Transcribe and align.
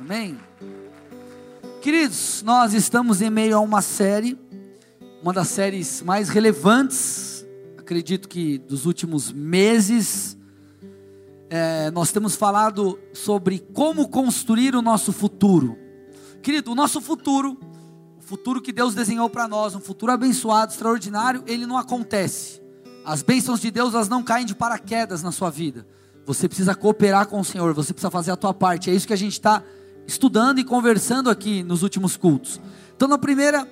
Amém? 0.00 0.40
Queridos, 1.82 2.42
nós 2.42 2.72
estamos 2.72 3.20
em 3.20 3.28
meio 3.28 3.54
a 3.54 3.60
uma 3.60 3.82
série, 3.82 4.38
uma 5.22 5.30
das 5.30 5.48
séries 5.48 6.00
mais 6.00 6.30
relevantes, 6.30 7.46
acredito 7.76 8.26
que 8.26 8.56
dos 8.56 8.86
últimos 8.86 9.30
meses. 9.30 10.38
É, 11.50 11.90
nós 11.90 12.10
temos 12.12 12.34
falado 12.34 12.98
sobre 13.12 13.58
como 13.74 14.08
construir 14.08 14.74
o 14.74 14.80
nosso 14.80 15.12
futuro. 15.12 15.76
Querido, 16.40 16.72
o 16.72 16.74
nosso 16.74 17.02
futuro, 17.02 17.58
o 18.18 18.22
futuro 18.22 18.62
que 18.62 18.72
Deus 18.72 18.94
desenhou 18.94 19.28
para 19.28 19.46
nós, 19.46 19.74
um 19.74 19.80
futuro 19.80 20.12
abençoado, 20.12 20.72
extraordinário, 20.72 21.44
ele 21.46 21.66
não 21.66 21.76
acontece. 21.76 22.62
As 23.04 23.20
bênçãos 23.20 23.60
de 23.60 23.70
Deus, 23.70 23.92
elas 23.92 24.08
não 24.08 24.22
caem 24.22 24.46
de 24.46 24.54
paraquedas 24.54 25.22
na 25.22 25.30
sua 25.30 25.50
vida. 25.50 25.86
Você 26.24 26.48
precisa 26.48 26.74
cooperar 26.74 27.26
com 27.26 27.40
o 27.40 27.44
Senhor, 27.44 27.74
você 27.74 27.92
precisa 27.92 28.10
fazer 28.10 28.30
a 28.30 28.36
tua 28.36 28.54
parte. 28.54 28.88
É 28.88 28.94
isso 28.94 29.06
que 29.06 29.12
a 29.12 29.16
gente 29.16 29.32
está 29.32 29.62
estudando 30.10 30.58
e 30.58 30.64
conversando 30.64 31.30
aqui 31.30 31.62
nos 31.62 31.84
últimos 31.84 32.16
cultos. 32.16 32.60
Então, 32.96 33.06
na 33.06 33.16
primeira, 33.16 33.66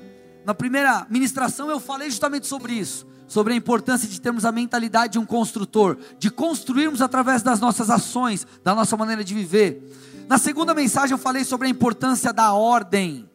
na 0.46 0.54
primeira 0.54 1.04
ministração, 1.10 1.68
eu 1.68 1.80
falei 1.80 2.08
justamente 2.08 2.46
sobre 2.46 2.74
isso, 2.74 3.04
sobre 3.26 3.52
a 3.52 3.56
importância 3.56 4.08
de 4.08 4.20
termos 4.20 4.44
a 4.44 4.52
mentalidade 4.52 5.14
de 5.14 5.18
um 5.18 5.26
construtor, 5.26 5.98
de 6.16 6.30
construirmos 6.30 7.02
através 7.02 7.42
das 7.42 7.58
nossas 7.58 7.90
ações, 7.90 8.46
da 8.62 8.72
nossa 8.72 8.96
maneira 8.96 9.24
de 9.24 9.34
viver. 9.34 9.82
Na 10.28 10.38
segunda 10.38 10.72
mensagem, 10.74 11.12
eu 11.12 11.18
falei 11.18 11.44
sobre 11.44 11.66
a 11.66 11.70
importância 11.70 12.32
da 12.32 12.52
ordem. 12.52 13.28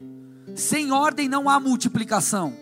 Sem 0.55 0.91
ordem 0.93 1.27
não 1.27 1.49
há 1.49 1.59
multiplicação. 1.59 2.53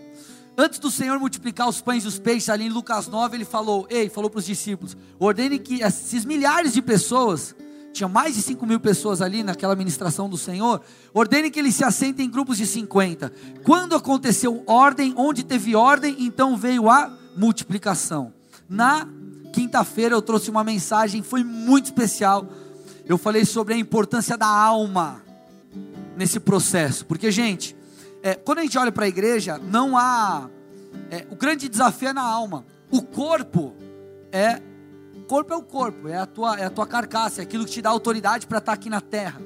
Antes 0.58 0.80
do 0.80 0.90
Senhor 0.90 1.20
multiplicar 1.20 1.70
os 1.70 1.82
pães 1.82 2.04
e 2.04 2.08
os 2.08 2.18
peixes, 2.18 2.50
ali 2.50 2.66
em 2.66 2.70
Lucas 2.70 3.08
9, 3.08 3.38
ele 3.38 3.46
falou: 3.46 3.86
Ei, 3.90 4.10
falou 4.10 4.30
para 4.30 4.40
os 4.40 4.46
discípulos: 4.46 4.98
ordene 5.20 5.60
que 5.60 5.82
esses 5.82 6.26
milhares 6.26 6.74
de 6.74 6.82
pessoas 6.82 7.56
tinha 7.92 8.08
mais 8.08 8.36
de 8.36 8.42
5 8.42 8.66
mil 8.66 8.80
pessoas 8.80 9.22
ali 9.22 9.44
naquela 9.44 9.76
ministração 9.76 10.30
do 10.30 10.38
Senhor, 10.38 10.82
ordene 11.14 11.52
que 11.52 11.60
eles 11.60 11.76
se 11.76 11.84
assentem 11.84 12.26
em 12.26 12.30
grupos 12.30 12.58
de 12.58 12.66
50. 12.66 13.32
Quando 13.64 13.96
aconteceu 13.96 14.64
ordem, 14.66 15.14
onde 15.18 15.44
teve 15.44 15.76
ordem, 15.76 16.16
então 16.20 16.56
veio 16.56 16.90
a 16.90 17.12
multiplicação. 17.36 18.34
Na 18.70 19.08
quinta-feira 19.52 20.16
eu 20.16 20.22
trouxe 20.22 20.50
uma 20.50 20.64
mensagem, 20.64 21.22
foi 21.22 21.44
muito 21.44 21.86
especial. 21.86 22.48
Eu 23.06 23.18
falei 23.18 23.46
sobre 23.46 23.74
a 23.74 23.78
importância 23.78 24.38
da 24.38 24.48
alma 24.48 25.22
nesse 26.16 26.40
processo, 26.40 27.06
porque, 27.06 27.32
gente, 27.32 27.76
é, 28.24 28.36
quando 28.36 28.60
a 28.60 28.62
gente 28.62 28.78
olha 28.78 28.92
para 28.92 29.06
a 29.06 29.10
igreja, 29.10 29.58
não 29.58 29.98
há. 29.98 30.50
É, 31.10 31.26
o 31.30 31.36
grande 31.36 31.68
desafio 31.68 32.10
é 32.10 32.14
na 32.14 32.22
alma. 32.22 32.66
O 32.90 33.02
corpo 33.02 33.74
é 34.32 34.62
corpo 35.32 35.54
é 35.54 35.56
o 35.56 35.64
corpo, 35.64 36.10
é 36.10 36.18
a 36.18 36.26
tua, 36.26 36.60
é 36.60 36.66
a 36.66 36.70
tua 36.70 36.86
carcaça, 36.86 37.42
é 37.42 37.44
aquilo 37.44 37.64
que 37.64 37.72
te 37.72 37.82
dá 37.82 37.90
autoridade 37.90 38.46
para 38.46 38.58
estar 38.58 38.74
tá 38.74 38.76
aqui 38.76 38.90
na 38.90 39.00
terra. 39.00 39.42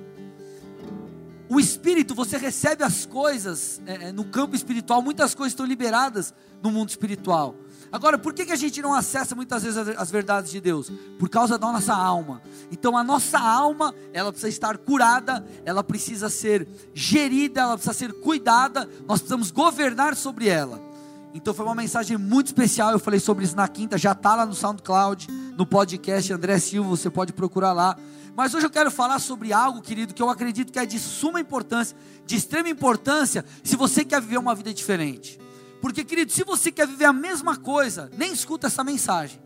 O 1.48 1.60
espírito, 1.60 2.16
você 2.16 2.38
recebe 2.38 2.84
as 2.84 3.06
coisas 3.06 3.80
é, 3.86 4.08
é, 4.08 4.12
no 4.12 4.26
campo 4.26 4.56
espiritual, 4.56 5.00
muitas 5.04 5.36
coisas 5.36 5.52
estão 5.52 5.64
liberadas 5.64 6.34
no 6.64 6.72
mundo 6.72 6.90
espiritual. 6.90 7.56
Agora, 7.92 8.18
por 8.18 8.34
que, 8.34 8.48
que 8.48 8.52
a 8.52 8.56
gente 8.56 8.82
não 8.82 8.96
acessa 8.96 9.36
muitas 9.36 9.62
vezes 9.62 9.78
as 9.78 10.10
verdades 10.10 10.50
de 10.50 10.60
Deus? 10.60 10.92
Por 11.20 11.30
causa 11.30 11.56
da 11.56 11.72
nossa 11.72 11.94
alma. 11.94 12.42
Então, 12.72 12.98
a 12.98 13.04
nossa 13.04 13.38
alma, 13.38 13.94
ela 14.12 14.32
precisa 14.32 14.50
estar 14.50 14.80
curada, 14.80 15.46
ela 15.64 15.84
precisa 15.84 16.32
ser 16.32 16.68
gerida, 16.96 17.62
ela 17.62 17.78
precisa 17.78 17.94
ser 17.94 18.12
cuidada, 18.22 18.90
nós 19.08 19.20
precisamos 19.20 19.52
governar 19.52 20.16
sobre 20.16 20.48
ela. 20.48 20.95
Então 21.36 21.54
foi 21.54 21.66
uma 21.66 21.76
mensagem 21.76 22.18
muito 22.18 22.48
especial. 22.48 22.94
Eu 22.94 23.00
falei 23.00 23.20
sobre 23.20 23.44
isso 23.44 23.58
na 23.58 23.68
quinta, 23.68 23.98
já 23.98 24.14
está 24.14 24.36
lá 24.36 24.46
no 24.46 24.56
SoundCloud, 24.56 25.28
no 25.58 25.66
podcast 25.66 26.32
André 26.32 26.58
Silva, 26.60 26.88
você 26.88 27.10
pode 27.10 27.34
procurar 27.34 27.74
lá. 27.74 27.98
Mas 28.38 28.54
hoje 28.54 28.66
eu 28.66 28.70
quero 28.70 28.90
falar 28.90 29.20
sobre 29.20 29.52
algo, 29.52 29.82
querido, 29.82 30.14
que 30.14 30.22
eu 30.22 30.30
acredito 30.30 30.72
que 30.72 30.80
é 30.80 30.86
de 30.86 30.98
suma 30.98 31.42
importância, 31.42 31.96
de 32.26 32.38
extrema 32.38 32.70
importância, 32.70 33.44
se 33.66 33.76
você 33.76 34.06
quer 34.06 34.22
viver 34.22 34.38
uma 34.38 34.56
vida 34.56 34.74
diferente. 34.74 35.38
Porque, 35.82 36.06
querido, 36.06 36.32
se 36.32 36.42
você 36.46 36.72
quer 36.72 36.88
viver 36.88 37.04
a 37.04 37.14
mesma 37.14 37.58
coisa, 37.58 38.10
nem 38.18 38.32
escuta 38.32 38.68
essa 38.68 38.82
mensagem. 38.82 39.38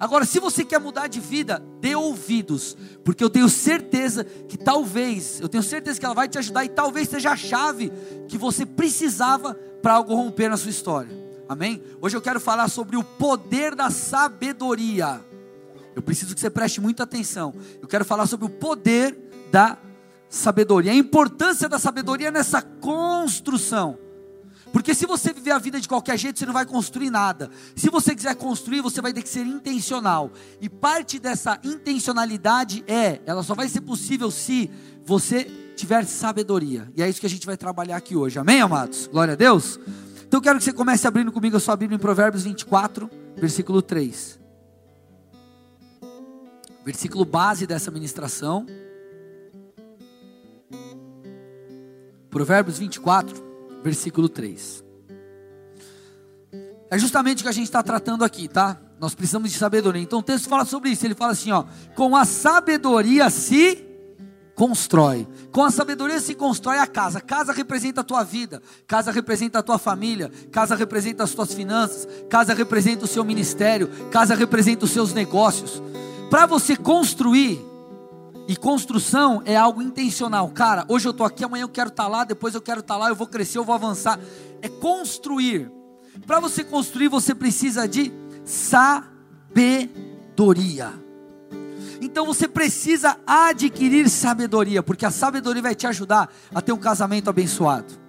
Agora, 0.00 0.24
se 0.24 0.40
você 0.40 0.64
quer 0.64 0.80
mudar 0.80 1.06
de 1.06 1.20
vida, 1.20 1.62
dê 1.80 1.94
ouvidos, 1.94 2.76
porque 3.04 3.22
eu 3.22 3.30
tenho 3.30 3.48
certeza 3.48 4.24
que 4.24 4.58
talvez, 4.58 5.40
eu 5.40 5.48
tenho 5.48 5.62
certeza 5.62 6.00
que 6.00 6.04
ela 6.04 6.14
vai 6.14 6.28
te 6.28 6.38
ajudar 6.38 6.64
e 6.64 6.68
talvez 6.68 7.08
seja 7.08 7.30
a 7.30 7.36
chave 7.36 7.92
que 8.26 8.36
você 8.36 8.66
precisava 8.66 9.54
para 9.80 9.94
algo 9.94 10.12
romper 10.12 10.50
na 10.50 10.56
sua 10.56 10.70
história. 10.70 11.25
Amém? 11.48 11.82
Hoje 12.00 12.16
eu 12.16 12.20
quero 12.20 12.40
falar 12.40 12.68
sobre 12.68 12.96
o 12.96 13.04
poder 13.04 13.74
da 13.74 13.90
sabedoria. 13.90 15.24
Eu 15.94 16.02
preciso 16.02 16.34
que 16.34 16.40
você 16.40 16.50
preste 16.50 16.80
muita 16.80 17.04
atenção. 17.04 17.54
Eu 17.80 17.88
quero 17.88 18.04
falar 18.04 18.26
sobre 18.26 18.46
o 18.46 18.50
poder 18.50 19.16
da 19.50 19.78
sabedoria, 20.28 20.92
a 20.92 20.94
importância 20.94 21.68
da 21.68 21.78
sabedoria 21.78 22.30
nessa 22.30 22.60
construção. 22.60 23.98
Porque 24.72 24.94
se 24.94 25.06
você 25.06 25.32
viver 25.32 25.52
a 25.52 25.58
vida 25.58 25.80
de 25.80 25.88
qualquer 25.88 26.18
jeito, 26.18 26.38
você 26.38 26.44
não 26.44 26.52
vai 26.52 26.66
construir 26.66 27.08
nada. 27.08 27.50
Se 27.74 27.88
você 27.88 28.14
quiser 28.14 28.34
construir, 28.34 28.80
você 28.80 29.00
vai 29.00 29.12
ter 29.12 29.22
que 29.22 29.28
ser 29.28 29.46
intencional. 29.46 30.30
E 30.60 30.68
parte 30.68 31.18
dessa 31.18 31.58
intencionalidade 31.64 32.84
é, 32.86 33.20
ela 33.24 33.42
só 33.42 33.54
vai 33.54 33.68
ser 33.68 33.80
possível 33.80 34.30
se 34.30 34.70
você 35.04 35.44
tiver 35.76 36.04
sabedoria. 36.04 36.92
E 36.96 37.02
é 37.02 37.08
isso 37.08 37.20
que 37.20 37.26
a 37.26 37.30
gente 37.30 37.46
vai 37.46 37.56
trabalhar 37.56 37.96
aqui 37.96 38.16
hoje. 38.16 38.38
Amém, 38.38 38.60
amados? 38.60 39.06
Glória 39.06 39.32
a 39.32 39.36
Deus. 39.36 39.78
Então 40.36 40.42
eu 40.42 40.42
quero 40.42 40.58
que 40.58 40.66
você 40.66 40.72
comece 40.74 41.08
abrindo 41.08 41.32
comigo 41.32 41.56
a 41.56 41.60
sua 41.60 41.74
Bíblia 41.74 41.96
em 41.96 41.98
Provérbios 41.98 42.44
24, 42.44 43.10
versículo 43.38 43.80
3. 43.80 44.38
Versículo 46.84 47.24
base 47.24 47.66
dessa 47.66 47.90
ministração. 47.90 48.66
Provérbios 52.28 52.78
24, 52.78 53.34
versículo 53.82 54.28
3. 54.28 54.84
É 56.90 56.98
justamente 56.98 57.38
o 57.38 57.44
que 57.44 57.48
a 57.48 57.52
gente 57.52 57.64
está 57.64 57.82
tratando 57.82 58.22
aqui, 58.22 58.46
tá? 58.46 58.78
Nós 59.00 59.14
precisamos 59.14 59.50
de 59.50 59.56
sabedoria. 59.56 60.02
Então 60.02 60.18
o 60.18 60.22
texto 60.22 60.50
fala 60.50 60.66
sobre 60.66 60.90
isso. 60.90 61.06
Ele 61.06 61.14
fala 61.14 61.32
assim: 61.32 61.50
ó, 61.50 61.64
com 61.94 62.14
a 62.14 62.26
sabedoria 62.26 63.30
se 63.30 63.85
constrói. 64.56 65.28
Com 65.52 65.62
a 65.62 65.70
sabedoria 65.70 66.18
se 66.18 66.34
constrói 66.34 66.78
a 66.78 66.86
casa. 66.86 67.20
Casa 67.20 67.52
representa 67.52 68.00
a 68.00 68.04
tua 68.04 68.24
vida, 68.24 68.60
casa 68.86 69.12
representa 69.12 69.58
a 69.60 69.62
tua 69.62 69.78
família, 69.78 70.32
casa 70.50 70.74
representa 70.74 71.22
as 71.22 71.32
tuas 71.32 71.52
finanças, 71.52 72.08
casa 72.28 72.54
representa 72.54 73.04
o 73.04 73.08
seu 73.08 73.22
ministério, 73.22 73.88
casa 74.10 74.34
representa 74.34 74.86
os 74.86 74.90
seus 74.90 75.12
negócios. 75.12 75.82
Para 76.30 76.46
você 76.46 76.74
construir, 76.74 77.64
e 78.48 78.56
construção 78.56 79.42
é 79.44 79.56
algo 79.56 79.82
intencional. 79.82 80.48
Cara, 80.50 80.86
hoje 80.88 81.06
eu 81.06 81.10
estou 81.10 81.26
aqui, 81.26 81.44
amanhã 81.44 81.64
eu 81.64 81.68
quero 81.68 81.90
estar 81.90 82.04
tá 82.04 82.08
lá, 82.08 82.24
depois 82.24 82.54
eu 82.54 82.60
quero 82.60 82.78
estar 82.80 82.94
tá 82.94 83.00
lá, 83.00 83.08
eu 83.08 83.14
vou 83.14 83.26
crescer, 83.26 83.58
eu 83.58 83.64
vou 83.64 83.74
avançar. 83.74 84.20
É 84.62 84.68
construir. 84.68 85.68
Para 86.26 86.38
você 86.40 86.62
construir, 86.64 87.08
você 87.08 87.34
precisa 87.34 87.88
de 87.88 88.12
sabedoria. 88.44 89.86
Então 92.00 92.26
você 92.26 92.46
precisa 92.46 93.18
adquirir 93.26 94.08
sabedoria, 94.08 94.82
porque 94.82 95.06
a 95.06 95.10
sabedoria 95.10 95.62
vai 95.62 95.74
te 95.74 95.86
ajudar 95.86 96.32
a 96.54 96.60
ter 96.60 96.72
um 96.72 96.78
casamento 96.78 97.30
abençoado. 97.30 98.06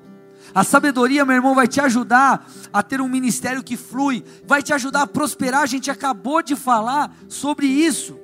A 0.53 0.63
sabedoria, 0.63 1.25
meu 1.25 1.35
irmão, 1.35 1.53
vai 1.53 1.67
te 1.67 1.79
ajudar 1.79 2.49
a 2.71 2.81
ter 2.81 3.01
um 3.01 3.09
ministério 3.09 3.63
que 3.63 3.77
flui, 3.77 4.23
vai 4.45 4.63
te 4.63 4.73
ajudar 4.73 5.03
a 5.03 5.07
prosperar. 5.07 5.61
A 5.61 5.65
gente 5.67 5.91
acabou 5.91 6.41
de 6.41 6.55
falar 6.55 7.15
sobre 7.27 7.67
isso. 7.67 8.17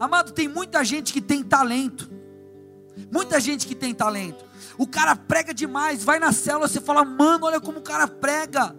Amado, 0.00 0.32
tem 0.32 0.48
muita 0.48 0.84
gente 0.84 1.12
que 1.12 1.20
tem 1.20 1.42
talento. 1.42 2.10
Muita 3.12 3.38
gente 3.40 3.66
que 3.66 3.74
tem 3.74 3.94
talento. 3.94 4.44
O 4.76 4.86
cara 4.86 5.14
prega 5.14 5.54
demais, 5.54 6.02
vai 6.02 6.18
na 6.18 6.32
célula, 6.32 6.66
você 6.66 6.80
fala, 6.80 7.04
mano, 7.04 7.46
olha 7.46 7.60
como 7.60 7.78
o 7.78 7.82
cara 7.82 8.08
prega. 8.08 8.74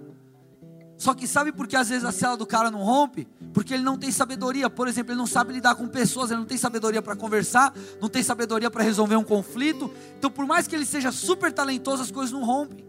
Só 0.97 1.13
que 1.13 1.27
sabe 1.27 1.51
por 1.51 1.67
que 1.67 1.75
às 1.75 1.89
vezes 1.89 2.05
a 2.05 2.11
cela 2.11 2.37
do 2.37 2.45
cara 2.45 2.71
não 2.71 2.81
rompe? 2.81 3.27
Porque 3.53 3.73
ele 3.73 3.83
não 3.83 3.97
tem 3.97 4.11
sabedoria. 4.11 4.69
Por 4.69 4.87
exemplo, 4.87 5.11
ele 5.11 5.17
não 5.17 5.27
sabe 5.27 5.53
lidar 5.53 5.75
com 5.75 5.87
pessoas, 5.87 6.31
ele 6.31 6.39
não 6.39 6.47
tem 6.47 6.57
sabedoria 6.57 7.01
para 7.01 7.15
conversar, 7.15 7.73
não 8.01 8.07
tem 8.07 8.23
sabedoria 8.23 8.71
para 8.71 8.83
resolver 8.83 9.15
um 9.15 9.23
conflito. 9.23 9.91
Então, 10.17 10.31
por 10.31 10.45
mais 10.45 10.67
que 10.67 10.75
ele 10.75 10.85
seja 10.85 11.11
super 11.11 11.51
talentoso, 11.51 12.01
as 12.01 12.11
coisas 12.11 12.31
não 12.31 12.45
rompem. 12.45 12.85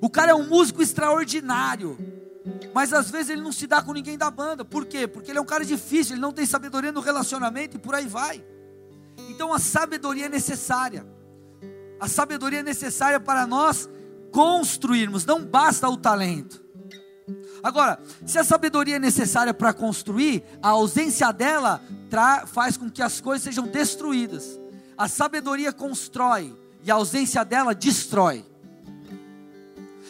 O 0.00 0.10
cara 0.10 0.32
é 0.32 0.34
um 0.34 0.46
músico 0.46 0.82
extraordinário, 0.82 1.98
mas 2.74 2.92
às 2.92 3.10
vezes 3.10 3.30
ele 3.30 3.42
não 3.42 3.52
se 3.52 3.66
dá 3.66 3.82
com 3.82 3.92
ninguém 3.92 4.18
da 4.18 4.30
banda. 4.30 4.64
Por 4.64 4.84
quê? 4.84 5.08
Porque 5.08 5.30
ele 5.30 5.38
é 5.38 5.42
um 5.42 5.46
cara 5.46 5.64
difícil, 5.64 6.14
ele 6.14 6.20
não 6.20 6.32
tem 6.32 6.46
sabedoria 6.46 6.92
no 6.92 7.00
relacionamento 7.00 7.76
e 7.76 7.80
por 7.80 7.94
aí 7.94 8.06
vai. 8.06 8.44
Então 9.30 9.52
a 9.52 9.58
sabedoria 9.58 10.26
é 10.26 10.28
necessária. 10.28 11.06
A 11.98 12.06
sabedoria 12.06 12.60
é 12.60 12.62
necessária 12.62 13.18
para 13.18 13.46
nós 13.46 13.88
construirmos, 14.30 15.24
não 15.24 15.44
basta 15.44 15.88
o 15.88 15.96
talento. 15.96 16.67
Agora, 17.62 17.98
se 18.26 18.38
a 18.38 18.44
sabedoria 18.44 18.96
é 18.96 18.98
necessária 19.00 19.52
para 19.52 19.72
construir, 19.72 20.44
a 20.62 20.70
ausência 20.70 21.32
dela 21.32 21.82
faz 22.46 22.76
com 22.76 22.90
que 22.90 23.02
as 23.02 23.20
coisas 23.20 23.42
sejam 23.42 23.66
destruídas. 23.66 24.58
A 24.96 25.08
sabedoria 25.08 25.72
constrói 25.72 26.56
e 26.84 26.90
a 26.90 26.94
ausência 26.94 27.44
dela 27.44 27.74
destrói. 27.74 28.44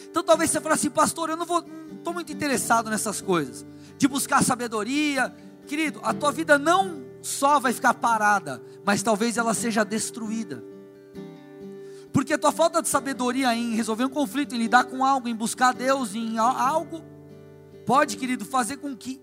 Então 0.09 0.23
talvez 0.23 0.49
você 0.49 0.59
fale 0.59 0.75
assim, 0.75 0.89
pastor, 0.89 1.29
eu 1.29 1.37
não 1.37 1.45
vou, 1.45 1.63
estou 1.93 2.13
muito 2.13 2.31
interessado 2.31 2.89
nessas 2.89 3.21
coisas, 3.21 3.65
de 3.97 4.07
buscar 4.07 4.43
sabedoria. 4.43 5.33
Querido, 5.67 5.99
a 6.03 6.13
tua 6.13 6.31
vida 6.31 6.57
não 6.57 7.03
só 7.21 7.59
vai 7.59 7.73
ficar 7.73 7.93
parada, 7.93 8.61
mas 8.83 9.03
talvez 9.03 9.37
ela 9.37 9.53
seja 9.53 9.83
destruída. 9.83 10.63
Porque 12.11 12.33
a 12.33 12.37
tua 12.39 12.51
falta 12.51 12.81
de 12.81 12.89
sabedoria 12.89 13.53
em 13.53 13.75
resolver 13.75 14.05
um 14.05 14.09
conflito, 14.09 14.55
em 14.55 14.57
lidar 14.57 14.85
com 14.85 15.05
algo, 15.05 15.27
em 15.27 15.35
buscar 15.35 15.73
Deus, 15.73 16.15
em 16.15 16.39
algo, 16.39 17.03
pode, 17.89 18.17
querido, 18.17 18.45
fazer 18.45 18.77
com 18.77 18.95
que 18.95 19.19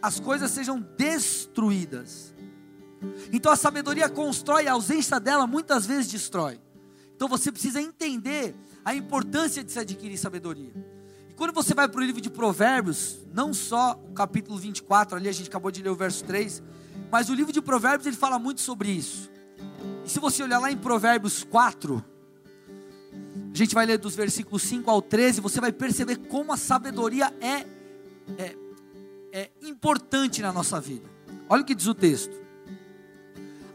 as 0.00 0.20
coisas 0.20 0.48
sejam 0.52 0.78
destruídas. 0.96 2.32
Então 3.32 3.50
a 3.50 3.56
sabedoria 3.56 4.08
constrói, 4.08 4.68
a 4.68 4.74
ausência 4.74 5.18
dela 5.18 5.48
muitas 5.48 5.84
vezes 5.84 6.12
destrói. 6.12 6.60
Então 7.16 7.26
você 7.26 7.50
precisa 7.50 7.82
entender 7.82 8.54
a 8.84 8.94
importância 8.94 9.64
de 9.64 9.72
se 9.72 9.80
adquirir 9.80 10.16
sabedoria. 10.16 10.72
E 11.28 11.34
quando 11.34 11.52
você 11.52 11.74
vai 11.74 11.88
para 11.88 12.00
o 12.00 12.04
livro 12.04 12.20
de 12.20 12.30
Provérbios, 12.30 13.18
não 13.32 13.52
só 13.52 14.00
o 14.08 14.12
capítulo 14.12 14.56
24, 14.58 15.16
ali 15.16 15.28
a 15.28 15.32
gente 15.32 15.48
acabou 15.48 15.72
de 15.72 15.82
ler 15.82 15.90
o 15.90 15.96
verso 15.96 16.22
3, 16.22 16.62
mas 17.10 17.28
o 17.28 17.34
livro 17.34 17.52
de 17.52 17.60
Provérbios 17.60 18.06
ele 18.06 18.14
fala 18.14 18.38
muito 18.38 18.60
sobre 18.60 18.90
isso. 18.90 19.28
E 20.04 20.08
se 20.08 20.20
você 20.20 20.44
olhar 20.44 20.60
lá 20.60 20.70
em 20.70 20.76
Provérbios 20.76 21.42
4, 21.42 22.04
a 23.52 23.56
gente 23.56 23.74
vai 23.74 23.84
ler 23.86 23.98
dos 23.98 24.14
versículos 24.14 24.62
5 24.62 24.88
ao 24.88 25.02
13, 25.02 25.40
você 25.40 25.60
vai 25.60 25.72
perceber 25.72 26.14
como 26.28 26.52
a 26.52 26.56
sabedoria 26.56 27.34
é, 27.40 27.74
é, 28.38 28.56
é 29.32 29.50
importante 29.62 30.42
na 30.42 30.52
nossa 30.52 30.80
vida. 30.80 31.08
Olha 31.48 31.62
o 31.62 31.64
que 31.64 31.74
diz 31.74 31.86
o 31.86 31.94
texto. 31.94 32.34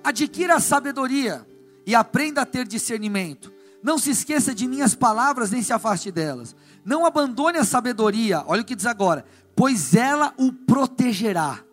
Adquira 0.03 0.55
a 0.55 0.59
sabedoria 0.59 1.45
e 1.85 1.93
aprenda 1.93 2.41
a 2.41 2.45
ter 2.45 2.67
discernimento. 2.67 3.51
Não 3.81 3.97
se 3.97 4.11
esqueça 4.11 4.53
de 4.53 4.67
minhas 4.67 4.93
palavras, 4.93 5.51
nem 5.51 5.61
se 5.61 5.71
afaste 5.71 6.11
delas. 6.11 6.55
Não 6.83 7.05
abandone 7.05 7.57
a 7.57 7.63
sabedoria, 7.63 8.43
olha 8.45 8.61
o 8.61 8.65
que 8.65 8.75
diz 8.75 8.85
agora, 8.85 9.25
pois 9.55 9.93
ela 9.93 10.33
o 10.37 10.51
protegerá. 10.51 11.63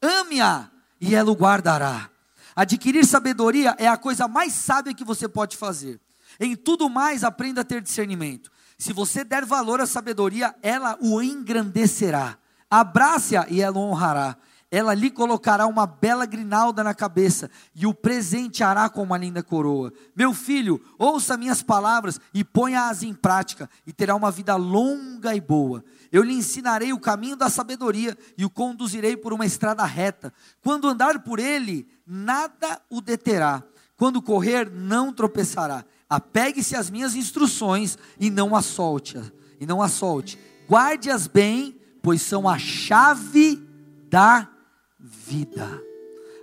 Ame-a 0.00 0.70
e 1.00 1.14
ela 1.14 1.30
o 1.30 1.34
guardará. 1.34 2.10
Adquirir 2.54 3.04
sabedoria 3.06 3.74
é 3.78 3.88
a 3.88 3.96
coisa 3.96 4.28
mais 4.28 4.52
sábia 4.52 4.94
que 4.94 5.04
você 5.04 5.28
pode 5.28 5.56
fazer. 5.56 6.00
Em 6.38 6.54
tudo 6.56 6.88
mais, 6.88 7.24
aprenda 7.24 7.62
a 7.62 7.64
ter 7.64 7.80
discernimento. 7.80 8.50
Se 8.80 8.94
você 8.94 9.22
der 9.22 9.44
valor 9.44 9.78
à 9.78 9.86
sabedoria, 9.86 10.54
ela 10.62 10.96
o 11.02 11.20
engrandecerá. 11.20 12.38
Abrace-a 12.70 13.46
e 13.50 13.60
ela 13.60 13.76
o 13.78 13.82
honrará. 13.82 14.38
Ela 14.70 14.94
lhe 14.94 15.10
colocará 15.10 15.66
uma 15.66 15.86
bela 15.86 16.24
grinalda 16.24 16.82
na 16.82 16.94
cabeça 16.94 17.50
e 17.74 17.86
o 17.86 17.92
presenteará 17.92 18.88
com 18.88 19.02
uma 19.02 19.18
linda 19.18 19.42
coroa. 19.42 19.92
Meu 20.16 20.32
filho, 20.32 20.82
ouça 20.98 21.36
minhas 21.36 21.62
palavras 21.62 22.18
e 22.32 22.42
ponha-as 22.42 23.02
em 23.02 23.12
prática, 23.12 23.68
e 23.86 23.92
terá 23.92 24.14
uma 24.14 24.30
vida 24.30 24.56
longa 24.56 25.34
e 25.34 25.42
boa. 25.42 25.84
Eu 26.10 26.22
lhe 26.22 26.32
ensinarei 26.32 26.90
o 26.90 27.00
caminho 27.00 27.36
da 27.36 27.50
sabedoria 27.50 28.16
e 28.38 28.46
o 28.46 28.50
conduzirei 28.50 29.14
por 29.14 29.34
uma 29.34 29.44
estrada 29.44 29.84
reta. 29.84 30.32
Quando 30.62 30.88
andar 30.88 31.18
por 31.22 31.38
ele, 31.38 31.86
nada 32.06 32.80
o 32.88 33.02
deterá. 33.02 33.62
Quando 33.94 34.22
correr, 34.22 34.70
não 34.70 35.12
tropeçará. 35.12 35.84
Apegue-se 36.10 36.74
às 36.74 36.90
minhas 36.90 37.14
instruções 37.14 37.96
e 38.18 38.28
não 38.28 38.56
as 38.56 38.66
solte, 38.66 39.16
e 39.60 39.64
não 39.64 39.80
as 39.80 39.92
solte. 39.92 40.36
Guarde-as 40.68 41.28
bem, 41.28 41.80
pois 42.02 42.20
são 42.20 42.48
a 42.48 42.58
chave 42.58 43.64
da 44.08 44.50
vida. 44.98 45.68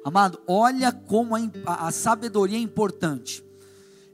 Amado, 0.05 0.39
olha 0.47 0.93
como 0.93 1.35
a, 1.35 1.87
a 1.87 1.91
sabedoria 1.91 2.57
é 2.57 2.61
importante. 2.61 3.43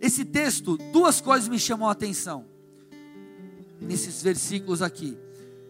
Esse 0.01 0.25
texto, 0.25 0.75
duas 0.91 1.21
coisas 1.21 1.47
me 1.47 1.59
chamam 1.59 1.87
a 1.87 1.91
atenção 1.91 2.45
nesses 3.79 4.21
versículos 4.21 4.81
aqui. 4.81 5.17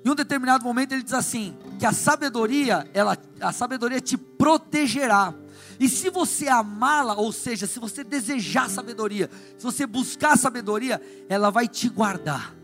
Em 0.05 0.09
um 0.09 0.15
determinado 0.15 0.63
momento 0.63 0.93
ele 0.93 1.03
diz 1.03 1.13
assim: 1.13 1.55
que 1.77 1.85
a 1.85 1.91
sabedoria, 1.91 2.89
ela, 2.93 3.17
a 3.39 3.51
sabedoria 3.51 3.99
te 3.99 4.17
protegerá. 4.17 5.33
E 5.79 5.89
se 5.89 6.09
você 6.09 6.47
amá-la, 6.47 7.15
ou 7.15 7.31
seja, 7.31 7.67
se 7.67 7.79
você 7.79 8.03
desejar 8.03 8.69
sabedoria, 8.69 9.29
se 9.57 9.63
você 9.63 9.85
buscar 9.85 10.37
sabedoria, 10.37 11.01
ela 11.27 11.49
vai 11.49 11.67
te 11.67 11.89
guardar 11.89 12.55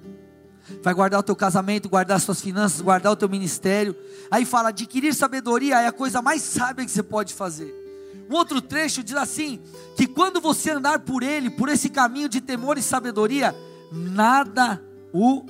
vai 0.81 0.94
guardar 0.94 1.19
o 1.19 1.24
teu 1.24 1.36
casamento, 1.36 1.90
guardar 1.90 2.18
as 2.18 2.24
suas 2.24 2.42
finanças, 2.42 2.81
guardar 2.81 3.12
o 3.12 3.16
teu 3.16 3.28
ministério. 3.28 3.96
Aí 4.30 4.46
fala: 4.46 4.69
adquirir 4.69 5.13
sabedoria 5.13 5.81
é 5.81 5.88
a 5.88 5.92
coisa 5.92 6.22
mais 6.22 6.42
sábia 6.42 6.86
que 6.86 6.92
você 6.92 7.04
pode 7.04 7.34
fazer. 7.34 7.74
Um 8.30 8.36
outro 8.36 8.62
trecho 8.62 9.04
diz 9.04 9.16
assim: 9.16 9.60
que 9.95 10.06
quando 10.06 10.40
você 10.40 10.72
andar 10.72 11.00
por 11.00 11.24
ele, 11.24 11.50
por 11.50 11.69
esse 11.69 11.90
caminho 11.90 12.30
de 12.30 12.40
temor 12.40 12.78
e 12.78 12.81
sabedoria, 12.81 13.56
nada 13.92 14.81
o 15.12 15.45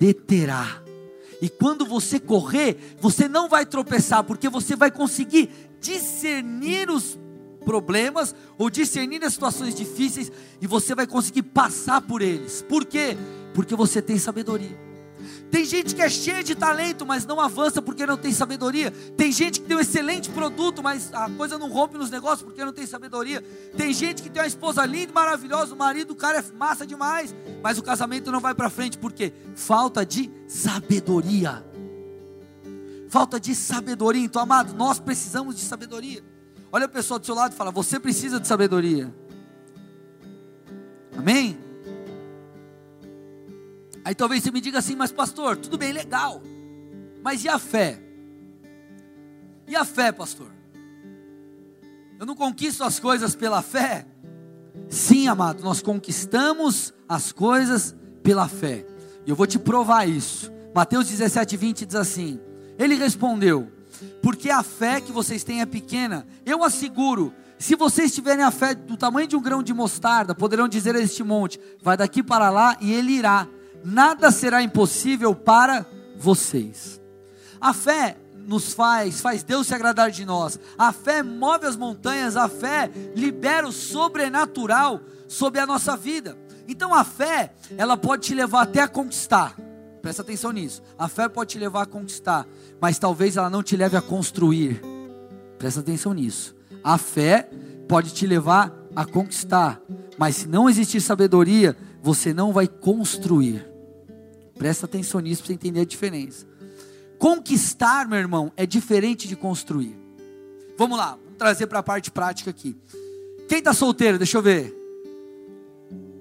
deterá. 0.00 0.82
E 1.40 1.50
quando 1.50 1.84
você 1.84 2.18
correr, 2.18 2.96
você 2.98 3.28
não 3.28 3.48
vai 3.48 3.66
tropeçar, 3.66 4.24
porque 4.24 4.48
você 4.48 4.74
vai 4.74 4.90
conseguir 4.90 5.50
discernir 5.86 6.90
os 6.90 7.16
problemas 7.64 8.34
ou 8.58 8.68
discernir 8.68 9.24
as 9.24 9.34
situações 9.34 9.74
difíceis 9.74 10.30
e 10.60 10.66
você 10.66 10.94
vai 10.94 11.06
conseguir 11.06 11.42
passar 11.42 12.00
por 12.00 12.22
eles. 12.22 12.62
Por 12.62 12.84
quê? 12.84 13.16
Porque 13.54 13.74
você 13.76 14.02
tem 14.02 14.18
sabedoria. 14.18 14.84
Tem 15.50 15.64
gente 15.64 15.94
que 15.94 16.02
é 16.02 16.08
cheia 16.08 16.42
de 16.42 16.54
talento, 16.54 17.06
mas 17.06 17.24
não 17.24 17.40
avança 17.40 17.80
porque 17.80 18.04
não 18.04 18.16
tem 18.16 18.32
sabedoria. 18.32 18.90
Tem 19.16 19.30
gente 19.32 19.60
que 19.60 19.66
tem 19.66 19.76
um 19.76 19.80
excelente 19.80 20.28
produto, 20.30 20.82
mas 20.82 21.12
a 21.14 21.30
coisa 21.30 21.56
não 21.56 21.70
rompe 21.70 21.96
nos 21.96 22.10
negócios 22.10 22.42
porque 22.42 22.64
não 22.64 22.72
tem 22.72 22.86
sabedoria. 22.86 23.42
Tem 23.76 23.92
gente 23.92 24.22
que 24.22 24.28
tem 24.28 24.42
uma 24.42 24.48
esposa 24.48 24.84
linda 24.84 25.12
maravilhosa, 25.12 25.74
o 25.74 25.78
marido, 25.78 26.12
o 26.12 26.16
cara 26.16 26.38
é 26.38 26.44
massa 26.56 26.86
demais, 26.86 27.34
mas 27.62 27.78
o 27.78 27.82
casamento 27.82 28.30
não 28.30 28.40
vai 28.40 28.54
para 28.54 28.68
frente 28.68 28.98
porque 28.98 29.32
falta 29.54 30.04
de 30.04 30.30
sabedoria. 30.46 31.64
Falta 33.08 33.38
de 33.38 33.54
sabedoria. 33.54 34.24
Então, 34.24 34.42
amado, 34.42 34.74
nós 34.74 34.98
precisamos 34.98 35.56
de 35.56 35.62
sabedoria. 35.62 36.22
Olha 36.72 36.86
a 36.86 36.88
pessoa 36.88 37.18
do 37.18 37.26
seu 37.26 37.34
lado 37.34 37.52
e 37.52 37.56
fala: 37.56 37.70
Você 37.70 37.98
precisa 38.00 38.40
de 38.40 38.46
sabedoria. 38.46 39.14
Amém? 41.16 41.58
Aí 44.06 44.14
talvez 44.14 44.42
você 44.42 44.52
me 44.52 44.60
diga 44.60 44.78
assim, 44.78 44.94
mas 44.94 45.10
pastor, 45.10 45.56
tudo 45.56 45.76
bem, 45.76 45.92
legal. 45.92 46.40
Mas 47.24 47.42
e 47.42 47.48
a 47.48 47.58
fé? 47.58 48.00
E 49.66 49.74
a 49.74 49.84
fé, 49.84 50.12
pastor? 50.12 50.46
Eu 52.16 52.24
não 52.24 52.36
conquisto 52.36 52.84
as 52.84 53.00
coisas 53.00 53.34
pela 53.34 53.62
fé? 53.62 54.06
Sim, 54.88 55.26
amado, 55.26 55.60
nós 55.64 55.82
conquistamos 55.82 56.94
as 57.08 57.32
coisas 57.32 57.96
pela 58.22 58.46
fé. 58.46 58.86
E 59.26 59.30
eu 59.30 59.34
vou 59.34 59.44
te 59.44 59.58
provar 59.58 60.08
isso. 60.08 60.52
Mateus 60.72 61.08
17, 61.08 61.56
20 61.56 61.86
diz 61.86 61.96
assim: 61.96 62.38
Ele 62.78 62.94
respondeu: 62.94 63.70
Porque 64.22 64.50
a 64.50 64.62
fé 64.62 65.00
que 65.00 65.12
vocês 65.12 65.44
têm 65.44 65.60
é 65.60 65.66
pequena. 65.66 66.26
Eu 66.44 66.62
asseguro, 66.62 67.32
se 67.58 67.74
vocês 67.74 68.14
tiverem 68.14 68.44
a 68.44 68.50
fé 68.50 68.74
do 68.74 68.96
tamanho 68.96 69.26
de 69.26 69.36
um 69.36 69.42
grão 69.42 69.62
de 69.62 69.72
mostarda, 69.72 70.34
poderão 70.34 70.68
dizer 70.68 70.94
a 70.96 71.00
este 71.00 71.22
monte: 71.22 71.60
Vai 71.82 71.96
daqui 71.96 72.22
para 72.22 72.50
lá, 72.50 72.76
e 72.80 72.92
ele 72.92 73.12
irá 73.12 73.46
nada 73.86 74.32
será 74.32 74.62
impossível 74.62 75.34
para 75.34 75.86
vocês. 76.16 77.00
A 77.60 77.72
fé 77.72 78.16
nos 78.34 78.72
faz, 78.72 79.20
faz 79.20 79.42
Deus 79.44 79.68
se 79.68 79.74
agradar 79.74 80.10
de 80.10 80.24
nós. 80.24 80.58
A 80.76 80.92
fé 80.92 81.22
move 81.22 81.66
as 81.66 81.76
montanhas, 81.76 82.36
a 82.36 82.48
fé 82.48 82.90
libera 83.14 83.66
o 83.66 83.72
sobrenatural 83.72 85.00
sobre 85.28 85.60
a 85.60 85.66
nossa 85.66 85.96
vida. 85.96 86.36
Então 86.68 86.92
a 86.92 87.04
fé, 87.04 87.52
ela 87.78 87.96
pode 87.96 88.26
te 88.26 88.34
levar 88.34 88.62
até 88.62 88.80
a 88.80 88.88
conquistar. 88.88 89.56
Presta 90.06 90.22
atenção 90.22 90.52
nisso. 90.52 90.84
A 90.96 91.08
fé 91.08 91.28
pode 91.28 91.50
te 91.50 91.58
levar 91.58 91.82
a 91.82 91.86
conquistar, 91.86 92.46
mas 92.80 92.96
talvez 92.96 93.36
ela 93.36 93.50
não 93.50 93.60
te 93.60 93.76
leve 93.76 93.96
a 93.96 94.00
construir. 94.00 94.80
Presta 95.58 95.80
atenção 95.80 96.12
nisso. 96.12 96.54
A 96.84 96.96
fé 96.96 97.50
pode 97.88 98.14
te 98.14 98.24
levar 98.24 98.72
a 98.94 99.04
conquistar, 99.04 99.82
mas 100.16 100.36
se 100.36 100.46
não 100.46 100.70
existir 100.70 101.00
sabedoria, 101.00 101.76
você 102.00 102.32
não 102.32 102.52
vai 102.52 102.68
construir. 102.68 103.66
Presta 104.56 104.86
atenção 104.86 105.18
nisso 105.18 105.42
para 105.42 105.48
você 105.48 105.54
entender 105.54 105.80
a 105.80 105.84
diferença. 105.84 106.46
Conquistar, 107.18 108.06
meu 108.06 108.20
irmão, 108.20 108.52
é 108.56 108.64
diferente 108.64 109.26
de 109.26 109.34
construir. 109.34 109.98
Vamos 110.78 110.96
lá, 110.96 111.18
vamos 111.20 111.36
trazer 111.36 111.66
para 111.66 111.80
a 111.80 111.82
parte 111.82 112.12
prática 112.12 112.50
aqui. 112.50 112.76
Quem 113.48 113.58
está 113.58 113.74
solteiro, 113.74 114.18
deixa 114.18 114.38
eu 114.38 114.42
ver. 114.42 114.72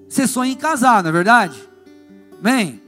Você 0.10 0.26
sonha 0.26 0.52
em 0.52 0.58
casar, 0.58 1.04
não 1.04 1.12
é 1.12 1.14
verdade? 1.14 1.70
Bem, 2.42 2.82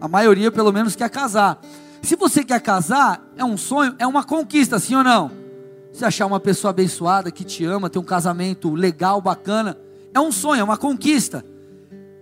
a 0.00 0.08
maioria 0.08 0.50
pelo 0.50 0.72
menos 0.72 0.96
quer 0.96 1.10
casar. 1.10 1.60
Se 2.02 2.16
você 2.16 2.44
quer 2.44 2.60
casar, 2.60 3.24
é 3.36 3.44
um 3.44 3.56
sonho, 3.56 3.94
é 3.98 4.06
uma 4.06 4.22
conquista, 4.22 4.78
sim 4.78 4.94
ou 4.94 5.02
não? 5.02 5.30
Você 5.92 6.04
achar 6.04 6.26
uma 6.26 6.40
pessoa 6.40 6.70
abençoada 6.70 7.30
que 7.30 7.44
te 7.44 7.64
ama, 7.64 7.88
ter 7.88 7.98
um 7.98 8.04
casamento 8.04 8.74
legal, 8.74 9.20
bacana, 9.20 9.78
é 10.12 10.20
um 10.20 10.32
sonho, 10.32 10.60
é 10.60 10.64
uma 10.64 10.76
conquista. 10.76 11.44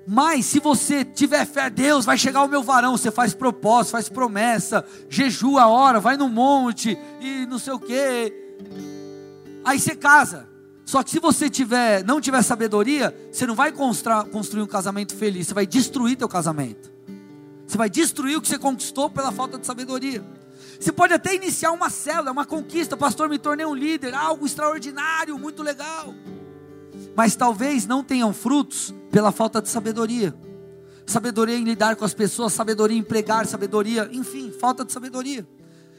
Mas 0.07 0.47
se 0.47 0.61
você 0.61 1.05
tiver 1.05 1.47
fé, 1.47 1.71
Deus 1.71 2.05
vai 2.05 2.19
chegar 2.19 2.43
o 2.43 2.49
meu 2.49 2.62
varão. 2.62 2.97
Você 2.97 3.11
faz 3.11 3.35
propósito, 3.35 3.93
faz 3.93 4.09
promessa, 4.09 4.85
jejua 5.09 5.62
a 5.62 5.69
hora, 5.69 6.00
vai 6.00 6.17
no 6.17 6.29
monte 6.29 6.99
e 7.21 7.47
não 7.47 7.59
sei 7.59 7.73
o 7.73 7.79
que. 7.79 8.33
Aí 9.64 9.81
você 9.81 9.97
casa. 9.97 10.49
Só 10.85 11.02
que 11.02 11.11
se 11.11 11.19
você 11.19 11.49
tiver, 11.49 12.05
não 12.05 12.21
tiver 12.21 12.43
sabedoria, 12.43 13.17
você 13.31 13.47
não 13.47 13.55
vai 13.55 13.73
construir 13.73 14.62
um 14.62 14.67
casamento 14.67 15.17
feliz. 15.17 15.47
Você 15.47 15.55
vai 15.55 15.67
destruir 15.67 16.17
teu 16.17 16.29
casamento. 16.29 16.91
Você 17.73 17.79
vai 17.79 17.88
destruir 17.88 18.37
o 18.37 18.43
que 18.43 18.49
você 18.49 18.59
conquistou 18.59 19.09
pela 19.09 19.33
falta 19.33 19.59
de 19.59 19.67
sabedoria. 19.67 20.23
Você 20.79 20.93
pode 20.93 21.14
até 21.14 21.35
iniciar 21.35 21.73
uma 21.73 21.88
célula, 21.88 22.31
uma 22.31 22.45
conquista. 22.45 22.99
Pastor, 22.99 23.31
me 23.31 23.38
tornei 23.38 23.64
um 23.64 23.75
líder, 23.75 24.12
algo 24.12 24.45
extraordinário, 24.45 25.38
muito 25.38 25.62
legal. 25.62 26.14
mas 27.17 27.35
talvez 27.35 27.87
não 27.87 28.05
tenham 28.05 28.31
frutos 28.35 28.93
pela 29.11 29.33
falta 29.33 29.62
de 29.62 29.71
sabedoria. 29.71 30.35
Sabedoria 31.07 31.57
em 31.57 31.64
lidar 31.64 31.97
com 31.97 32.05
as 32.05 32.12
pessoas, 32.12 32.52
sabedoria 32.52 32.99
em 32.99 33.02
pregar, 33.02 33.47
sabedoria, 33.47 34.07
enfim, 34.12 34.52
falta 34.52 34.85
de 34.85 34.93
sabedoria. 34.93 35.49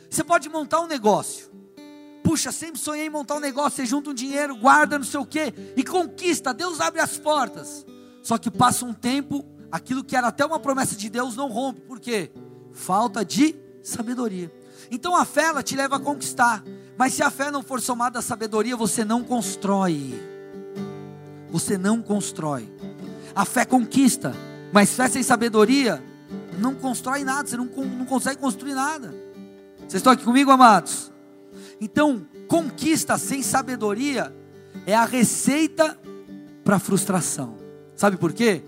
Você 0.08 0.24
pode 0.24 0.50
montar 0.50 0.80
um 0.80 0.88
negócio. 0.88 1.50
Puxa, 2.24 2.52
sempre 2.52 2.80
sonhei 2.80 3.08
em 3.08 3.10
montar 3.10 3.34
um 3.34 3.40
negócio, 3.40 3.78
você 3.78 3.86
junta 3.88 4.12
um 4.12 4.14
dinheiro, 4.14 4.56
guarda 4.58 5.00
não 5.00 5.06
sei 5.06 5.20
o 5.20 5.26
quê 5.26 5.52
e 5.76 5.84
conquista, 5.84 6.54
Deus 6.54 6.80
abre 6.80 7.02
as 7.02 7.18
portas. 7.18 7.84
Só 8.22 8.38
que 8.38 8.52
passa 8.52 8.86
um 8.86 8.94
tempo, 8.94 9.44
aquilo 9.74 10.04
que 10.04 10.16
era 10.16 10.28
até 10.28 10.46
uma 10.46 10.60
promessa 10.60 10.96
de 10.96 11.10
Deus 11.10 11.36
não 11.36 11.50
rompe. 11.50 11.82
Por 11.82 12.00
quê? 12.00 12.32
Falta 12.72 13.26
de 13.26 13.56
sabedoria. 13.82 14.54
Então 14.92 15.16
a 15.16 15.26
fé 15.26 15.46
ela 15.46 15.64
te 15.64 15.76
leva 15.76 15.96
a 15.96 16.00
conquistar, 16.00 16.64
mas 16.96 17.14
se 17.14 17.24
a 17.24 17.32
fé 17.32 17.50
não 17.50 17.64
for 17.64 17.82
somada 17.82 18.20
à 18.20 18.22
sabedoria, 18.22 18.78
você 18.78 19.04
não 19.04 19.24
constrói. 19.24 20.14
Você 21.50 21.76
não 21.76 22.04
constrói. 22.04 22.72
A 23.34 23.46
fé 23.46 23.66
conquista, 23.66 24.36
mas 24.72 24.94
fé 24.94 25.10
sem 25.10 25.24
sabedoria 25.24 26.04
não 26.60 26.76
constrói 26.76 27.24
nada, 27.24 27.50
você 27.50 27.58
não, 27.58 27.66
não 27.66 28.06
consegue 28.06 28.38
construir 28.38 28.76
nada. 28.76 29.08
Vocês 29.80 29.96
estão 29.96 30.14
aqui 30.14 30.24
comigo, 30.24 30.52
amados? 30.52 31.12
Então, 31.82 32.28
conquista 32.48 33.18
sem 33.18 33.42
sabedoria 33.42 34.32
é 34.86 34.94
a 34.94 35.06
receita 35.06 35.98
para 36.64 36.78
frustração. 36.78 37.58
Sabe 37.96 38.18
por 38.18 38.34
quê? 38.34 38.64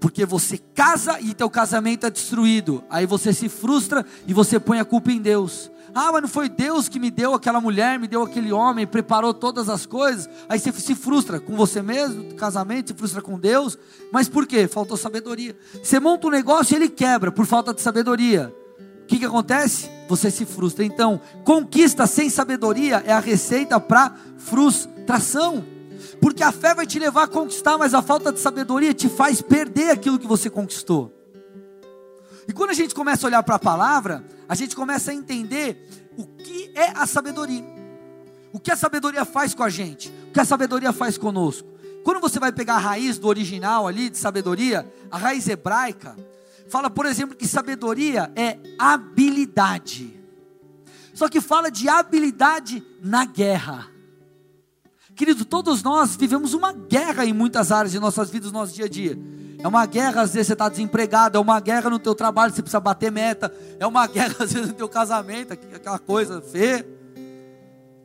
Porque 0.00 0.26
você 0.26 0.58
casa 0.58 1.20
e 1.20 1.34
teu 1.34 1.48
casamento 1.48 2.06
é 2.06 2.10
destruído. 2.10 2.84
Aí 2.90 3.06
você 3.06 3.32
se 3.32 3.48
frustra 3.48 4.04
e 4.26 4.34
você 4.34 4.60
põe 4.60 4.78
a 4.78 4.84
culpa 4.84 5.10
em 5.10 5.20
Deus. 5.20 5.70
Ah, 5.94 6.12
mas 6.12 6.20
não 6.20 6.28
foi 6.28 6.50
Deus 6.50 6.90
que 6.90 7.00
me 7.00 7.10
deu 7.10 7.32
aquela 7.32 7.58
mulher, 7.58 7.98
me 7.98 8.06
deu 8.06 8.22
aquele 8.22 8.52
homem, 8.52 8.86
preparou 8.86 9.32
todas 9.32 9.70
as 9.70 9.86
coisas. 9.86 10.28
Aí 10.46 10.58
você 10.58 10.70
se 10.72 10.94
frustra 10.94 11.40
com 11.40 11.56
você 11.56 11.80
mesmo, 11.80 12.34
casamento, 12.34 12.88
se 12.88 12.94
frustra 12.94 13.22
com 13.22 13.38
Deus. 13.38 13.78
Mas 14.12 14.28
por 14.28 14.46
quê? 14.46 14.68
Faltou 14.68 14.98
sabedoria. 14.98 15.56
Você 15.82 15.98
monta 15.98 16.26
um 16.26 16.30
negócio 16.30 16.74
e 16.74 16.76
ele 16.76 16.90
quebra 16.90 17.32
por 17.32 17.46
falta 17.46 17.72
de 17.72 17.80
sabedoria. 17.80 18.54
O 19.04 19.06
que, 19.06 19.20
que 19.20 19.24
acontece? 19.24 19.88
Você 20.06 20.30
se 20.30 20.44
frustra. 20.44 20.84
Então, 20.84 21.18
conquista 21.44 22.06
sem 22.06 22.28
sabedoria 22.28 23.02
é 23.06 23.12
a 23.12 23.20
receita 23.20 23.80
para 23.80 24.14
frustração. 24.36 25.64
Porque 26.20 26.42
a 26.42 26.52
fé 26.52 26.74
vai 26.74 26.86
te 26.86 26.98
levar 26.98 27.24
a 27.24 27.28
conquistar, 27.28 27.76
mas 27.78 27.94
a 27.94 28.02
falta 28.02 28.32
de 28.32 28.40
sabedoria 28.40 28.94
te 28.94 29.08
faz 29.08 29.40
perder 29.40 29.90
aquilo 29.90 30.18
que 30.18 30.26
você 30.26 30.48
conquistou. 30.48 31.12
E 32.48 32.52
quando 32.52 32.70
a 32.70 32.74
gente 32.74 32.94
começa 32.94 33.26
a 33.26 33.28
olhar 33.28 33.42
para 33.42 33.56
a 33.56 33.58
palavra, 33.58 34.24
a 34.48 34.54
gente 34.54 34.76
começa 34.76 35.10
a 35.10 35.14
entender 35.14 35.88
o 36.16 36.24
que 36.26 36.70
é 36.74 36.92
a 36.96 37.06
sabedoria. 37.06 37.64
O 38.52 38.60
que 38.60 38.70
a 38.70 38.76
sabedoria 38.76 39.24
faz 39.24 39.54
com 39.54 39.62
a 39.62 39.68
gente? 39.68 40.08
O 40.28 40.32
que 40.32 40.40
a 40.40 40.44
sabedoria 40.44 40.92
faz 40.92 41.18
conosco? 41.18 41.68
Quando 42.04 42.20
você 42.20 42.38
vai 42.38 42.52
pegar 42.52 42.76
a 42.76 42.78
raiz 42.78 43.18
do 43.18 43.26
original 43.26 43.86
ali 43.86 44.08
de 44.08 44.16
sabedoria, 44.16 44.90
a 45.10 45.18
raiz 45.18 45.48
hebraica, 45.48 46.16
fala, 46.68 46.88
por 46.88 47.04
exemplo, 47.04 47.36
que 47.36 47.48
sabedoria 47.48 48.30
é 48.36 48.58
habilidade. 48.78 50.14
Só 51.12 51.28
que 51.28 51.40
fala 51.40 51.70
de 51.70 51.88
habilidade 51.88 52.84
na 53.02 53.24
guerra. 53.24 53.90
Querido, 55.16 55.46
todos 55.46 55.82
nós 55.82 56.14
vivemos 56.14 56.52
uma 56.52 56.74
guerra 56.74 57.24
em 57.24 57.32
muitas 57.32 57.72
áreas 57.72 57.90
de 57.90 57.98
nossas 57.98 58.28
vidas, 58.28 58.52
no 58.52 58.58
nosso 58.58 58.74
dia 58.74 58.84
a 58.84 58.88
dia. 58.88 59.18
É 59.58 59.66
uma 59.66 59.86
guerra, 59.86 60.20
às 60.20 60.34
vezes 60.34 60.48
você 60.48 60.52
está 60.52 60.68
desempregado, 60.68 61.38
é 61.38 61.40
uma 61.40 61.58
guerra 61.58 61.88
no 61.88 61.98
teu 61.98 62.14
trabalho, 62.14 62.52
você 62.52 62.60
precisa 62.60 62.78
bater 62.78 63.10
meta, 63.10 63.50
é 63.80 63.86
uma 63.86 64.06
guerra, 64.06 64.36
às 64.40 64.52
vezes, 64.52 64.68
no 64.68 64.74
teu 64.74 64.90
casamento, 64.90 65.54
aquela 65.54 65.98
coisa 65.98 66.42
feia. 66.42 66.86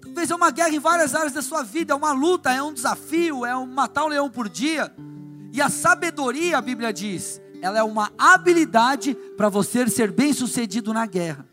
Talvez 0.01 0.31
é 0.31 0.35
uma 0.35 0.51
guerra 0.51 0.69
em 0.69 0.79
várias 0.79 1.13
áreas 1.13 1.33
da 1.33 1.41
sua 1.41 1.63
vida, 1.63 1.91
é 1.91 1.95
uma 1.95 2.13
luta, 2.13 2.49
é 2.49 2.63
um 2.63 2.73
desafio, 2.73 3.45
é 3.45 3.55
um 3.57 3.65
matar 3.65 4.05
um 4.05 4.07
leão 4.07 4.29
por 4.29 4.47
dia. 4.47 4.89
E 5.51 5.61
a 5.61 5.67
sabedoria, 5.67 6.57
a 6.57 6.61
Bíblia 6.61 6.93
diz, 6.93 7.41
ela 7.61 7.77
é 7.77 7.83
uma 7.83 8.09
habilidade 8.17 9.15
para 9.35 9.49
você 9.49 9.85
ser 9.89 10.11
bem 10.11 10.31
sucedido 10.31 10.93
na 10.93 11.05
guerra. 11.05 11.45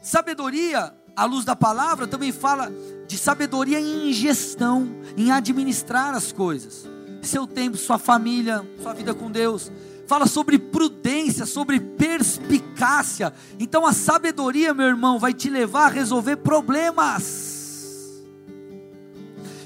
Sabedoria 0.00 0.94
à 1.16 1.24
luz 1.24 1.44
da 1.44 1.56
palavra, 1.56 2.06
também 2.06 2.30
fala 2.30 2.70
de 3.06 3.16
sabedoria 3.16 3.80
em 3.80 4.12
gestão, 4.12 4.96
em 5.16 5.30
administrar 5.30 6.14
as 6.14 6.32
coisas. 6.32 6.88
Seu 7.22 7.46
tempo, 7.46 7.76
sua 7.76 7.98
família, 7.98 8.64
sua 8.82 8.92
vida 8.92 9.14
com 9.14 9.30
Deus. 9.30 9.70
Fala 10.06 10.26
sobre 10.26 10.58
prudência, 10.58 11.44
sobre 11.44 11.80
perspicácia. 11.80 13.32
Então 13.58 13.84
a 13.84 13.92
sabedoria, 13.92 14.72
meu 14.72 14.86
irmão, 14.86 15.18
vai 15.18 15.34
te 15.34 15.50
levar 15.50 15.86
a 15.86 15.94
resolver 15.94 16.36
problemas. 16.36 17.54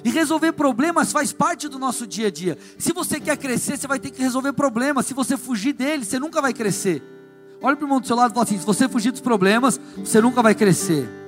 E 0.03 0.11
resolver 0.11 0.53
problemas 0.53 1.13
faz 1.13 1.33
parte 1.33 1.69
do 1.69 1.79
nosso 1.79 2.07
dia 2.07 2.29
a 2.29 2.31
dia. 2.31 2.57
Se 2.79 2.93
você 2.93 3.21
quer 3.21 3.37
crescer, 3.37 3.77
você 3.77 3.87
vai 3.87 3.99
ter 3.99 4.11
que 4.11 4.23
resolver 4.23 4.55
problemas. 4.55 5.05
Se 5.05 5.13
você 5.13 5.37
fugir 5.37 5.75
dele, 5.75 6.07
você 6.07 6.19
nunca 6.19 6.41
vai 6.41 6.55
crescer. 6.55 7.03
Olha 7.61 7.77
para 7.77 7.85
o 7.85 7.87
irmão 7.87 8.01
do 8.01 8.07
seu 8.07 8.17
lado 8.17 8.31
e 8.31 8.35
fala 8.35 8.45
assim: 8.45 8.59
se 8.59 8.65
você 8.65 8.89
fugir 8.89 9.11
dos 9.11 9.21
problemas, 9.21 9.79
você 9.99 10.21
nunca 10.23 10.41
vai 10.41 10.55
crescer. 10.55 11.20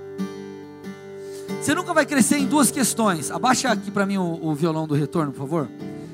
Você 1.63 1.77
nunca 1.77 1.95
vai 1.95 2.05
crescer 2.05 2.39
em 2.39 2.47
duas 2.47 2.73
questões. 2.73 3.31
Abaixa 3.31 3.71
aqui 3.71 3.89
para 3.89 4.05
mim 4.05 4.17
o, 4.17 4.49
o, 4.49 4.53
violão 4.53 4.85
do 4.85 4.97
retorno, 4.97 5.31
por 5.31 5.39
favor. 5.39 5.71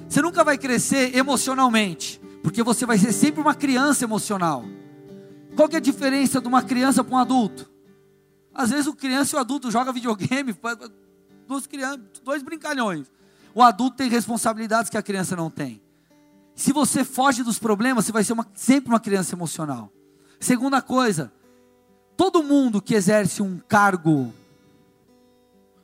Você 0.07 0.21
nunca 0.21 0.45
vai 0.45 0.59
crescer 0.59 1.17
emocionalmente, 1.17 2.21
porque 2.43 2.63
você 2.63 2.85
vai 2.85 2.99
ser 2.99 3.13
sempre 3.13 3.41
uma 3.41 3.55
criança 3.55 4.05
emocional. 4.05 4.63
Qual 5.57 5.67
que 5.67 5.75
é 5.75 5.79
a 5.79 5.81
diferença 5.81 6.39
de 6.39 6.47
uma 6.47 6.63
criança 6.63 7.03
para 7.03 7.15
um 7.15 7.19
adulto? 7.19 7.71
Às 8.53 8.69
vezes 8.69 8.89
o 8.89 8.95
criança 8.95 9.37
e 9.37 9.39
o 9.39 9.41
adulto 9.41 9.71
jogam 9.71 9.91
videogame, 9.91 10.55
duas 11.49 11.67
crianças, 11.67 12.03
dois 12.23 12.43
brincalhões. 12.43 13.11
O 13.55 13.63
adulto 13.63 13.97
tem 13.97 14.11
responsabilidades 14.11 14.91
que 14.91 14.99
a 14.99 15.03
criança 15.03 15.35
não 15.35 15.49
tem. 15.49 15.81
Se 16.55 16.75
você 16.75 17.03
foge 17.05 17.43
dos 17.43 17.59
problemas, 17.59 18.05
você 18.05 18.13
vai 18.13 18.23
ser 18.23 18.35
uma, 18.35 18.47
sempre 18.53 18.91
uma 18.91 19.01
criança 19.01 19.35
emocional. 19.35 19.91
Segunda 20.39 20.83
coisa, 20.83 21.33
todo 22.19 22.43
mundo 22.43 22.83
que 22.83 22.95
exerce 22.95 23.41
um 23.41 23.59
cargo 23.67 24.31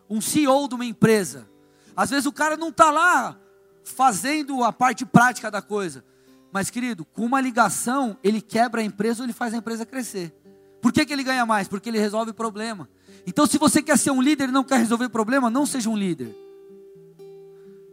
um 0.09 0.21
CEO 0.21 0.69
de 0.69 0.75
uma 0.75 0.85
empresa. 0.85 1.49
Às 1.97 2.11
vezes 2.11 2.27
o 2.27 2.33
cara 2.33 2.57
não 2.57 2.69
está 2.69 2.91
lá 2.91 3.39
fazendo 3.85 4.65
a 4.65 4.73
parte 4.73 5.05
prática 5.05 5.51
da 5.51 5.63
coisa. 5.63 6.05
Mas, 6.53 6.71
querido, 6.71 7.05
com 7.05 7.25
uma 7.25 7.41
ligação, 7.41 8.17
ele 8.23 8.41
quebra 8.41 8.81
a 8.81 8.85
empresa 8.85 9.23
ou 9.23 9.27
ele 9.27 9.33
faz 9.33 9.53
a 9.53 9.57
empresa 9.57 9.85
crescer. 9.85 10.33
Por 10.81 10.93
que, 10.93 11.05
que 11.05 11.13
ele 11.13 11.25
ganha 11.25 11.45
mais? 11.45 11.67
Porque 11.67 11.89
ele 11.89 11.99
resolve 11.99 12.33
problema. 12.33 12.89
Então, 13.27 13.47
se 13.47 13.59
você 13.59 13.83
quer 13.83 13.99
ser 13.99 14.11
um 14.11 14.21
líder 14.21 14.49
e 14.49 14.53
não 14.53 14.63
quer 14.63 14.79
resolver 14.79 15.09
problema, 15.09 15.51
não 15.51 15.67
seja 15.67 15.89
um 15.89 15.97
líder. 15.97 16.35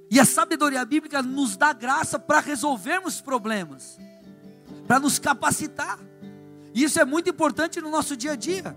E 0.09 0.19
a 0.19 0.25
sabedoria 0.25 0.83
bíblica 0.83 1.23
nos 1.23 1.55
dá 1.55 1.71
graça 1.71 2.19
para 2.19 2.41
resolvermos 2.41 3.21
problemas, 3.21 3.97
para 4.85 4.99
nos 4.99 5.17
capacitar. 5.17 5.97
E 6.73 6.83
isso 6.83 6.99
é 6.99 7.05
muito 7.05 7.29
importante 7.29 7.79
no 7.79 7.89
nosso 7.89 8.15
dia 8.17 8.33
a 8.33 8.35
dia. 8.35 8.75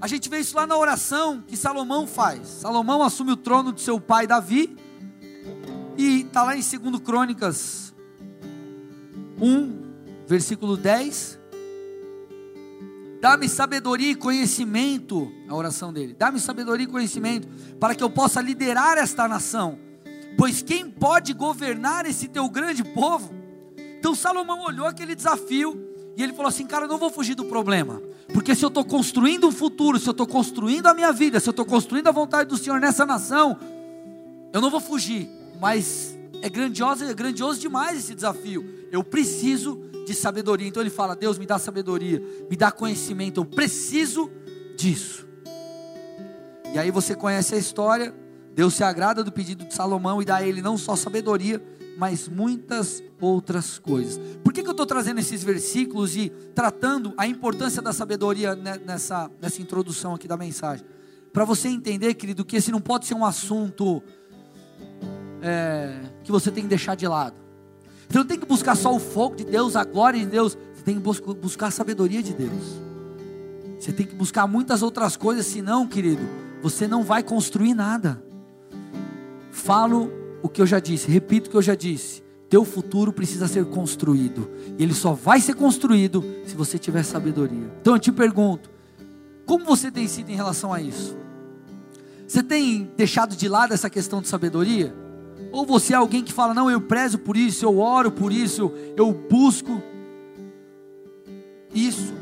A 0.00 0.06
gente 0.06 0.28
vê 0.28 0.38
isso 0.38 0.56
lá 0.56 0.66
na 0.66 0.76
oração 0.76 1.42
que 1.46 1.56
Salomão 1.56 2.06
faz. 2.06 2.46
Salomão 2.46 3.02
assume 3.02 3.32
o 3.32 3.36
trono 3.36 3.72
de 3.72 3.80
seu 3.80 4.00
pai 4.00 4.26
Davi. 4.26 4.76
E 5.96 6.22
está 6.22 6.42
lá 6.42 6.56
em 6.56 6.60
2 6.60 7.00
Crônicas 7.00 7.94
1, 9.40 10.26
versículo 10.26 10.76
10. 10.76 11.38
Dá-me 13.20 13.48
sabedoria 13.48 14.10
e 14.10 14.14
conhecimento, 14.14 15.32
a 15.48 15.54
oração 15.54 15.92
dele. 15.92 16.14
Dá-me 16.18 16.38
sabedoria 16.38 16.84
e 16.84 16.90
conhecimento 16.90 17.48
para 17.80 17.94
que 17.94 18.02
eu 18.02 18.10
possa 18.10 18.40
liderar 18.40 18.98
esta 18.98 19.26
nação. 19.26 19.78
Pois 20.36 20.60
quem 20.60 20.90
pode 20.90 21.32
governar 21.32 22.04
esse 22.04 22.28
teu 22.28 22.48
grande 22.48 22.84
povo? 22.84 23.32
Então 23.98 24.14
Salomão 24.14 24.64
olhou 24.64 24.86
aquele 24.86 25.14
desafio 25.14 25.83
e 26.16 26.22
ele 26.22 26.32
falou 26.32 26.48
assim: 26.48 26.66
Cara, 26.66 26.84
eu 26.84 26.88
não 26.88 26.98
vou 26.98 27.10
fugir 27.10 27.34
do 27.34 27.44
problema. 27.44 28.00
Porque 28.32 28.54
se 28.54 28.64
eu 28.64 28.68
estou 28.68 28.84
construindo 28.84 29.46
um 29.46 29.52
futuro, 29.52 29.98
se 29.98 30.08
eu 30.08 30.12
estou 30.12 30.26
construindo 30.26 30.86
a 30.86 30.94
minha 30.94 31.12
vida, 31.12 31.40
se 31.40 31.48
eu 31.48 31.52
estou 31.52 31.64
construindo 31.64 32.08
a 32.08 32.12
vontade 32.12 32.48
do 32.48 32.56
Senhor 32.56 32.80
nessa 32.80 33.04
nação, 33.04 33.58
eu 34.52 34.60
não 34.60 34.70
vou 34.70 34.80
fugir. 34.80 35.28
Mas 35.60 36.16
é 36.40 36.48
grandioso, 36.48 37.04
é 37.04 37.14
grandioso 37.14 37.60
demais 37.60 37.98
esse 37.98 38.14
desafio. 38.14 38.64
Eu 38.90 39.02
preciso 39.02 39.80
de 40.06 40.14
sabedoria. 40.14 40.68
Então 40.68 40.82
ele 40.82 40.90
fala: 40.90 41.16
Deus 41.16 41.38
me 41.38 41.46
dá 41.46 41.58
sabedoria, 41.58 42.22
me 42.50 42.56
dá 42.56 42.70
conhecimento. 42.70 43.40
Eu 43.40 43.44
preciso 43.44 44.30
disso. 44.76 45.26
E 46.72 46.78
aí 46.78 46.90
você 46.90 47.14
conhece 47.14 47.54
a 47.54 47.58
história. 47.58 48.14
Deus 48.54 48.74
se 48.74 48.84
agrada 48.84 49.24
do 49.24 49.32
pedido 49.32 49.64
de 49.64 49.74
Salomão 49.74 50.22
e 50.22 50.24
dá 50.24 50.36
a 50.36 50.46
ele 50.46 50.62
não 50.62 50.78
só 50.78 50.94
sabedoria, 50.94 51.60
mas 51.96 52.28
muitas 52.28 53.02
outras 53.20 53.78
coisas. 53.78 54.20
Por 54.42 54.52
que, 54.52 54.62
que 54.62 54.68
eu 54.68 54.72
estou 54.72 54.86
trazendo 54.86 55.20
esses 55.20 55.42
versículos 55.42 56.16
e 56.16 56.30
tratando 56.54 57.12
a 57.16 57.26
importância 57.26 57.80
da 57.80 57.92
sabedoria 57.92 58.54
nessa, 58.54 59.30
nessa 59.40 59.62
introdução 59.62 60.14
aqui 60.14 60.26
da 60.26 60.36
mensagem? 60.36 60.84
Para 61.32 61.44
você 61.44 61.68
entender, 61.68 62.14
querido, 62.14 62.44
que 62.44 62.56
esse 62.56 62.70
não 62.70 62.80
pode 62.80 63.06
ser 63.06 63.14
um 63.14 63.24
assunto 63.24 64.02
é, 65.42 66.00
que 66.22 66.30
você 66.30 66.50
tem 66.50 66.62
que 66.62 66.68
deixar 66.68 66.94
de 66.94 67.06
lado. 67.06 67.36
Você 68.08 68.18
não 68.18 68.26
tem 68.26 68.38
que 68.38 68.46
buscar 68.46 68.76
só 68.76 68.94
o 68.94 68.98
fogo 68.98 69.36
de 69.36 69.44
Deus, 69.44 69.74
a 69.76 69.84
glória 69.84 70.20
de 70.20 70.26
Deus. 70.26 70.56
Você 70.74 70.82
tem 70.84 70.94
que 70.94 71.00
buscar 71.00 71.68
a 71.68 71.70
sabedoria 71.70 72.22
de 72.22 72.32
Deus. 72.32 72.80
Você 73.78 73.92
tem 73.92 74.06
que 74.06 74.14
buscar 74.14 74.46
muitas 74.46 74.82
outras 74.82 75.16
coisas, 75.16 75.44
senão, 75.44 75.86
querido, 75.86 76.22
você 76.62 76.86
não 76.86 77.02
vai 77.02 77.22
construir 77.22 77.74
nada. 77.74 78.22
falo 79.50 80.23
o 80.44 80.48
que 80.50 80.60
eu 80.60 80.66
já 80.66 80.78
disse, 80.78 81.10
repito 81.10 81.48
o 81.48 81.50
que 81.50 81.56
eu 81.56 81.62
já 81.62 81.74
disse. 81.74 82.22
Teu 82.50 82.66
futuro 82.66 83.14
precisa 83.14 83.48
ser 83.48 83.64
construído. 83.64 84.50
E 84.78 84.82
ele 84.82 84.92
só 84.92 85.14
vai 85.14 85.40
ser 85.40 85.54
construído 85.54 86.22
se 86.44 86.54
você 86.54 86.78
tiver 86.78 87.02
sabedoria. 87.02 87.72
Então 87.80 87.94
eu 87.94 87.98
te 87.98 88.12
pergunto: 88.12 88.70
como 89.46 89.64
você 89.64 89.90
tem 89.90 90.06
sido 90.06 90.28
em 90.28 90.36
relação 90.36 90.70
a 90.70 90.82
isso? 90.82 91.16
Você 92.28 92.42
tem 92.42 92.90
deixado 92.94 93.34
de 93.34 93.48
lado 93.48 93.72
essa 93.72 93.88
questão 93.88 94.20
de 94.20 94.28
sabedoria? 94.28 94.94
Ou 95.50 95.64
você 95.64 95.94
é 95.94 95.96
alguém 95.96 96.22
que 96.22 96.32
fala, 96.32 96.52
não, 96.52 96.70
eu 96.70 96.80
prezo 96.80 97.18
por 97.18 97.38
isso, 97.38 97.64
eu 97.64 97.78
oro 97.78 98.12
por 98.12 98.30
isso, 98.30 98.70
eu 98.98 99.14
busco 99.14 99.82
isso. 101.74 102.12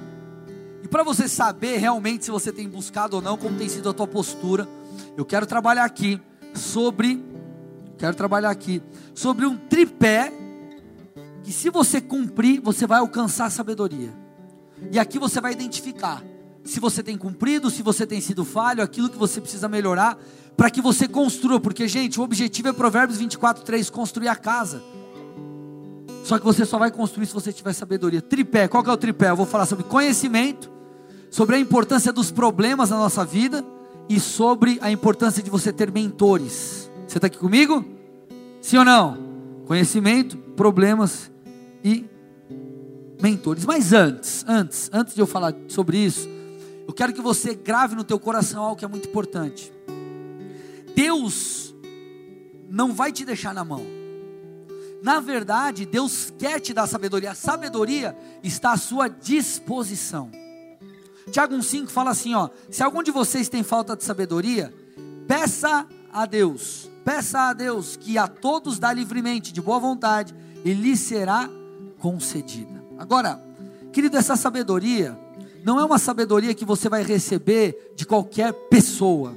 E 0.84 0.86
para 0.86 1.02
você 1.02 1.26
saber 1.26 1.78
realmente 1.78 2.24
se 2.24 2.30
você 2.30 2.52
tem 2.52 2.68
buscado 2.68 3.16
ou 3.16 3.22
não, 3.22 3.36
como 3.36 3.58
tem 3.58 3.68
sido 3.68 3.88
a 3.88 3.92
tua 3.92 4.06
postura, 4.06 4.68
eu 5.16 5.24
quero 5.24 5.44
trabalhar 5.44 5.84
aqui 5.84 6.20
sobre 6.54 7.31
quero 8.02 8.16
trabalhar 8.16 8.50
aqui 8.50 8.82
sobre 9.14 9.46
um 9.46 9.56
tripé 9.56 10.32
que 11.44 11.52
se 11.52 11.70
você 11.70 12.00
cumprir, 12.00 12.60
você 12.60 12.84
vai 12.84 12.98
alcançar 12.98 13.48
sabedoria. 13.48 14.12
E 14.90 14.98
aqui 14.98 15.20
você 15.20 15.40
vai 15.40 15.52
identificar 15.52 16.20
se 16.64 16.80
você 16.80 17.00
tem 17.00 17.16
cumprido, 17.16 17.70
se 17.70 17.80
você 17.80 18.04
tem 18.04 18.20
sido 18.20 18.44
falho, 18.44 18.82
aquilo 18.82 19.08
que 19.08 19.16
você 19.16 19.40
precisa 19.40 19.68
melhorar, 19.68 20.18
para 20.56 20.68
que 20.68 20.82
você 20.82 21.06
construa, 21.06 21.60
porque 21.60 21.86
gente, 21.86 22.18
o 22.18 22.24
objetivo 22.24 22.70
é 22.70 22.72
Provérbios 22.72 23.20
24, 23.20 23.62
3, 23.62 23.88
construir 23.88 24.26
a 24.26 24.34
casa. 24.34 24.82
Só 26.24 26.40
que 26.40 26.44
você 26.44 26.64
só 26.64 26.78
vai 26.78 26.90
construir 26.90 27.26
se 27.26 27.34
você 27.34 27.52
tiver 27.52 27.72
sabedoria. 27.72 28.20
Tripé, 28.20 28.66
qual 28.66 28.82
que 28.82 28.90
é 28.90 28.92
o 28.92 28.96
tripé? 28.96 29.30
Eu 29.30 29.36
vou 29.36 29.46
falar 29.46 29.66
sobre 29.66 29.84
conhecimento, 29.84 30.68
sobre 31.30 31.54
a 31.54 31.58
importância 31.60 32.12
dos 32.12 32.32
problemas 32.32 32.90
na 32.90 32.96
nossa 32.96 33.24
vida 33.24 33.64
e 34.08 34.18
sobre 34.18 34.80
a 34.82 34.90
importância 34.90 35.40
de 35.40 35.48
você 35.48 35.72
ter 35.72 35.92
mentores. 35.92 36.90
Você 37.12 37.18
está 37.18 37.26
aqui 37.26 37.36
comigo? 37.36 37.91
Sim 38.62 38.78
ou 38.78 38.84
não? 38.84 39.18
Conhecimento, 39.66 40.38
problemas 40.56 41.30
e 41.82 42.06
mentores. 43.20 43.66
Mas 43.66 43.92
antes, 43.92 44.44
antes, 44.46 44.88
antes 44.92 45.14
de 45.14 45.20
eu 45.20 45.26
falar 45.26 45.52
sobre 45.66 45.98
isso, 45.98 46.28
eu 46.86 46.94
quero 46.94 47.12
que 47.12 47.20
você 47.20 47.54
grave 47.54 47.96
no 47.96 48.04
teu 48.04 48.20
coração 48.20 48.62
algo 48.62 48.76
que 48.76 48.84
é 48.84 48.88
muito 48.88 49.08
importante. 49.08 49.72
Deus 50.94 51.74
não 52.68 52.92
vai 52.92 53.10
te 53.10 53.24
deixar 53.24 53.52
na 53.52 53.64
mão. 53.64 53.84
Na 55.02 55.18
verdade, 55.18 55.84
Deus 55.84 56.32
quer 56.38 56.60
te 56.60 56.72
dar 56.72 56.86
sabedoria. 56.86 57.32
A 57.32 57.34
sabedoria 57.34 58.16
está 58.44 58.72
à 58.72 58.76
sua 58.76 59.08
disposição. 59.08 60.30
Tiago 61.32 61.56
1,5 61.56 61.88
fala 61.88 62.10
assim: 62.10 62.34
ó, 62.34 62.48
se 62.70 62.82
algum 62.82 63.02
de 63.02 63.10
vocês 63.10 63.48
tem 63.48 63.64
falta 63.64 63.96
de 63.96 64.04
sabedoria, 64.04 64.72
peça 65.26 65.84
a 66.12 66.26
Deus, 66.26 66.91
Peça 67.04 67.48
a 67.48 67.52
Deus 67.52 67.96
que 67.96 68.16
a 68.16 68.28
todos 68.28 68.78
dá 68.78 68.92
livremente, 68.92 69.52
de 69.52 69.60
boa 69.60 69.78
vontade, 69.78 70.34
e 70.64 70.72
lhe 70.72 70.96
será 70.96 71.48
concedida. 71.98 72.84
Agora, 72.98 73.42
querido, 73.92 74.16
essa 74.16 74.36
sabedoria 74.36 75.18
não 75.64 75.78
é 75.78 75.84
uma 75.84 75.98
sabedoria 75.98 76.54
que 76.54 76.64
você 76.64 76.88
vai 76.88 77.02
receber 77.02 77.92
de 77.96 78.04
qualquer 78.04 78.52
pessoa. 78.52 79.36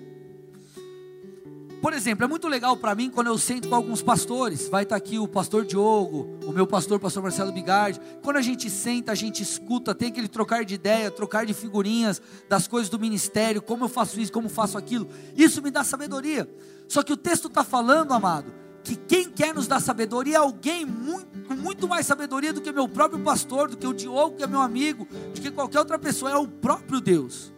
Por 1.85 1.93
exemplo, 1.93 2.25
é 2.25 2.27
muito 2.27 2.47
legal 2.47 2.75
para 2.75 2.95
mim 2.95 3.11
quando 3.11 3.27
eu 3.27 3.37
sento 3.37 3.69
com 3.69 3.75
alguns 3.75 4.01
pastores. 4.01 4.67
Vai 4.67 4.81
estar 4.81 4.95
tá 4.95 4.97
aqui 4.97 5.19
o 5.19 5.27
pastor 5.27 5.63
Diogo, 5.63 6.39
o 6.43 6.51
meu 6.51 6.65
pastor, 6.65 6.97
o 6.97 6.99
pastor 6.99 7.21
Marcelo 7.21 7.51
Bigardi. 7.51 8.01
Quando 8.23 8.37
a 8.37 8.41
gente 8.41 8.71
senta, 8.71 9.11
a 9.11 9.15
gente 9.15 9.43
escuta, 9.43 9.93
tem 9.93 10.07
aquele 10.07 10.27
trocar 10.27 10.65
de 10.65 10.73
ideia, 10.73 11.11
trocar 11.11 11.45
de 11.45 11.53
figurinhas 11.53 12.19
das 12.49 12.67
coisas 12.67 12.89
do 12.89 12.97
ministério, 12.97 13.61
como 13.61 13.85
eu 13.85 13.89
faço 13.89 14.19
isso, 14.19 14.31
como 14.31 14.49
faço 14.49 14.79
aquilo. 14.79 15.07
Isso 15.37 15.61
me 15.61 15.69
dá 15.69 15.83
sabedoria. 15.83 16.49
Só 16.87 17.03
que 17.03 17.13
o 17.13 17.17
texto 17.17 17.47
está 17.47 17.63
falando, 17.63 18.11
amado, 18.13 18.53
que 18.83 18.95
quem 18.95 19.29
quer 19.29 19.53
nos 19.53 19.67
dar 19.67 19.79
sabedoria 19.79 20.35
é 20.35 20.37
alguém 20.37 20.85
muito, 20.85 21.47
com 21.47 21.55
muito 21.55 21.87
mais 21.87 22.05
sabedoria 22.05 22.53
do 22.53 22.61
que 22.61 22.71
meu 22.71 22.87
próprio 22.87 23.19
pastor, 23.23 23.67
do 23.67 23.75
que 23.75 23.87
o 23.87 23.93
Diogo, 23.93 24.37
que 24.37 24.43
é 24.43 24.47
meu 24.47 24.61
amigo, 24.61 25.07
do 25.33 25.41
que 25.41 25.49
qualquer 25.49 25.79
outra 25.79 25.97
pessoa, 25.97 26.31
é 26.31 26.37
o 26.37 26.47
próprio 26.47 27.01
Deus. 27.01 27.53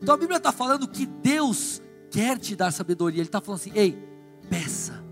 Então 0.00 0.14
a 0.14 0.18
Bíblia 0.18 0.36
está 0.36 0.52
falando 0.52 0.86
que 0.86 1.06
Deus 1.06 1.80
quer 2.10 2.38
te 2.38 2.54
dar 2.54 2.70
sabedoria, 2.70 3.20
Ele 3.20 3.28
está 3.28 3.40
falando 3.40 3.60
assim: 3.60 3.72
ei, 3.74 3.98
peça, 4.50 5.02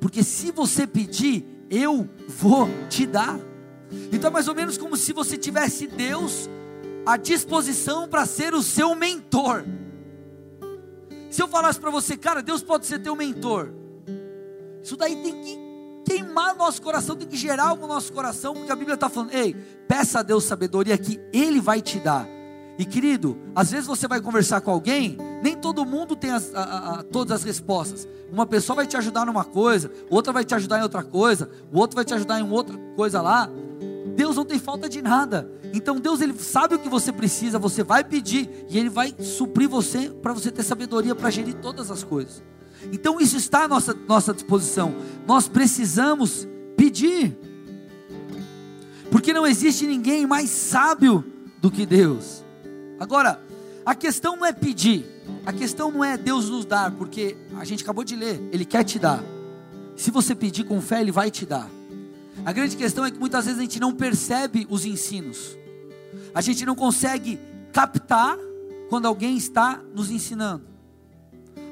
porque 0.00 0.22
se 0.22 0.50
você 0.50 0.86
pedir, 0.86 1.44
eu 1.70 2.08
vou 2.28 2.68
te 2.88 3.06
dar. 3.06 3.38
Então 4.10 4.28
é 4.28 4.32
mais 4.32 4.48
ou 4.48 4.54
menos 4.54 4.78
como 4.78 4.96
se 4.96 5.12
você 5.12 5.36
tivesse 5.36 5.86
Deus 5.86 6.48
à 7.06 7.16
disposição 7.16 8.08
para 8.08 8.24
ser 8.24 8.54
o 8.54 8.62
seu 8.62 8.94
mentor. 8.94 9.64
Se 11.34 11.42
eu 11.42 11.48
falasse 11.48 11.80
para 11.80 11.90
você, 11.90 12.16
cara, 12.16 12.40
Deus 12.40 12.62
pode 12.62 12.86
ser 12.86 13.00
teu 13.00 13.16
mentor, 13.16 13.72
isso 14.80 14.96
daí 14.96 15.16
tem 15.16 15.32
que 15.42 15.58
queimar 16.04 16.54
nosso 16.54 16.80
coração, 16.80 17.16
tem 17.16 17.26
que 17.26 17.36
gerar 17.36 17.70
algo 17.70 17.88
no 17.88 17.92
nosso 17.92 18.12
coração, 18.12 18.54
porque 18.54 18.70
a 18.70 18.76
Bíblia 18.76 18.94
está 18.94 19.08
falando, 19.08 19.32
ei, 19.32 19.52
peça 19.88 20.20
a 20.20 20.22
Deus 20.22 20.44
sabedoria 20.44 20.96
que 20.96 21.20
Ele 21.32 21.60
vai 21.60 21.82
te 21.82 21.98
dar. 21.98 22.24
E 22.78 22.84
querido, 22.84 23.36
às 23.52 23.72
vezes 23.72 23.84
você 23.84 24.06
vai 24.06 24.20
conversar 24.20 24.60
com 24.60 24.70
alguém, 24.70 25.18
nem 25.42 25.56
todo 25.56 25.84
mundo 25.84 26.14
tem 26.14 26.30
as, 26.30 26.54
a, 26.54 27.00
a, 27.00 27.02
todas 27.02 27.40
as 27.40 27.42
respostas. 27.42 28.06
Uma 28.30 28.46
pessoa 28.46 28.76
vai 28.76 28.86
te 28.86 28.96
ajudar 28.96 29.26
numa 29.26 29.44
coisa, 29.44 29.90
outra 30.08 30.32
vai 30.32 30.44
te 30.44 30.54
ajudar 30.54 30.78
em 30.78 30.82
outra 30.84 31.02
coisa, 31.02 31.50
o 31.72 31.80
outro 31.80 31.96
vai 31.96 32.04
te 32.04 32.14
ajudar 32.14 32.38
em 32.38 32.48
outra 32.48 32.78
coisa 32.94 33.20
lá. 33.20 33.50
Deus 34.14 34.36
não 34.36 34.44
tem 34.44 34.58
falta 34.58 34.88
de 34.88 35.02
nada. 35.02 35.50
Então 35.72 35.98
Deus 35.98 36.20
ele 36.20 36.34
sabe 36.38 36.76
o 36.76 36.78
que 36.78 36.88
você 36.88 37.12
precisa, 37.12 37.58
você 37.58 37.82
vai 37.82 38.04
pedir 38.04 38.48
e 38.68 38.78
ele 38.78 38.88
vai 38.88 39.14
suprir 39.18 39.68
você 39.68 40.08
para 40.08 40.32
você 40.32 40.50
ter 40.50 40.62
sabedoria 40.62 41.14
para 41.14 41.30
gerir 41.30 41.54
todas 41.54 41.90
as 41.90 42.04
coisas. 42.04 42.42
Então 42.92 43.20
isso 43.20 43.36
está 43.36 43.64
à 43.64 43.68
nossa, 43.68 43.94
nossa 44.06 44.32
disposição. 44.32 44.94
Nós 45.26 45.48
precisamos 45.48 46.46
pedir. 46.76 47.36
Porque 49.10 49.32
não 49.32 49.46
existe 49.46 49.86
ninguém 49.86 50.26
mais 50.26 50.50
sábio 50.50 51.24
do 51.60 51.70
que 51.70 51.86
Deus. 51.86 52.44
Agora, 52.98 53.40
a 53.84 53.94
questão 53.94 54.36
não 54.36 54.46
é 54.46 54.52
pedir. 54.52 55.04
A 55.46 55.52
questão 55.52 55.90
não 55.90 56.04
é 56.04 56.16
Deus 56.16 56.48
nos 56.48 56.64
dar, 56.64 56.90
porque 56.92 57.36
a 57.56 57.64
gente 57.64 57.82
acabou 57.82 58.04
de 58.04 58.16
ler, 58.16 58.42
ele 58.52 58.64
quer 58.64 58.84
te 58.84 58.98
dar. 58.98 59.22
Se 59.96 60.10
você 60.10 60.34
pedir 60.34 60.64
com 60.64 60.80
fé, 60.80 61.00
ele 61.00 61.12
vai 61.12 61.30
te 61.30 61.46
dar. 61.46 61.70
A 62.44 62.52
grande 62.52 62.76
questão 62.76 63.04
é 63.04 63.10
que 63.10 63.18
muitas 63.18 63.44
vezes 63.44 63.58
a 63.58 63.62
gente 63.62 63.80
não 63.80 63.92
percebe 63.92 64.66
os 64.70 64.84
ensinos. 64.84 65.58
A 66.34 66.40
gente 66.40 66.64
não 66.64 66.74
consegue 66.74 67.38
captar 67.72 68.36
quando 68.88 69.06
alguém 69.06 69.36
está 69.36 69.80
nos 69.94 70.10
ensinando. 70.10 70.64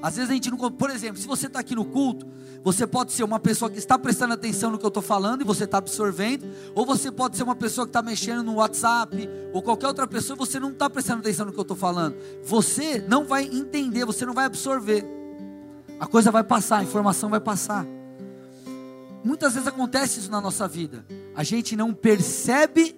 Às 0.03 0.17
vezes 0.17 0.31
a 0.31 0.35
gente 0.35 0.51
não. 0.51 0.59
Por 0.71 0.91
exemplo, 0.91 1.21
se 1.21 1.27
você 1.27 1.47
está 1.47 1.61
aqui 1.61 1.75
no 1.75 1.85
culto, 1.85 2.27
você 2.65 2.87
pode 2.87 3.13
ser 3.13 3.23
uma 3.23 3.39
pessoa 3.39 3.71
que 3.71 3.79
está 3.79 3.99
prestando 3.99 4.35
atenção 4.35 4.71
no 4.71 4.79
que 4.79 4.85
eu 4.85 4.89
estou 4.89 5.03
falando 5.03 5.43
e 5.43 5.45
você 5.45 5.65
está 5.65 5.79
absorvendo, 5.79 6.47
ou 6.75 6.85
você 6.85 7.11
pode 7.11 7.37
ser 7.37 7.45
uma 7.45 7.55
pessoa 7.55 7.87
que 7.87 7.91
está 7.91 8.03
mexendo 8.03 8.43
no 8.43 8.55
WhatsApp, 8.55 9.29
ou 9.53 9.63
qualquer 9.63 9.87
outra 9.87 10.07
pessoa 10.07 10.37
e 10.37 10.39
você 10.39 10.59
não 10.59 10.71
está 10.71 10.91
prestando 10.91 11.21
atenção 11.21 11.47
no 11.47 11.53
que 11.53 11.59
eu 11.59 11.63
estou 11.63 11.77
falando. 11.77 12.17
Você 12.45 13.05
não 13.09 13.25
vai 13.25 13.45
entender, 13.45 14.05
você 14.05 14.27
não 14.27 14.35
vai 14.35 14.47
absorver. 14.47 15.05
A 16.01 16.07
coisa 16.07 16.31
vai 16.33 16.43
passar, 16.43 16.79
a 16.79 16.83
informação 16.83 17.31
vai 17.31 17.41
passar. 17.41 17.87
Muitas 19.25 19.55
vezes 19.55 19.69
acontece 19.69 20.21
isso 20.21 20.31
na 20.31 20.41
nossa 20.41 20.67
vida. 20.67 21.05
A 21.35 21.45
gente 21.45 21.77
não 21.77 21.95
percebe 21.95 22.97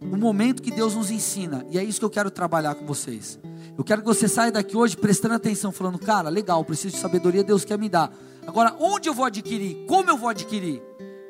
o 0.00 0.16
momento 0.16 0.62
que 0.62 0.70
Deus 0.70 0.94
nos 0.94 1.10
ensina. 1.10 1.66
E 1.70 1.78
é 1.78 1.84
isso 1.84 1.98
que 1.98 2.04
eu 2.04 2.10
quero 2.10 2.30
trabalhar 2.30 2.74
com 2.74 2.86
vocês. 2.86 3.38
Eu 3.76 3.84
quero 3.84 4.00
que 4.00 4.06
você 4.06 4.26
saia 4.28 4.50
daqui 4.50 4.76
hoje 4.76 4.96
prestando 4.96 5.34
atenção, 5.34 5.70
falando, 5.70 5.98
cara, 5.98 6.28
legal, 6.28 6.64
preciso 6.64 6.94
de 6.94 7.00
sabedoria, 7.00 7.44
Deus 7.44 7.64
quer 7.64 7.78
me 7.78 7.88
dar. 7.88 8.10
Agora, 8.46 8.74
onde 8.80 9.08
eu 9.08 9.14
vou 9.14 9.24
adquirir? 9.24 9.84
Como 9.86 10.08
eu 10.08 10.16
vou 10.16 10.28
adquirir? 10.28 10.82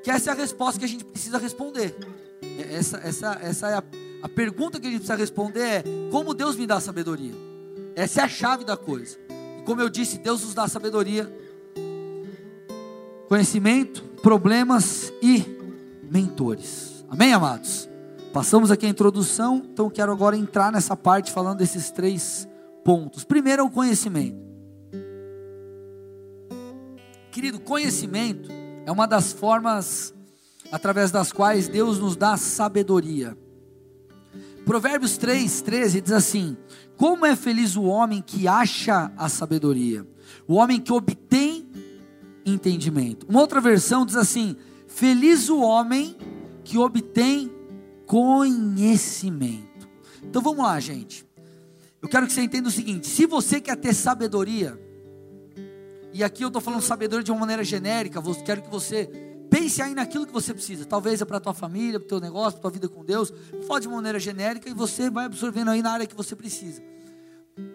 Que 0.05 0.11
essa 0.11 0.31
é 0.31 0.33
a 0.33 0.37
resposta 0.37 0.79
que 0.79 0.85
a 0.85 0.89
gente 0.89 1.05
precisa 1.05 1.39
responder. 1.39 1.97
É, 2.43 2.77
essa, 2.77 2.99
essa, 2.99 3.39
essa 3.43 3.71
é 3.71 3.75
a, 3.75 3.85
a 4.23 4.29
pergunta 4.29 4.79
que 4.79 4.87
a 4.87 4.91
gente 4.91 5.01
precisa 5.01 5.19
responder 5.19 5.61
é 5.61 5.85
como 6.13 6.35
Deus 6.35 6.55
me 6.55 6.67
dá 6.67 6.79
sabedoria? 6.79 7.35
Essa 7.97 8.21
é 8.21 8.25
a 8.25 8.29
chave 8.29 8.65
da 8.65 8.77
coisa. 8.77 9.19
E 9.59 9.63
como 9.63 9.81
eu 9.81 9.89
disse, 9.89 10.19
Deus 10.19 10.45
nos 10.45 10.55
dá 10.55 10.69
sabedoria 10.69 11.33
conhecimento, 13.29 14.03
problemas 14.23 15.13
e 15.21 15.45
mentores. 16.11 17.05
Amém, 17.09 17.33
amados? 17.33 17.89
Passamos 18.33 18.71
aqui 18.71 18.87
a 18.87 18.89
introdução, 18.89 19.63
então 19.73 19.91
quero 19.91 20.13
agora 20.13 20.37
entrar 20.37 20.71
nessa 20.71 20.97
parte 20.97 21.33
falando 21.33 21.59
desses 21.59 21.91
três 21.91 22.47
pontos. 22.85 23.25
Primeiro 23.25 23.63
é 23.63 23.65
o 23.65 23.71
conhecimento. 23.71 24.45
Querido, 27.31 27.61
conhecimento 27.61 28.51
é 28.85 28.93
uma 28.93 29.07
das 29.07 29.33
formas 29.33 30.15
através 30.71 31.11
das 31.11 31.33
quais 31.33 31.69
Deus 31.69 31.99
nos 31.99 32.17
dá 32.17 32.37
sabedoria. 32.37 33.37
Provérbios 34.65 35.17
3, 35.17 35.63
13 35.63 36.01
diz 36.01 36.13
assim: 36.13 36.57
Como 36.97 37.25
é 37.25 37.37
feliz 37.37 37.77
o 37.77 37.85
homem 37.85 38.23
que 38.23 38.49
acha 38.49 39.13
a 39.17 39.29
sabedoria, 39.29 40.07
o 40.47 40.55
homem 40.55 40.81
que 40.81 40.93
obtém 40.93 41.66
entendimento. 42.47 43.27
Uma 43.29 43.41
outra 43.41 43.61
versão 43.61 44.07
diz 44.07 44.17
assim: 44.17 44.57
Feliz 44.87 45.49
o 45.49 45.61
homem 45.61 46.17
que 46.65 46.79
obtém 46.79 47.53
conhecimento. 48.07 49.89
Então 50.23 50.41
vamos 50.41 50.65
lá, 50.65 50.79
gente. 50.81 51.27
Eu 52.01 52.09
quero 52.09 52.27
que 52.27 52.33
você 52.33 52.43
entenda 52.43 52.69
o 52.69 52.73
seguinte: 52.73 53.07
se 53.07 53.27
você 53.27 53.61
quer 53.61 53.77
ter 53.77 53.93
sabedoria, 53.93 54.81
E 56.13 56.25
aqui 56.25 56.43
eu 56.43 56.47
estou 56.47 56.63
falando 56.63 56.81
sabedoria 56.81 57.23
de 57.23 57.31
uma 57.31 57.41
maneira 57.41 57.63
genérica. 57.63 58.23
Quero 58.43 58.63
que 58.63 58.71
você 58.71 59.11
pense 59.51 59.83
aí 59.83 59.95
naquilo 59.95 60.27
que 60.27 60.33
você 60.33 60.55
precisa. 60.55 60.87
Talvez 60.87 61.21
é 61.21 61.25
para 61.27 61.39
tua 61.39 61.53
família, 61.53 61.99
para 62.01 62.07
o 62.07 62.09
teu 62.09 62.21
negócio, 62.21 62.53
para 62.53 62.63
tua 62.63 62.71
vida 62.71 62.89
com 62.89 63.05
Deus. 63.05 63.31
Fala 63.67 63.81
de 63.81 63.89
maneira 63.89 64.19
genérica 64.19 64.69
e 64.71 64.73
você 64.73 65.11
vai 65.11 65.27
absorvendo 65.27 65.71
aí 65.71 65.83
na 65.83 65.91
área 65.93 66.07
que 66.07 66.15
você 66.15 66.35
precisa. 66.35 66.83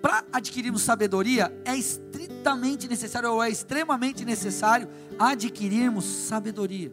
Para 0.01 0.23
adquirirmos 0.31 0.83
sabedoria, 0.83 1.51
é 1.65 1.75
estritamente 1.75 2.87
necessário, 2.87 3.31
ou 3.31 3.43
é 3.43 3.49
extremamente 3.49 4.23
necessário, 4.23 4.87
adquirirmos 5.17 6.05
sabedoria. 6.05 6.91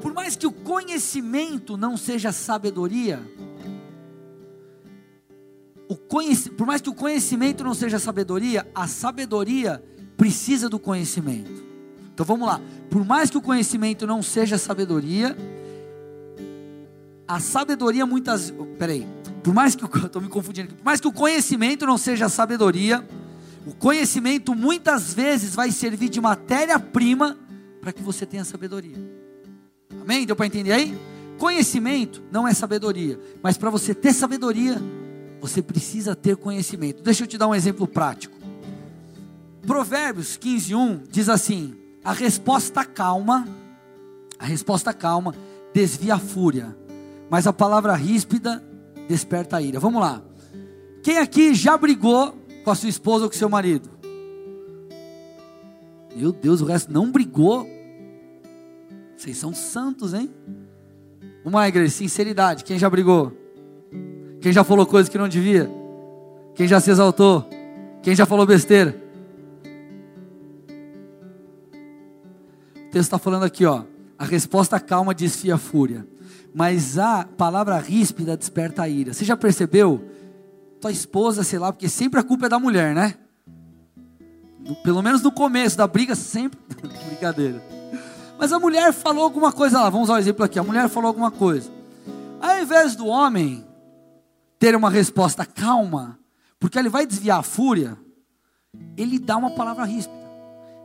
Por 0.00 0.12
mais 0.12 0.36
que 0.36 0.46
o 0.46 0.52
conhecimento 0.52 1.76
não 1.76 1.96
seja 1.96 2.30
sabedoria, 2.30 3.20
o 5.88 5.96
conhec... 5.96 6.50
por 6.50 6.66
mais 6.66 6.80
que 6.80 6.90
o 6.90 6.94
conhecimento 6.94 7.64
não 7.64 7.74
seja 7.74 7.98
sabedoria, 7.98 8.68
a 8.74 8.86
sabedoria 8.86 9.82
precisa 10.16 10.68
do 10.68 10.78
conhecimento. 10.78 11.64
Então 12.12 12.24
vamos 12.24 12.46
lá. 12.46 12.60
Por 12.90 13.04
mais 13.04 13.30
que 13.30 13.38
o 13.38 13.42
conhecimento 13.42 14.06
não 14.06 14.22
seja 14.22 14.58
sabedoria, 14.58 15.36
a 17.26 17.40
sabedoria 17.40 18.06
muitas. 18.06 18.52
Peraí. 18.78 19.17
Por 19.42 19.54
mais 19.54 19.74
que. 19.74 19.84
Estou 19.84 20.20
me 20.22 20.28
confundindo 20.28 20.68
aqui. 20.68 20.76
Por 20.76 20.84
mais 20.84 21.00
que 21.00 21.08
o 21.08 21.12
conhecimento 21.12 21.86
não 21.86 21.98
seja 21.98 22.28
sabedoria, 22.28 23.06
o 23.66 23.74
conhecimento 23.74 24.54
muitas 24.54 25.12
vezes 25.12 25.54
vai 25.54 25.70
servir 25.70 26.08
de 26.08 26.20
matéria-prima 26.20 27.36
para 27.80 27.92
que 27.92 28.02
você 28.02 28.24
tenha 28.24 28.44
sabedoria. 28.44 28.96
Amém? 30.00 30.26
Deu 30.26 30.34
para 30.34 30.46
entender 30.46 30.72
aí? 30.72 30.98
Conhecimento 31.38 32.22
não 32.32 32.48
é 32.48 32.52
sabedoria, 32.52 33.18
mas 33.42 33.56
para 33.56 33.70
você 33.70 33.94
ter 33.94 34.12
sabedoria, 34.12 34.80
você 35.40 35.62
precisa 35.62 36.16
ter 36.16 36.36
conhecimento. 36.36 37.02
Deixa 37.02 37.24
eu 37.24 37.28
te 37.28 37.38
dar 37.38 37.46
um 37.46 37.54
exemplo 37.54 37.86
prático. 37.86 38.36
Provérbios 39.66 40.36
15, 40.36 40.74
1 40.74 41.02
diz 41.10 41.28
assim: 41.28 41.76
A 42.02 42.12
resposta 42.12 42.84
calma, 42.84 43.46
a 44.38 44.46
resposta 44.46 44.92
calma 44.92 45.34
desvia 45.72 46.14
a 46.14 46.18
fúria, 46.18 46.76
mas 47.30 47.46
a 47.46 47.52
palavra 47.52 47.94
ríspida 47.94 48.64
desperta 49.08 49.56
a 49.56 49.62
ira. 49.62 49.80
Vamos 49.80 50.00
lá. 50.00 50.22
Quem 51.02 51.18
aqui 51.18 51.54
já 51.54 51.76
brigou 51.76 52.34
com 52.64 52.70
a 52.70 52.74
sua 52.74 52.88
esposa 52.88 53.24
ou 53.24 53.30
com 53.30 53.36
seu 53.36 53.48
marido? 53.48 53.90
Meu 56.14 56.32
Deus, 56.32 56.60
o 56.60 56.64
resto 56.64 56.92
não 56.92 57.10
brigou. 57.10 57.66
Vocês 59.16 59.36
são 59.36 59.54
santos, 59.54 60.14
hein? 60.14 60.30
Lá, 61.44 61.66
igreja, 61.66 61.90
sinceridade. 61.90 62.62
Quem 62.62 62.78
já 62.78 62.90
brigou? 62.90 63.32
Quem 64.40 64.52
já 64.52 64.62
falou 64.62 64.84
coisas 64.84 65.08
que 65.08 65.16
não 65.16 65.28
devia? 65.28 65.70
Quem 66.54 66.68
já 66.68 66.78
se 66.78 66.90
exaltou? 66.90 67.48
Quem 68.02 68.14
já 68.14 68.26
falou 68.26 68.44
besteira? 68.44 69.00
O 72.76 72.90
texto 72.90 72.96
está 72.96 73.18
falando 73.18 73.44
aqui, 73.44 73.64
ó. 73.64 73.84
A 74.18 74.24
resposta 74.24 74.78
calma 74.78 75.14
desfia 75.14 75.54
a 75.54 75.58
fúria, 75.58 76.06
mas 76.54 76.98
a 76.98 77.24
palavra 77.24 77.78
ríspida 77.78 78.36
desperta 78.36 78.82
a 78.82 78.88
ira. 78.88 79.12
Você 79.12 79.24
já 79.24 79.36
percebeu? 79.36 80.02
Tua 80.80 80.92
esposa, 80.92 81.42
sei 81.42 81.58
lá, 81.58 81.72
porque 81.72 81.88
sempre 81.88 82.20
a 82.20 82.22
culpa 82.22 82.46
é 82.46 82.48
da 82.48 82.58
mulher, 82.58 82.94
né? 82.94 83.14
Pelo 84.82 85.02
menos 85.02 85.22
no 85.22 85.32
começo 85.32 85.76
da 85.76 85.86
briga, 85.86 86.14
sempre. 86.14 86.58
Brincadeira. 87.06 87.62
Mas 88.38 88.52
a 88.52 88.58
mulher 88.58 88.92
falou 88.92 89.24
alguma 89.24 89.50
coisa 89.50 89.80
lá, 89.80 89.90
vamos 89.90 90.08
usar 90.08 90.14
o 90.14 90.16
um 90.16 90.20
exemplo 90.20 90.44
aqui. 90.44 90.58
A 90.58 90.62
mulher 90.62 90.88
falou 90.88 91.08
alguma 91.08 91.30
coisa. 91.30 91.70
Ao 92.40 92.60
invés 92.60 92.94
do 92.94 93.06
homem 93.06 93.66
ter 94.58 94.76
uma 94.76 94.90
resposta 94.90 95.44
calma, 95.44 96.18
porque 96.60 96.78
ele 96.78 96.88
vai 96.88 97.06
desviar 97.06 97.40
a 97.40 97.42
fúria, 97.42 97.96
ele 98.96 99.18
dá 99.18 99.36
uma 99.36 99.50
palavra 99.50 99.84
ríspida. 99.84 100.18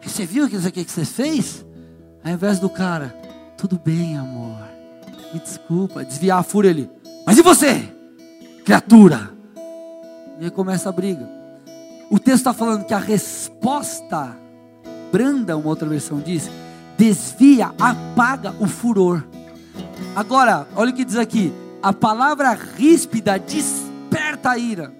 Você 0.01 0.25
viu 0.25 0.45
aquilo 0.45 0.71
que 0.71 0.91
você 0.91 1.05
fez? 1.05 1.65
Ao 2.23 2.31
invés 2.31 2.59
do 2.59 2.69
cara, 2.69 3.15
tudo 3.57 3.79
bem, 3.79 4.17
amor, 4.17 4.72
me 5.33 5.39
desculpa, 5.39 6.03
desviar 6.03 6.39
a 6.39 6.43
fúria 6.43 6.69
ele, 6.69 6.89
mas 7.25 7.37
e 7.37 7.41
você, 7.41 7.89
criatura? 8.63 9.31
E 10.39 10.45
aí 10.45 10.51
começa 10.51 10.89
a 10.89 10.91
briga. 10.91 11.27
O 12.09 12.19
texto 12.19 12.37
está 12.37 12.53
falando 12.53 12.85
que 12.85 12.93
a 12.93 12.99
resposta 12.99 14.37
branda, 15.11 15.57
uma 15.57 15.67
outra 15.67 15.87
versão 15.87 16.19
diz, 16.19 16.49
desvia, 16.97 17.71
apaga 17.79 18.55
o 18.59 18.67
furor. 18.67 19.23
Agora, 20.15 20.67
olha 20.75 20.91
o 20.91 20.93
que 20.93 21.05
diz 21.05 21.17
aqui: 21.17 21.53
a 21.81 21.91
palavra 21.93 22.53
ríspida 22.53 23.37
desperta 23.39 24.51
a 24.51 24.57
ira. 24.57 24.93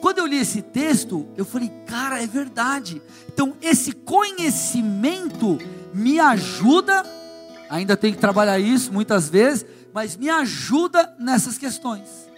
Quando 0.00 0.18
eu 0.18 0.26
li 0.26 0.36
esse 0.36 0.60
texto, 0.60 1.26
eu 1.36 1.44
falei, 1.44 1.72
cara, 1.86 2.22
é 2.22 2.26
verdade. 2.26 3.00
Então, 3.32 3.54
esse 3.62 3.92
conhecimento 3.92 5.58
me 5.94 6.20
ajuda, 6.20 7.02
ainda 7.68 7.96
tem 7.96 8.12
que 8.12 8.18
trabalhar 8.18 8.58
isso 8.58 8.92
muitas 8.92 9.28
vezes, 9.28 9.66
mas 9.92 10.16
me 10.16 10.28
ajuda 10.28 11.14
nessas 11.18 11.58
questões. 11.58 12.28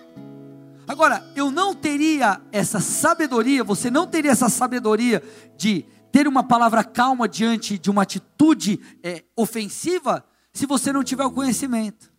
Agora, 0.87 1.27
eu 1.35 1.51
não 1.51 1.75
teria 1.75 2.41
essa 2.53 2.81
sabedoria, 2.81 3.65
você 3.65 3.91
não 3.91 4.07
teria 4.07 4.31
essa 4.31 4.49
sabedoria 4.49 5.23
de 5.57 5.85
ter 6.13 6.29
uma 6.29 6.45
palavra 6.45 6.85
calma 6.85 7.29
diante 7.29 7.79
de 7.79 7.91
uma 7.91 8.03
atitude 8.03 8.81
é, 9.03 9.25
ofensiva, 9.35 10.25
se 10.53 10.65
você 10.65 10.93
não 10.93 11.03
tiver 11.03 11.25
o 11.25 11.31
conhecimento. 11.31 12.11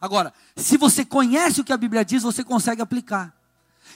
Agora, 0.00 0.32
se 0.56 0.76
você 0.76 1.04
conhece 1.04 1.60
o 1.60 1.64
que 1.64 1.72
a 1.72 1.76
Bíblia 1.76 2.04
diz, 2.04 2.22
você 2.22 2.42
consegue 2.42 2.82
aplicar. 2.82 3.34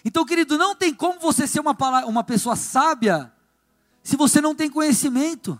Então, 0.04 0.24
querido, 0.24 0.56
não 0.56 0.74
tem 0.74 0.94
como 0.94 1.18
você 1.18 1.46
ser 1.46 1.60
uma, 1.60 1.76
uma 2.06 2.22
pessoa 2.22 2.54
sábia 2.54 3.32
se 4.02 4.16
você 4.16 4.40
não 4.40 4.54
tem 4.54 4.70
conhecimento. 4.70 5.58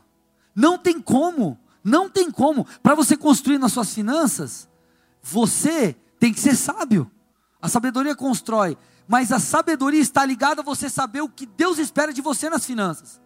Não 0.55 0.79
tem 0.79 1.01
como. 1.01 1.59
Não 1.87 2.11
tem 2.11 2.33
como. 2.33 2.67
Para 2.83 2.97
você 2.97 3.17
construir 3.17 3.59
nas 3.59 3.73
suas 3.73 3.95
finanças, 3.95 4.69
você 5.23 5.95
tem 6.19 6.35
que 6.35 6.41
ser 6.41 6.57
sábio. 6.57 7.09
A 7.63 7.69
sabedoria 7.69 8.17
constrói. 8.17 8.77
Mas 9.07 9.31
a 9.31 9.39
sabedoria 9.39 10.01
está 10.01 10.27
ligada 10.27 10.63
a 10.63 10.65
você 10.65 10.91
saber 10.91 11.21
o 11.21 11.29
que 11.29 11.47
Deus 11.47 11.79
espera 11.79 12.13
de 12.13 12.21
você 12.21 12.51
nas 12.51 12.67
finanças 12.67 13.21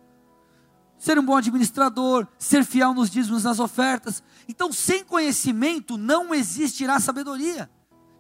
ser 0.99 1.19
um 1.19 1.25
bom 1.25 1.35
administrador, 1.35 2.29
ser 2.39 2.63
fiel 2.63 2.93
nos 2.93 3.09
dízimos, 3.09 3.45
nas 3.45 3.59
ofertas. 3.59 4.23
Então, 4.47 4.71
sem 4.71 5.03
conhecimento 5.03 5.97
não 5.97 6.35
existirá 6.35 7.01
sabedoria. 7.01 7.71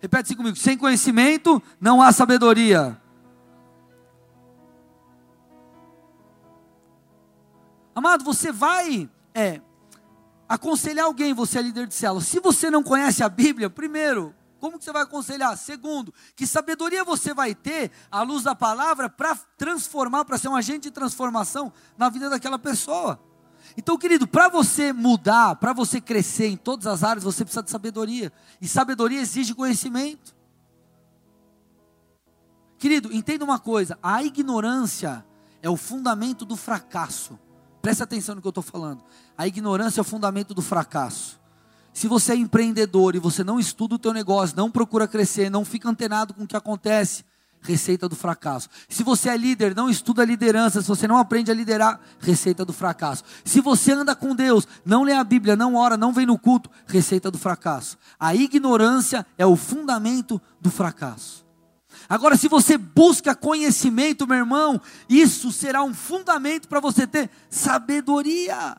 Repete 0.01 0.29
assim 0.29 0.35
comigo: 0.35 0.57
sem 0.57 0.79
conhecimento 0.79 1.63
não 1.79 2.01
há 2.01 2.11
sabedoria. 2.11 2.99
Amado, 7.95 8.25
você 8.25 8.51
vai 8.51 9.11
é, 9.35 9.61
aconselhar 10.51 11.07
alguém, 11.07 11.33
você 11.33 11.61
é 11.61 11.63
líder 11.63 11.87
de 11.87 11.95
célula. 11.95 12.21
Se 12.21 12.41
você 12.41 12.69
não 12.73 12.83
conhece 12.83 13.23
a 13.23 13.29
Bíblia, 13.29 13.71
primeiro, 13.71 14.35
como 14.59 14.77
que 14.77 14.85
você 14.85 14.93
vai 14.93 15.03
aconselhar? 15.03 15.57
Segundo, 15.57 16.13
que 16.35 16.45
sabedoria 16.45 17.05
você 17.05 17.33
vai 17.33 17.55
ter 17.55 17.93
à 18.11 18.23
luz 18.23 18.43
da 18.43 18.53
palavra 18.53 19.09
para 19.09 19.37
transformar, 19.57 20.25
para 20.25 20.37
ser 20.37 20.49
um 20.49 20.57
agente 20.57 20.89
de 20.89 20.91
transformação 20.91 21.73
na 21.97 22.09
vida 22.09 22.29
daquela 22.29 22.59
pessoa. 22.59 23.23
Então, 23.77 23.97
querido, 23.97 24.27
para 24.27 24.49
você 24.49 24.93
mudar, 24.93 25.55
para 25.55 25.73
você 25.73 26.01
crescer 26.01 26.49
em 26.49 26.57
todas 26.57 26.89
as 26.89 27.05
áreas, 27.05 27.23
você 27.23 27.45
precisa 27.45 27.63
de 27.63 27.71
sabedoria. 27.71 28.33
E 28.61 28.67
sabedoria 28.67 29.21
exige 29.21 29.55
conhecimento. 29.55 30.35
Querido, 32.77 33.13
entenda 33.13 33.45
uma 33.45 33.61
coisa: 33.61 33.97
a 34.03 34.21
ignorância 34.25 35.25
é 35.63 35.71
o 35.71 35.77
fundamento 35.77 36.45
do 36.45 36.57
fracasso. 36.57 37.39
Preste 37.81 38.03
atenção 38.03 38.35
no 38.35 38.41
que 38.41 38.47
eu 38.47 38.51
estou 38.51 38.63
falando. 38.63 39.03
A 39.37 39.47
ignorância 39.47 40.01
é 40.01 40.03
o 40.03 40.05
fundamento 40.05 40.55
do 40.55 40.63
fracasso. 40.63 41.41
Se 41.93 42.07
você 42.07 42.33
é 42.33 42.37
empreendedor 42.37 43.17
e 43.17 43.19
você 43.19 43.43
não 43.43 43.59
estuda 43.59 43.95
o 43.95 43.99
teu 43.99 44.13
negócio, 44.13 44.57
não 44.57 44.71
procura 44.71 45.09
crescer, 45.09 45.51
não 45.51 45.65
fica 45.65 45.89
antenado 45.89 46.33
com 46.33 46.45
o 46.45 46.47
que 46.47 46.57
acontece, 46.57 47.25
receita 47.61 48.09
do 48.09 48.15
fracasso. 48.15 48.69
Se 48.89 49.03
você 49.03 49.29
é 49.29 49.37
líder, 49.37 49.75
não 49.75 49.89
estuda 49.91 50.23
a 50.23 50.25
liderança, 50.25 50.81
se 50.81 50.89
você 50.89 51.09
não 51.09 51.17
aprende 51.17 51.51
a 51.51 51.55
liderar, 51.55 52.01
receita 52.21 52.65
do 52.65 52.73
fracasso. 52.73 53.25
Se 53.45 53.61
você 53.61 53.93
anda 53.93 54.15
com 54.15 54.35
Deus, 54.35 54.67
não 54.85 55.03
lê 55.03 55.13
a 55.13 55.25
Bíblia, 55.25 55.57
não 55.57 55.75
ora, 55.75 55.97
não 55.97 56.13
vem 56.13 56.27
no 56.27 56.39
culto, 56.39 56.71
receita 56.87 57.31
do 57.31 57.39
fracasso. 57.39 57.99
A 58.19 58.35
ignorância 58.35 59.27
é 59.37 59.45
o 59.45 59.57
fundamento 59.57 60.41
do 60.61 60.71
fracasso. 60.71 61.45
Agora, 62.11 62.37
se 62.37 62.49
você 62.49 62.77
busca 62.77 63.37
conhecimento, 63.37 64.27
meu 64.27 64.39
irmão, 64.39 64.81
isso 65.09 65.53
será 65.53 65.85
um 65.85 65.95
fundamento 65.95 66.67
para 66.67 66.81
você 66.81 67.07
ter 67.07 67.31
sabedoria. 67.49 68.77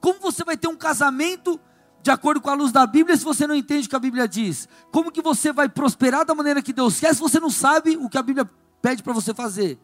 Como 0.00 0.18
você 0.18 0.42
vai 0.42 0.56
ter 0.56 0.68
um 0.68 0.76
casamento 0.76 1.60
de 2.02 2.10
acordo 2.10 2.40
com 2.40 2.48
a 2.48 2.54
luz 2.54 2.72
da 2.72 2.86
Bíblia 2.86 3.14
se 3.14 3.24
você 3.24 3.46
não 3.46 3.54
entende 3.54 3.86
o 3.86 3.90
que 3.90 3.96
a 3.96 3.98
Bíblia 4.00 4.26
diz? 4.26 4.66
Como 4.90 5.12
que 5.12 5.20
você 5.20 5.52
vai 5.52 5.68
prosperar 5.68 6.24
da 6.24 6.34
maneira 6.34 6.62
que 6.62 6.72
Deus 6.72 6.98
quer 6.98 7.14
se 7.14 7.20
você 7.20 7.38
não 7.38 7.50
sabe 7.50 7.98
o 7.98 8.08
que 8.08 8.16
a 8.16 8.22
Bíblia 8.22 8.48
pede 8.80 9.02
para 9.02 9.12
você 9.12 9.34
fazer? 9.34 9.78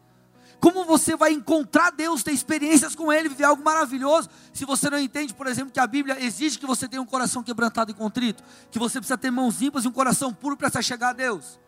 Como 0.63 0.85
você 0.85 1.13
vai 1.17 1.33
encontrar 1.33 1.91
Deus, 1.91 2.23
ter 2.23 2.31
experiências 2.31 2.95
com 2.95 3.11
Ele, 3.11 3.27
viver 3.27 3.43
algo 3.43 3.61
maravilhoso, 3.61 4.29
se 4.53 4.63
você 4.63 4.89
não 4.89 4.97
entende, 4.97 5.33
por 5.33 5.45
exemplo, 5.45 5.73
que 5.73 5.79
a 5.79 5.85
Bíblia 5.85 6.17
exige 6.23 6.57
que 6.57 6.65
você 6.65 6.87
tenha 6.87 7.01
um 7.01 7.05
coração 7.05 7.43
quebrantado 7.43 7.91
e 7.91 7.93
contrito, 7.93 8.41
que 8.71 8.79
você 8.79 8.97
precisa 8.97 9.17
ter 9.17 9.29
mãos 9.29 9.59
limpas 9.59 9.83
e 9.83 9.89
um 9.89 9.91
coração 9.91 10.33
puro 10.33 10.55
para 10.55 10.69
se 10.69 10.81
chegar 10.81 11.09
a 11.09 11.13
Deus? 11.13 11.59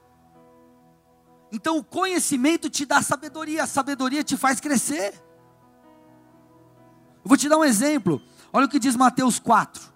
Então 1.52 1.78
o 1.78 1.84
conhecimento 1.84 2.70
te 2.70 2.86
dá 2.86 3.02
sabedoria, 3.02 3.64
a 3.64 3.68
sabedoria 3.68 4.24
te 4.24 4.38
faz 4.38 4.62
crescer. 4.62 5.14
Eu 7.22 7.28
vou 7.28 7.36
te 7.36 7.50
dar 7.50 7.58
um 7.58 7.66
exemplo. 7.66 8.22
Olha 8.54 8.66
o 8.66 8.70
que 8.70 8.80
diz 8.80 8.96
Mateus 8.96 9.40
4, 9.40 9.92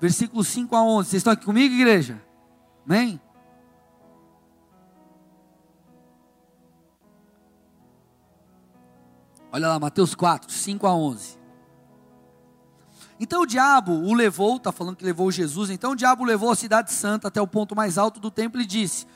versículos 0.00 0.48
5 0.48 0.74
a 0.74 0.82
11. 0.82 1.10
Vocês 1.10 1.20
estão 1.20 1.32
aqui 1.34 1.44
comigo, 1.44 1.74
igreja? 1.74 2.24
Amém? 2.86 3.20
Olha 9.54 9.68
lá, 9.68 9.78
Mateus 9.78 10.16
4, 10.16 10.52
5 10.52 10.84
a 10.84 10.96
11. 10.96 11.38
Então 13.20 13.42
o 13.42 13.46
diabo 13.46 13.92
o 13.92 14.12
levou, 14.12 14.56
está 14.56 14.72
falando 14.72 14.96
que 14.96 15.04
levou 15.04 15.30
Jesus, 15.30 15.70
então 15.70 15.92
o 15.92 15.94
diabo 15.94 16.24
levou 16.24 16.50
a 16.50 16.56
cidade 16.56 16.92
santa 16.92 17.28
até 17.28 17.40
o 17.40 17.46
ponto 17.46 17.76
mais 17.76 17.96
alto 17.96 18.18
do 18.18 18.32
templo 18.32 18.60
e 18.60 18.66
disse: 18.66 19.06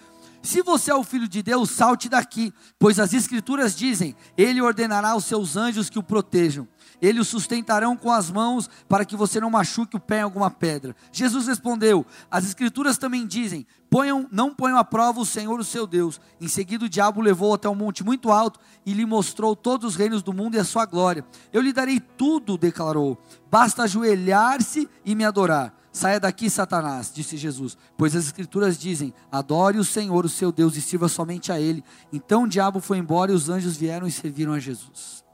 Se 0.40 0.62
você 0.62 0.92
é 0.92 0.94
o 0.94 1.02
filho 1.02 1.26
de 1.26 1.42
Deus, 1.42 1.72
salte 1.72 2.08
daqui, 2.08 2.54
pois 2.78 3.00
as 3.00 3.12
escrituras 3.12 3.74
dizem: 3.74 4.14
Ele 4.36 4.62
ordenará 4.62 5.10
aos 5.10 5.24
seus 5.24 5.56
anjos 5.56 5.90
que 5.90 5.98
o 5.98 6.04
protejam 6.04 6.68
eles 7.00 7.20
o 7.20 7.30
sustentarão 7.30 7.96
com 7.96 8.10
as 8.10 8.30
mãos 8.30 8.68
para 8.88 9.04
que 9.04 9.16
você 9.16 9.40
não 9.40 9.50
machuque 9.50 9.96
o 9.96 10.00
pé 10.00 10.18
em 10.18 10.22
alguma 10.22 10.50
pedra. 10.50 10.94
Jesus 11.12 11.46
respondeu: 11.46 12.04
As 12.30 12.44
escrituras 12.44 12.98
também 12.98 13.26
dizem: 13.26 13.66
ponham, 13.88 14.26
não 14.30 14.54
ponham 14.54 14.78
à 14.78 14.84
prova 14.84 15.20
o 15.20 15.26
Senhor, 15.26 15.58
o 15.58 15.64
seu 15.64 15.86
Deus. 15.86 16.20
Em 16.40 16.48
seguida, 16.48 16.84
o 16.84 16.88
diabo 16.88 17.20
o 17.20 17.22
levou 17.22 17.54
até 17.54 17.68
um 17.68 17.74
monte 17.74 18.04
muito 18.04 18.30
alto 18.30 18.60
e 18.84 18.92
lhe 18.92 19.06
mostrou 19.06 19.54
todos 19.54 19.92
os 19.92 19.96
reinos 19.96 20.22
do 20.22 20.32
mundo 20.32 20.56
e 20.56 20.58
a 20.58 20.64
sua 20.64 20.84
glória. 20.84 21.24
Eu 21.52 21.60
lhe 21.60 21.72
darei 21.72 22.00
tudo, 22.00 22.58
declarou. 22.58 23.18
Basta 23.50 23.84
ajoelhar-se 23.84 24.88
e 25.04 25.14
me 25.14 25.24
adorar. 25.24 25.74
Saia 25.90 26.20
daqui, 26.20 26.48
Satanás, 26.48 27.10
disse 27.12 27.36
Jesus, 27.36 27.76
pois 27.96 28.14
as 28.14 28.26
Escrituras 28.26 28.78
dizem: 28.78 29.12
adore 29.32 29.78
o 29.78 29.84
Senhor, 29.84 30.24
o 30.24 30.28
seu 30.28 30.52
Deus, 30.52 30.76
e 30.76 30.80
sirva 30.80 31.08
somente 31.08 31.50
a 31.50 31.60
Ele. 31.60 31.82
Então 32.12 32.44
o 32.44 32.48
diabo 32.48 32.80
foi 32.80 32.98
embora 32.98 33.32
e 33.32 33.34
os 33.34 33.48
anjos 33.48 33.76
vieram 33.76 34.06
e 34.06 34.12
serviram 34.12 34.52
a 34.52 34.60
Jesus. 34.60 35.27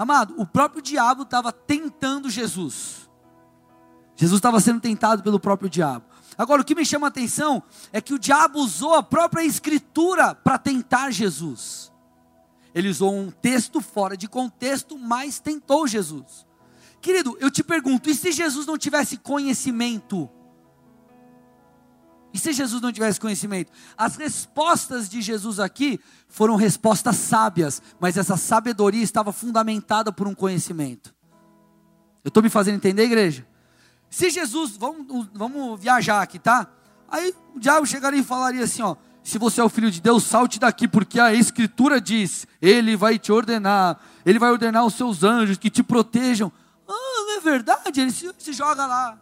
Amado, 0.00 0.34
o 0.38 0.46
próprio 0.46 0.80
diabo 0.80 1.24
estava 1.24 1.52
tentando 1.52 2.30
Jesus. 2.30 3.06
Jesus 4.16 4.38
estava 4.38 4.58
sendo 4.58 4.80
tentado 4.80 5.22
pelo 5.22 5.38
próprio 5.38 5.68
diabo. 5.68 6.06
Agora, 6.38 6.62
o 6.62 6.64
que 6.64 6.74
me 6.74 6.86
chama 6.86 7.08
a 7.08 7.08
atenção 7.08 7.62
é 7.92 8.00
que 8.00 8.14
o 8.14 8.18
diabo 8.18 8.60
usou 8.60 8.94
a 8.94 9.02
própria 9.02 9.44
escritura 9.44 10.34
para 10.34 10.56
tentar 10.56 11.10
Jesus. 11.10 11.92
Ele 12.74 12.88
usou 12.88 13.14
um 13.14 13.30
texto 13.30 13.82
fora 13.82 14.16
de 14.16 14.26
contexto, 14.26 14.96
mas 14.96 15.38
tentou 15.38 15.86
Jesus. 15.86 16.46
Querido, 17.02 17.36
eu 17.38 17.50
te 17.50 17.62
pergunto, 17.62 18.08
e 18.08 18.14
se 18.14 18.32
Jesus 18.32 18.64
não 18.64 18.78
tivesse 18.78 19.18
conhecimento? 19.18 20.30
E 22.32 22.38
se 22.38 22.52
Jesus 22.52 22.80
não 22.80 22.92
tivesse 22.92 23.20
conhecimento? 23.20 23.72
As 23.96 24.16
respostas 24.16 25.08
de 25.08 25.20
Jesus 25.20 25.58
aqui 25.58 25.98
foram 26.28 26.54
respostas 26.54 27.16
sábias, 27.16 27.82
mas 27.98 28.16
essa 28.16 28.36
sabedoria 28.36 29.02
estava 29.02 29.32
fundamentada 29.32 30.12
por 30.12 30.28
um 30.28 30.34
conhecimento. 30.34 31.12
Eu 32.22 32.28
estou 32.28 32.42
me 32.42 32.48
fazendo 32.48 32.76
entender, 32.76 33.04
igreja? 33.04 33.46
Se 34.08 34.30
Jesus, 34.30 34.76
vamos, 34.76 35.28
vamos 35.32 35.80
viajar 35.80 36.22
aqui, 36.22 36.38
tá? 36.38 36.68
Aí 37.08 37.34
o 37.54 37.58
diabo 37.58 37.86
chegaria 37.86 38.20
e 38.20 38.24
falaria 38.24 38.64
assim: 38.64 38.82
ó, 38.82 38.94
se 39.22 39.38
você 39.38 39.60
é 39.60 39.64
o 39.64 39.68
filho 39.68 39.90
de 39.90 40.00
Deus, 40.00 40.24
salte 40.24 40.58
daqui, 40.58 40.86
porque 40.86 41.18
a 41.18 41.34
Escritura 41.34 42.00
diz: 42.00 42.46
Ele 42.60 42.96
vai 42.96 43.18
te 43.18 43.32
ordenar, 43.32 43.98
Ele 44.24 44.38
vai 44.38 44.50
ordenar 44.50 44.84
os 44.84 44.94
seus 44.94 45.24
anjos 45.24 45.56
que 45.56 45.70
te 45.70 45.82
protejam. 45.82 46.52
Ah, 46.88 47.24
não 47.26 47.36
é 47.36 47.40
verdade? 47.40 48.00
Ele 48.00 48.10
se, 48.10 48.30
se 48.38 48.52
joga 48.52 48.86
lá. 48.86 49.18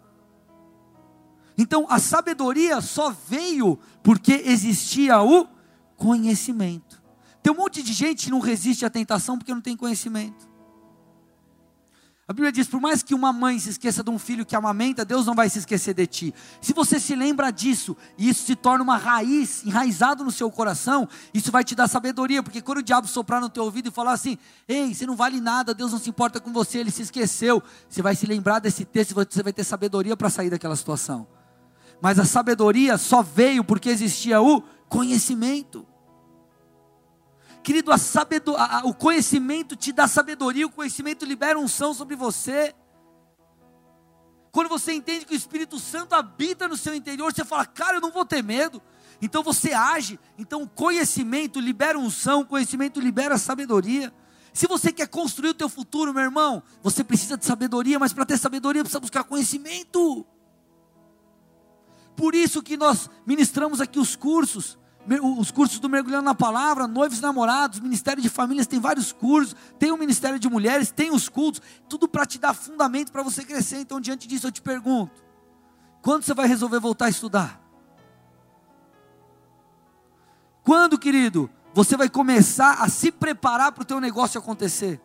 Então 1.58 1.86
a 1.90 1.98
sabedoria 1.98 2.80
só 2.80 3.10
veio 3.10 3.76
porque 4.00 4.44
existia 4.46 5.20
o 5.20 5.48
conhecimento. 5.96 7.02
Tem 7.42 7.52
um 7.52 7.56
monte 7.56 7.82
de 7.82 7.92
gente 7.92 8.26
que 8.26 8.30
não 8.30 8.38
resiste 8.38 8.86
à 8.86 8.90
tentação 8.90 9.36
porque 9.36 9.52
não 9.52 9.60
tem 9.60 9.76
conhecimento. 9.76 10.46
A 12.28 12.32
Bíblia 12.32 12.52
diz: 12.52 12.68
por 12.68 12.80
mais 12.80 13.02
que 13.02 13.14
uma 13.14 13.32
mãe 13.32 13.58
se 13.58 13.70
esqueça 13.70 14.04
de 14.04 14.10
um 14.10 14.18
filho 14.18 14.46
que 14.46 14.54
amamenta, 14.54 15.04
Deus 15.04 15.26
não 15.26 15.34
vai 15.34 15.48
se 15.48 15.58
esquecer 15.58 15.94
de 15.94 16.06
ti. 16.06 16.34
Se 16.60 16.72
você 16.74 17.00
se 17.00 17.16
lembra 17.16 17.50
disso, 17.50 17.96
e 18.18 18.28
isso 18.28 18.44
se 18.44 18.54
torna 18.54 18.84
uma 18.84 18.98
raiz, 18.98 19.64
enraizado 19.64 20.22
no 20.22 20.30
seu 20.30 20.50
coração, 20.50 21.08
isso 21.32 21.50
vai 21.50 21.64
te 21.64 21.74
dar 21.74 21.88
sabedoria, 21.88 22.42
porque 22.42 22.60
quando 22.60 22.78
o 22.78 22.82
diabo 22.82 23.08
soprar 23.08 23.40
no 23.40 23.48
teu 23.48 23.64
ouvido 23.64 23.88
e 23.88 23.90
falar 23.90 24.12
assim: 24.12 24.36
ei, 24.68 24.94
você 24.94 25.06
não 25.06 25.16
vale 25.16 25.40
nada, 25.40 25.74
Deus 25.74 25.90
não 25.90 25.98
se 25.98 26.10
importa 26.10 26.38
com 26.38 26.52
você, 26.52 26.78
ele 26.78 26.90
se 26.90 27.02
esqueceu, 27.02 27.62
você 27.88 28.02
vai 28.02 28.14
se 28.14 28.26
lembrar 28.26 28.58
desse 28.58 28.84
texto, 28.84 29.14
você 29.14 29.42
vai 29.42 29.52
ter 29.52 29.64
sabedoria 29.64 30.16
para 30.16 30.28
sair 30.28 30.50
daquela 30.50 30.76
situação 30.76 31.26
mas 32.00 32.18
a 32.18 32.24
sabedoria 32.24 32.96
só 32.96 33.22
veio 33.22 33.64
porque 33.64 33.88
existia 33.88 34.40
o 34.40 34.62
conhecimento. 34.88 35.86
Querido, 37.62 37.92
a 37.92 37.96
a, 37.96 38.86
o 38.86 38.94
conhecimento 38.94 39.76
te 39.76 39.92
dá 39.92 40.06
sabedoria, 40.06 40.66
o 40.66 40.70
conhecimento 40.70 41.24
libera 41.24 41.58
unção 41.58 41.92
sobre 41.92 42.16
você. 42.16 42.74
Quando 44.50 44.68
você 44.68 44.92
entende 44.92 45.26
que 45.26 45.34
o 45.34 45.36
Espírito 45.36 45.78
Santo 45.78 46.14
habita 46.14 46.66
no 46.66 46.76
seu 46.76 46.94
interior, 46.94 47.32
você 47.32 47.44
fala, 47.44 47.66
cara, 47.66 47.96
eu 47.96 48.00
não 48.00 48.10
vou 48.10 48.24
ter 48.24 48.42
medo. 48.42 48.80
Então 49.20 49.42
você 49.42 49.72
age. 49.72 50.18
Então 50.38 50.62
o 50.62 50.68
conhecimento 50.68 51.60
libera 51.60 51.98
unção, 51.98 52.40
o 52.40 52.46
conhecimento 52.46 53.00
libera 53.00 53.36
sabedoria. 53.36 54.12
Se 54.52 54.66
você 54.66 54.90
quer 54.90 55.06
construir 55.08 55.50
o 55.50 55.54
teu 55.54 55.68
futuro, 55.68 56.14
meu 56.14 56.22
irmão, 56.22 56.62
você 56.82 57.04
precisa 57.04 57.36
de 57.36 57.44
sabedoria, 57.44 57.98
mas 57.98 58.12
para 58.12 58.24
ter 58.24 58.38
sabedoria 58.38 58.82
precisa 58.82 59.00
buscar 59.00 59.24
conhecimento. 59.24 60.26
Por 62.18 62.34
isso 62.34 62.64
que 62.64 62.76
nós 62.76 63.08
ministramos 63.24 63.80
aqui 63.80 63.96
os 63.96 64.16
cursos, 64.16 64.76
os 65.38 65.52
cursos 65.52 65.78
do 65.78 65.88
Mergulhando 65.88 66.24
na 66.24 66.34
Palavra, 66.34 66.88
noivos 66.88 67.20
namorados, 67.20 67.78
Ministério 67.78 68.20
de 68.20 68.28
Famílias, 68.28 68.66
tem 68.66 68.80
vários 68.80 69.12
cursos, 69.12 69.54
tem 69.78 69.92
o 69.92 69.96
Ministério 69.96 70.36
de 70.36 70.50
Mulheres, 70.50 70.90
tem 70.90 71.12
os 71.12 71.28
cultos, 71.28 71.62
tudo 71.88 72.08
para 72.08 72.26
te 72.26 72.36
dar 72.40 72.54
fundamento 72.54 73.12
para 73.12 73.22
você 73.22 73.44
crescer. 73.44 73.78
Então, 73.78 74.00
diante 74.00 74.26
disso, 74.26 74.48
eu 74.48 74.50
te 74.50 74.60
pergunto: 74.60 75.24
quando 76.02 76.24
você 76.24 76.34
vai 76.34 76.48
resolver 76.48 76.80
voltar 76.80 77.04
a 77.04 77.10
estudar? 77.10 77.62
Quando, 80.64 80.98
querido, 80.98 81.48
você 81.72 81.96
vai 81.96 82.08
começar 82.08 82.82
a 82.82 82.88
se 82.88 83.12
preparar 83.12 83.70
para 83.70 83.82
o 83.82 83.86
teu 83.86 84.00
negócio 84.00 84.40
acontecer? 84.40 85.00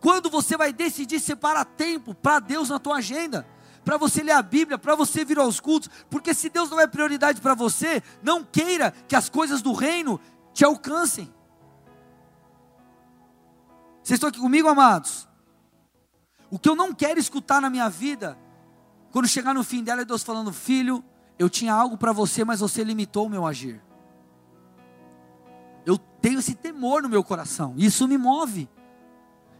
Quando 0.00 0.28
você 0.28 0.54
vai 0.54 0.70
decidir 0.70 1.18
separar 1.18 1.64
tempo 1.64 2.14
para 2.14 2.40
Deus 2.40 2.68
na 2.68 2.78
tua 2.78 2.96
agenda? 2.96 3.55
Para 3.86 3.96
você 3.96 4.20
ler 4.20 4.32
a 4.32 4.42
Bíblia, 4.42 4.76
para 4.76 4.96
você 4.96 5.24
vir 5.24 5.38
aos 5.38 5.60
cultos, 5.60 5.88
porque 6.10 6.34
se 6.34 6.50
Deus 6.50 6.68
não 6.68 6.80
é 6.80 6.88
prioridade 6.88 7.40
para 7.40 7.54
você, 7.54 8.02
não 8.20 8.42
queira 8.42 8.90
que 8.90 9.14
as 9.14 9.28
coisas 9.28 9.62
do 9.62 9.72
reino 9.72 10.20
te 10.52 10.64
alcancem. 10.64 11.32
Vocês 14.02 14.16
estão 14.16 14.28
aqui 14.28 14.40
comigo, 14.40 14.66
amados? 14.66 15.28
O 16.50 16.58
que 16.58 16.68
eu 16.68 16.74
não 16.74 16.92
quero 16.92 17.20
escutar 17.20 17.62
na 17.62 17.70
minha 17.70 17.88
vida, 17.88 18.36
quando 19.12 19.28
chegar 19.28 19.54
no 19.54 19.62
fim 19.62 19.84
dela, 19.84 20.02
é 20.02 20.04
Deus 20.04 20.24
falando: 20.24 20.52
Filho, 20.52 21.04
eu 21.38 21.48
tinha 21.48 21.72
algo 21.72 21.96
para 21.96 22.10
você, 22.10 22.44
mas 22.44 22.58
você 22.58 22.82
limitou 22.82 23.26
o 23.26 23.30
meu 23.30 23.46
agir. 23.46 23.80
Eu 25.84 25.96
tenho 25.96 26.40
esse 26.40 26.56
temor 26.56 27.04
no 27.04 27.08
meu 27.08 27.22
coração, 27.22 27.72
isso 27.76 28.08
me 28.08 28.18
move. 28.18 28.68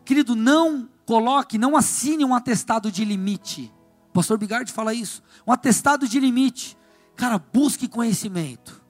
Querido, 0.05 0.35
não 0.35 0.89
coloque, 1.05 1.59
não 1.59 1.77
assine 1.77 2.25
um 2.25 2.35
atestado 2.35 2.91
de 2.91 3.05
limite 3.05 3.73
pastor 4.17 4.39
Bigard 4.39 4.73
fala 4.73 4.95
isso. 4.95 5.23
Um 5.47 5.53
atestado 5.53 6.09
de 6.09 6.19
limite. 6.19 6.77
Cara, 7.15 7.39
busque 7.39 7.87
conhecimento. 7.87 8.83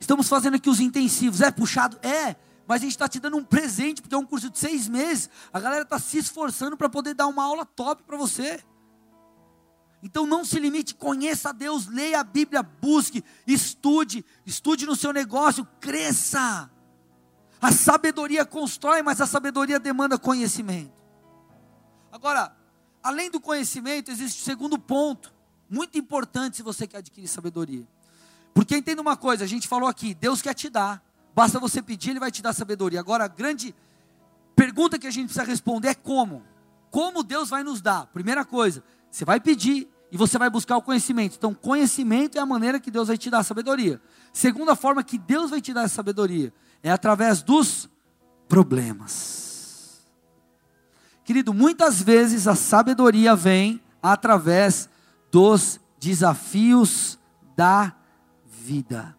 Estamos 0.00 0.28
fazendo 0.28 0.54
aqui 0.54 0.70
os 0.70 0.80
intensivos. 0.80 1.42
É 1.42 1.50
puxado? 1.50 1.98
É. 2.02 2.36
Mas 2.66 2.80
a 2.80 2.84
gente 2.84 2.92
está 2.92 3.06
te 3.06 3.20
dando 3.20 3.36
um 3.36 3.44
presente, 3.44 4.00
porque 4.00 4.14
é 4.14 4.18
um 4.18 4.24
curso 4.24 4.48
de 4.48 4.58
seis 4.58 4.88
meses. 4.88 5.28
A 5.52 5.60
galera 5.60 5.82
está 5.82 5.98
se 5.98 6.16
esforçando 6.16 6.74
para 6.74 6.88
poder 6.88 7.12
dar 7.12 7.26
uma 7.26 7.44
aula 7.44 7.66
top 7.66 8.02
para 8.02 8.16
você. 8.16 8.64
Então 10.02 10.26
não 10.26 10.44
se 10.44 10.58
limite, 10.58 10.94
conheça 10.94 11.50
a 11.50 11.52
Deus, 11.52 11.86
leia 11.86 12.20
a 12.20 12.24
Bíblia, 12.24 12.62
busque, 12.62 13.24
estude, 13.46 14.24
estude 14.44 14.86
no 14.86 14.96
seu 14.96 15.12
negócio, 15.12 15.66
cresça. 15.80 16.70
A 17.60 17.72
sabedoria 17.72 18.44
constrói, 18.44 19.02
mas 19.02 19.20
a 19.20 19.26
sabedoria 19.26 19.78
demanda 19.78 20.18
conhecimento. 20.18 21.04
Agora, 22.10 22.55
além 23.06 23.30
do 23.30 23.40
conhecimento, 23.40 24.10
existe 24.10 24.42
o 24.42 24.44
segundo 24.44 24.76
ponto, 24.76 25.32
muito 25.70 25.96
importante 25.96 26.56
se 26.56 26.62
você 26.62 26.88
quer 26.88 26.98
adquirir 26.98 27.28
sabedoria. 27.28 27.86
Porque 28.52 28.76
entenda 28.76 29.00
uma 29.00 29.16
coisa, 29.16 29.44
a 29.44 29.46
gente 29.46 29.68
falou 29.68 29.88
aqui, 29.88 30.12
Deus 30.12 30.42
quer 30.42 30.54
te 30.54 30.68
dar, 30.68 31.00
basta 31.32 31.60
você 31.60 31.80
pedir, 31.80 32.10
Ele 32.10 32.18
vai 32.18 32.32
te 32.32 32.42
dar 32.42 32.52
sabedoria. 32.52 32.98
Agora, 32.98 33.24
a 33.24 33.28
grande 33.28 33.72
pergunta 34.56 34.98
que 34.98 35.06
a 35.06 35.10
gente 35.10 35.26
precisa 35.26 35.44
responder 35.44 35.88
é 35.88 35.94
como? 35.94 36.42
Como 36.90 37.22
Deus 37.22 37.48
vai 37.48 37.62
nos 37.62 37.80
dar? 37.80 38.06
Primeira 38.06 38.44
coisa, 38.44 38.82
você 39.08 39.24
vai 39.24 39.38
pedir 39.38 39.88
e 40.10 40.16
você 40.16 40.36
vai 40.36 40.50
buscar 40.50 40.76
o 40.76 40.82
conhecimento. 40.82 41.36
Então, 41.36 41.54
conhecimento 41.54 42.38
é 42.38 42.40
a 42.40 42.46
maneira 42.46 42.80
que 42.80 42.90
Deus 42.90 43.06
vai 43.06 43.16
te 43.16 43.30
dar 43.30 43.44
sabedoria. 43.44 44.00
Segunda 44.32 44.74
forma 44.74 45.04
que 45.04 45.16
Deus 45.16 45.50
vai 45.50 45.60
te 45.60 45.72
dar 45.72 45.88
sabedoria 45.88 46.52
é 46.82 46.90
através 46.90 47.40
dos 47.40 47.88
problemas. 48.48 49.45
Querido, 51.26 51.52
muitas 51.52 52.00
vezes 52.00 52.46
a 52.46 52.54
sabedoria 52.54 53.34
vem 53.34 53.82
através 54.00 54.88
dos 55.28 55.80
desafios 55.98 57.18
da 57.56 57.92
vida. 58.44 59.18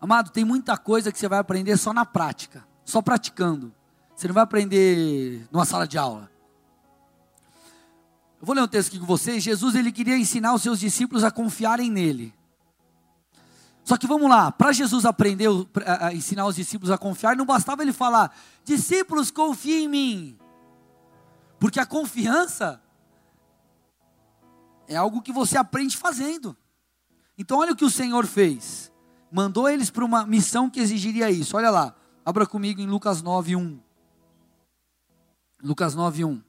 Amado, 0.00 0.30
tem 0.30 0.46
muita 0.46 0.78
coisa 0.78 1.12
que 1.12 1.18
você 1.18 1.28
vai 1.28 1.38
aprender 1.38 1.76
só 1.76 1.92
na 1.92 2.06
prática, 2.06 2.66
só 2.86 3.02
praticando. 3.02 3.70
Você 4.14 4.26
não 4.26 4.34
vai 4.34 4.44
aprender 4.44 5.46
numa 5.52 5.66
sala 5.66 5.86
de 5.86 5.98
aula. 5.98 6.30
Eu 8.40 8.46
vou 8.46 8.54
ler 8.54 8.62
um 8.62 8.68
texto 8.68 8.88
aqui 8.88 8.98
com 8.98 9.04
vocês. 9.04 9.42
Jesus 9.42 9.74
ele 9.74 9.92
queria 9.92 10.16
ensinar 10.16 10.54
os 10.54 10.62
seus 10.62 10.80
discípulos 10.80 11.22
a 11.22 11.30
confiarem 11.30 11.90
nele. 11.90 12.32
Só 13.86 13.96
que 13.96 14.08
vamos 14.08 14.28
lá, 14.28 14.50
para 14.50 14.72
Jesus 14.72 15.04
aprender 15.04 15.48
a 15.86 16.12
ensinar 16.12 16.44
os 16.44 16.56
discípulos 16.56 16.90
a 16.90 16.98
confiar, 16.98 17.36
não 17.36 17.46
bastava 17.46 17.82
ele 17.82 17.92
falar: 17.92 18.36
"Discípulos, 18.64 19.30
confiem 19.30 19.84
em 19.84 19.88
mim". 19.88 20.38
Porque 21.60 21.78
a 21.78 21.86
confiança 21.86 22.82
é 24.88 24.96
algo 24.96 25.22
que 25.22 25.32
você 25.32 25.56
aprende 25.56 25.96
fazendo. 25.96 26.56
Então 27.38 27.58
olha 27.58 27.74
o 27.74 27.76
que 27.76 27.84
o 27.84 27.90
Senhor 27.90 28.26
fez. 28.26 28.92
Mandou 29.30 29.68
eles 29.68 29.88
para 29.88 30.04
uma 30.04 30.26
missão 30.26 30.68
que 30.68 30.80
exigiria 30.80 31.30
isso. 31.30 31.56
Olha 31.56 31.70
lá, 31.70 31.94
abra 32.24 32.44
comigo 32.44 32.80
em 32.80 32.88
Lucas 32.88 33.22
9:1. 33.22 33.78
Lucas 35.62 35.94
9:1. 35.94 36.42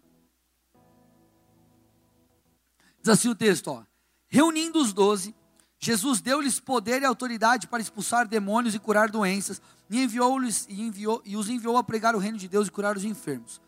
Diz 3.00 3.10
assim 3.10 3.30
o 3.30 3.36
texto, 3.36 3.68
ó. 3.68 3.84
Reunindo 4.28 4.82
os 4.82 4.92
doze, 4.92 5.36
Jesus 5.80 6.22
deu-lhes 6.22 6.60
poder 6.60 7.02
e 7.02 7.06
autoridade 7.06 7.68
para 7.68 7.82
expulsar 7.82 8.28
demônios 8.28 8.74
e 8.74 8.80
curar 8.80 9.10
doenças, 9.10 9.62
e 9.90 10.02
enviou-lhes 10.02 10.66
e 10.70 10.82
enviou 10.82 11.22
e 11.24 11.38
os 11.38 11.50
enviou 11.50 11.78
a 11.78 11.84
pregar 11.84 12.16
o 12.16 12.20
reino 12.20 12.38
de 12.38 12.48
Deus 12.48 12.68
e 12.68 12.72
curar 12.72 12.98
os 12.98 13.06
enfermos. 13.06 13.62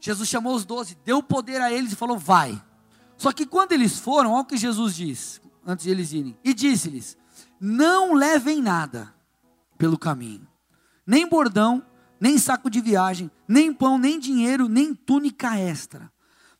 Jesus 0.00 0.28
chamou 0.28 0.54
os 0.54 0.64
doze, 0.64 0.96
deu 1.04 1.22
poder 1.22 1.60
a 1.60 1.72
eles 1.72 1.92
e 1.92 1.96
falou: 1.96 2.18
Vai. 2.18 2.62
Só 3.16 3.32
que 3.32 3.46
quando 3.46 3.72
eles 3.72 3.98
foram, 3.98 4.32
olha 4.32 4.42
o 4.42 4.44
que 4.44 4.56
Jesus 4.56 4.94
diz, 4.94 5.40
antes 5.66 5.84
de 5.84 5.90
eles 5.90 6.12
irem, 6.12 6.38
e 6.44 6.54
disse-lhes: 6.54 7.16
Não 7.60 8.14
levem 8.14 8.62
nada 8.62 9.12
pelo 9.76 9.98
caminho, 9.98 10.46
nem 11.04 11.28
bordão, 11.28 11.84
nem 12.20 12.38
saco 12.38 12.70
de 12.70 12.80
viagem, 12.80 13.30
nem 13.48 13.72
pão, 13.72 13.98
nem 13.98 14.18
dinheiro, 14.18 14.68
nem 14.68 14.94
túnica 14.94 15.58
extra. 15.58 16.10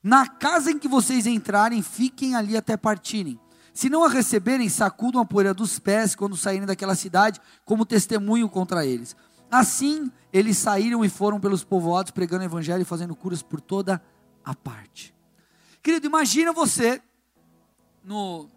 Na 0.02 0.26
casa 0.26 0.70
em 0.70 0.78
que 0.78 0.88
vocês 0.88 1.26
entrarem, 1.26 1.82
fiquem 1.82 2.34
ali 2.34 2.56
até 2.56 2.76
partirem. 2.76 3.40
Se 3.76 3.90
não 3.90 4.02
a 4.02 4.08
receberem, 4.08 4.70
sacudam 4.70 5.20
a 5.20 5.24
poeira 5.26 5.52
dos 5.52 5.78
pés 5.78 6.14
quando 6.14 6.34
saírem 6.34 6.64
daquela 6.64 6.94
cidade, 6.94 7.38
como 7.62 7.84
testemunho 7.84 8.48
contra 8.48 8.86
eles. 8.86 9.14
Assim, 9.50 10.10
eles 10.32 10.56
saíram 10.56 11.04
e 11.04 11.10
foram 11.10 11.38
pelos 11.38 11.62
povoados, 11.62 12.10
pregando 12.10 12.42
o 12.42 12.46
evangelho 12.46 12.80
e 12.80 12.86
fazendo 12.86 13.14
curas 13.14 13.42
por 13.42 13.60
toda 13.60 14.02
a 14.42 14.54
parte. 14.54 15.14
Querido, 15.82 16.06
imagina 16.06 16.54
você, 16.54 17.02
no 18.02 18.48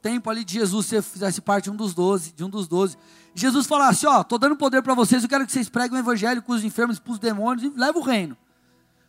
tempo 0.00 0.30
ali 0.30 0.44
de 0.44 0.52
Jesus, 0.52 0.86
você 0.86 1.02
fizesse 1.02 1.40
parte 1.40 1.64
de 1.64 1.72
um 1.72 1.76
dos 1.76 1.92
doze, 1.92 2.32
de 2.32 2.44
um 2.44 2.48
dos 2.48 2.68
doze. 2.68 2.96
Jesus 3.34 3.66
falasse, 3.66 4.06
ó, 4.06 4.20
estou 4.20 4.38
dando 4.38 4.54
poder 4.54 4.80
para 4.80 4.94
vocês, 4.94 5.24
eu 5.24 5.28
quero 5.28 5.44
que 5.44 5.50
vocês 5.50 5.68
preguem 5.68 5.98
o 5.98 6.00
evangelho 6.00 6.40
com 6.40 6.52
os 6.52 6.62
enfermos, 6.62 7.00
para 7.00 7.12
os 7.12 7.18
demônios, 7.18 7.64
e 7.64 7.76
leva 7.76 7.98
o 7.98 8.02
reino. 8.02 8.36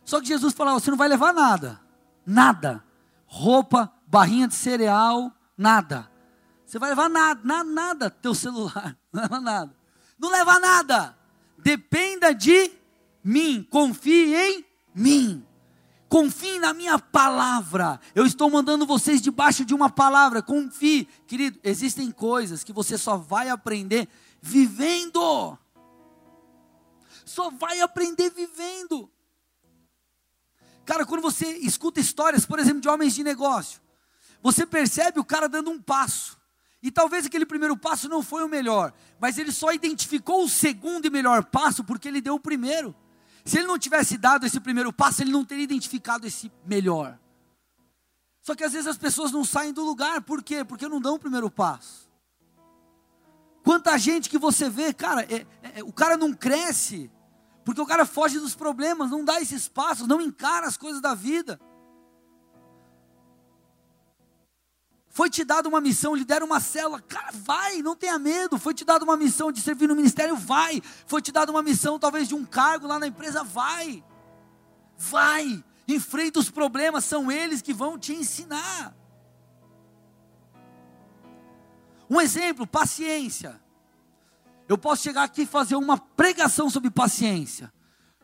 Só 0.04 0.20
que 0.20 0.26
Jesus 0.26 0.52
falava, 0.52 0.80
você 0.80 0.90
não 0.90 0.98
vai 0.98 1.06
levar 1.06 1.32
nada, 1.32 1.80
nada. 2.26 2.82
Roupa, 3.24 3.92
barrinha 4.08 4.48
de 4.48 4.56
cereal, 4.56 5.32
nada. 5.56 6.10
Você 6.64 6.78
vai 6.78 6.90
levar 6.90 7.08
nada, 7.08 7.40
nada, 7.44 7.70
nada, 7.70 8.10
teu 8.10 8.34
celular, 8.34 8.96
não 9.12 9.22
leva 9.22 9.40
nada. 9.40 9.76
Não 10.18 10.30
leva 10.30 10.60
nada. 10.60 11.18
Dependa 11.58 12.34
de 12.34 12.70
mim, 13.22 13.66
confie 13.70 14.34
em 14.34 14.64
mim. 14.94 15.44
Confie 16.08 16.60
na 16.60 16.72
minha 16.72 16.98
palavra. 16.98 17.98
Eu 18.14 18.24
estou 18.24 18.48
mandando 18.48 18.86
vocês 18.86 19.20
debaixo 19.20 19.64
de 19.64 19.74
uma 19.74 19.90
palavra. 19.90 20.40
Confie, 20.40 21.06
querido. 21.26 21.58
Existem 21.64 22.10
coisas 22.12 22.62
que 22.62 22.72
você 22.72 22.96
só 22.96 23.16
vai 23.16 23.48
aprender 23.48 24.08
vivendo. 24.40 25.58
Só 27.24 27.50
vai 27.50 27.80
aprender 27.80 28.30
vivendo. 28.30 29.10
Cara, 30.84 31.04
quando 31.04 31.22
você 31.22 31.56
escuta 31.58 31.98
histórias, 31.98 32.46
por 32.46 32.58
exemplo, 32.58 32.80
de 32.80 32.88
homens 32.88 33.14
de 33.14 33.24
negócio, 33.24 33.80
você 34.44 34.66
percebe 34.66 35.18
o 35.18 35.24
cara 35.24 35.48
dando 35.48 35.70
um 35.70 35.80
passo. 35.80 36.38
E 36.82 36.90
talvez 36.90 37.24
aquele 37.24 37.46
primeiro 37.46 37.78
passo 37.78 38.10
não 38.10 38.22
foi 38.22 38.44
o 38.44 38.48
melhor, 38.48 38.92
mas 39.18 39.38
ele 39.38 39.50
só 39.50 39.72
identificou 39.72 40.44
o 40.44 40.48
segundo 40.50 41.06
e 41.06 41.10
melhor 41.10 41.46
passo 41.46 41.82
porque 41.82 42.08
ele 42.08 42.20
deu 42.20 42.34
o 42.34 42.40
primeiro. 42.40 42.94
Se 43.42 43.56
ele 43.56 43.66
não 43.66 43.78
tivesse 43.78 44.18
dado 44.18 44.44
esse 44.44 44.60
primeiro 44.60 44.92
passo, 44.92 45.22
ele 45.22 45.32
não 45.32 45.46
teria 45.46 45.64
identificado 45.64 46.26
esse 46.26 46.52
melhor. 46.66 47.18
Só 48.42 48.54
que 48.54 48.62
às 48.62 48.72
vezes 48.72 48.86
as 48.86 48.98
pessoas 48.98 49.32
não 49.32 49.46
saem 49.46 49.72
do 49.72 49.82
lugar, 49.82 50.20
por 50.20 50.42
quê? 50.42 50.62
Porque 50.62 50.86
não 50.86 51.00
dão 51.00 51.14
o 51.14 51.18
primeiro 51.18 51.50
passo. 51.50 52.06
Quanta 53.62 53.96
gente 53.96 54.28
que 54.28 54.36
você 54.36 54.68
vê, 54.68 54.92
cara, 54.92 55.22
é, 55.22 55.46
é, 55.78 55.82
o 55.82 55.90
cara 55.92 56.18
não 56.18 56.34
cresce, 56.34 57.10
porque 57.64 57.80
o 57.80 57.86
cara 57.86 58.04
foge 58.04 58.38
dos 58.38 58.54
problemas, 58.54 59.10
não 59.10 59.24
dá 59.24 59.40
esses 59.40 59.68
passos, 59.68 60.06
não 60.06 60.20
encara 60.20 60.66
as 60.66 60.76
coisas 60.76 61.00
da 61.00 61.14
vida. 61.14 61.58
Foi 65.14 65.30
te 65.30 65.44
dada 65.44 65.68
uma 65.68 65.80
missão, 65.80 66.16
lhe 66.16 66.24
deram 66.24 66.44
uma 66.44 66.58
célula, 66.58 67.00
cara, 67.00 67.30
vai, 67.32 67.80
não 67.80 67.94
tenha 67.94 68.18
medo. 68.18 68.58
Foi 68.58 68.74
te 68.74 68.84
dada 68.84 69.04
uma 69.04 69.16
missão 69.16 69.52
de 69.52 69.60
servir 69.60 69.86
no 69.86 69.94
ministério, 69.94 70.34
vai. 70.34 70.82
Foi 71.06 71.22
te 71.22 71.30
dada 71.30 71.52
uma 71.52 71.62
missão, 71.62 72.00
talvez, 72.00 72.26
de 72.26 72.34
um 72.34 72.44
cargo 72.44 72.88
lá 72.88 72.98
na 72.98 73.06
empresa, 73.06 73.44
vai. 73.44 74.02
Vai, 74.98 75.62
enfrenta 75.86 76.40
os 76.40 76.50
problemas, 76.50 77.04
são 77.04 77.30
eles 77.30 77.62
que 77.62 77.72
vão 77.72 77.96
te 77.96 78.12
ensinar. 78.12 78.92
Um 82.10 82.20
exemplo, 82.20 82.66
paciência. 82.66 83.60
Eu 84.68 84.76
posso 84.76 85.04
chegar 85.04 85.22
aqui 85.22 85.42
e 85.42 85.46
fazer 85.46 85.76
uma 85.76 85.96
pregação 85.96 86.68
sobre 86.68 86.90
paciência. 86.90 87.72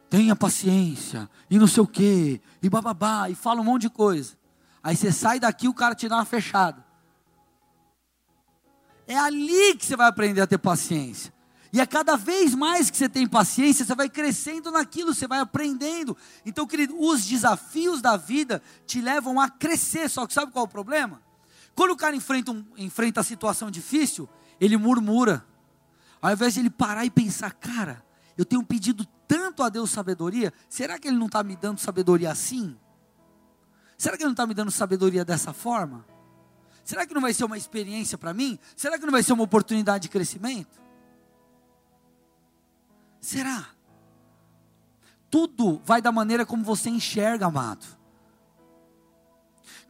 Tenha 0.09 0.35
paciência, 0.35 1.31
e 1.49 1.57
não 1.57 1.69
sei 1.69 1.85
o 1.85 1.87
quê, 1.87 2.41
e 2.61 2.69
bababá, 2.69 3.31
e 3.31 3.37
fala 3.37 3.61
um 3.61 3.65
monte 3.65 3.83
de 3.83 3.91
coisa. 3.91 4.40
Aí 4.83 4.97
você 4.97 5.13
sai 5.13 5.39
daqui 5.39 5.69
o 5.69 5.75
cara 5.75 5.95
te 5.95 6.09
dá 6.09 6.17
uma 6.17 6.25
fechada. 6.25 6.85
É 9.07 9.17
ali 9.17 9.77
que 9.77 9.85
você 9.85 9.97
vai 9.97 10.09
aprender 10.09 10.41
a 10.41 10.47
ter 10.47 10.59
paciência. 10.59 11.33
E 11.73 11.81
a 11.81 11.87
cada 11.87 12.17
vez 12.17 12.55
mais 12.55 12.91
que 12.91 12.97
você 12.97 13.09
tem 13.09 13.27
paciência, 13.29 13.85
você 13.85 13.95
vai 13.95 14.09
crescendo 14.09 14.71
naquilo, 14.73 15.15
você 15.15 15.27
vai 15.27 15.39
aprendendo. 15.39 16.17
Então, 16.45 16.67
querido, 16.67 16.95
os 17.01 17.25
desafios 17.25 18.01
da 18.01 18.17
vida 18.17 18.61
te 18.87 19.01
levam 19.01 19.41
a 19.41 19.49
crescer. 19.49 20.09
Só 20.09 20.27
que 20.27 20.35
sabe 20.35 20.53
qual 20.53 20.65
é 20.65 20.69
o 20.69 20.71
problema? 20.71 21.23
Quando 21.75 21.93
o 21.93 21.97
cara 21.97 22.17
enfrenta, 22.17 22.51
um, 22.51 22.65
enfrenta 22.77 23.21
a 23.21 23.25
situação 23.25 23.71
difícil, 23.71 24.29
ele 24.61 24.77
murmura. 24.77 25.45
Ao 26.21 26.33
invés 26.33 26.55
de 26.55 26.61
ele 26.61 26.71
parar 26.71 27.05
e 27.05 27.11
pensar, 27.11 27.53
cara, 27.53 28.05
eu 28.37 28.45
tenho 28.45 28.65
pedido 28.65 29.07
tanto 29.29 29.63
a 29.63 29.69
Deus 29.69 29.91
sabedoria, 29.91 30.53
será 30.69 30.99
que 30.99 31.07
Ele 31.07 31.17
não 31.17 31.27
está 31.27 31.43
me 31.43 31.55
dando 31.55 31.79
sabedoria 31.79 32.31
assim? 32.31 32.77
Será 34.01 34.17
que 34.17 34.25
não 34.25 34.31
está 34.31 34.47
me 34.47 34.55
dando 34.55 34.71
sabedoria 34.71 35.27
dessa 35.27 35.53
forma? 35.53 36.07
Será 36.83 37.07
que 37.07 37.13
não 37.13 37.21
vai 37.21 37.35
ser 37.35 37.45
uma 37.45 37.59
experiência 37.59 38.17
para 38.17 38.33
mim? 38.33 38.59
Será 38.75 38.99
que 38.99 39.05
não 39.05 39.13
vai 39.13 39.23
ser 39.23 39.35
uma 39.35 39.45
oportunidade 39.45 40.05
de 40.05 40.09
crescimento? 40.09 40.81
Será? 43.21 43.69
Tudo 45.31 45.83
vai 45.85 46.01
da 46.01 46.11
maneira 46.11 46.47
como 46.47 46.65
você 46.65 46.89
enxerga, 46.89 47.45
amado. 47.45 47.85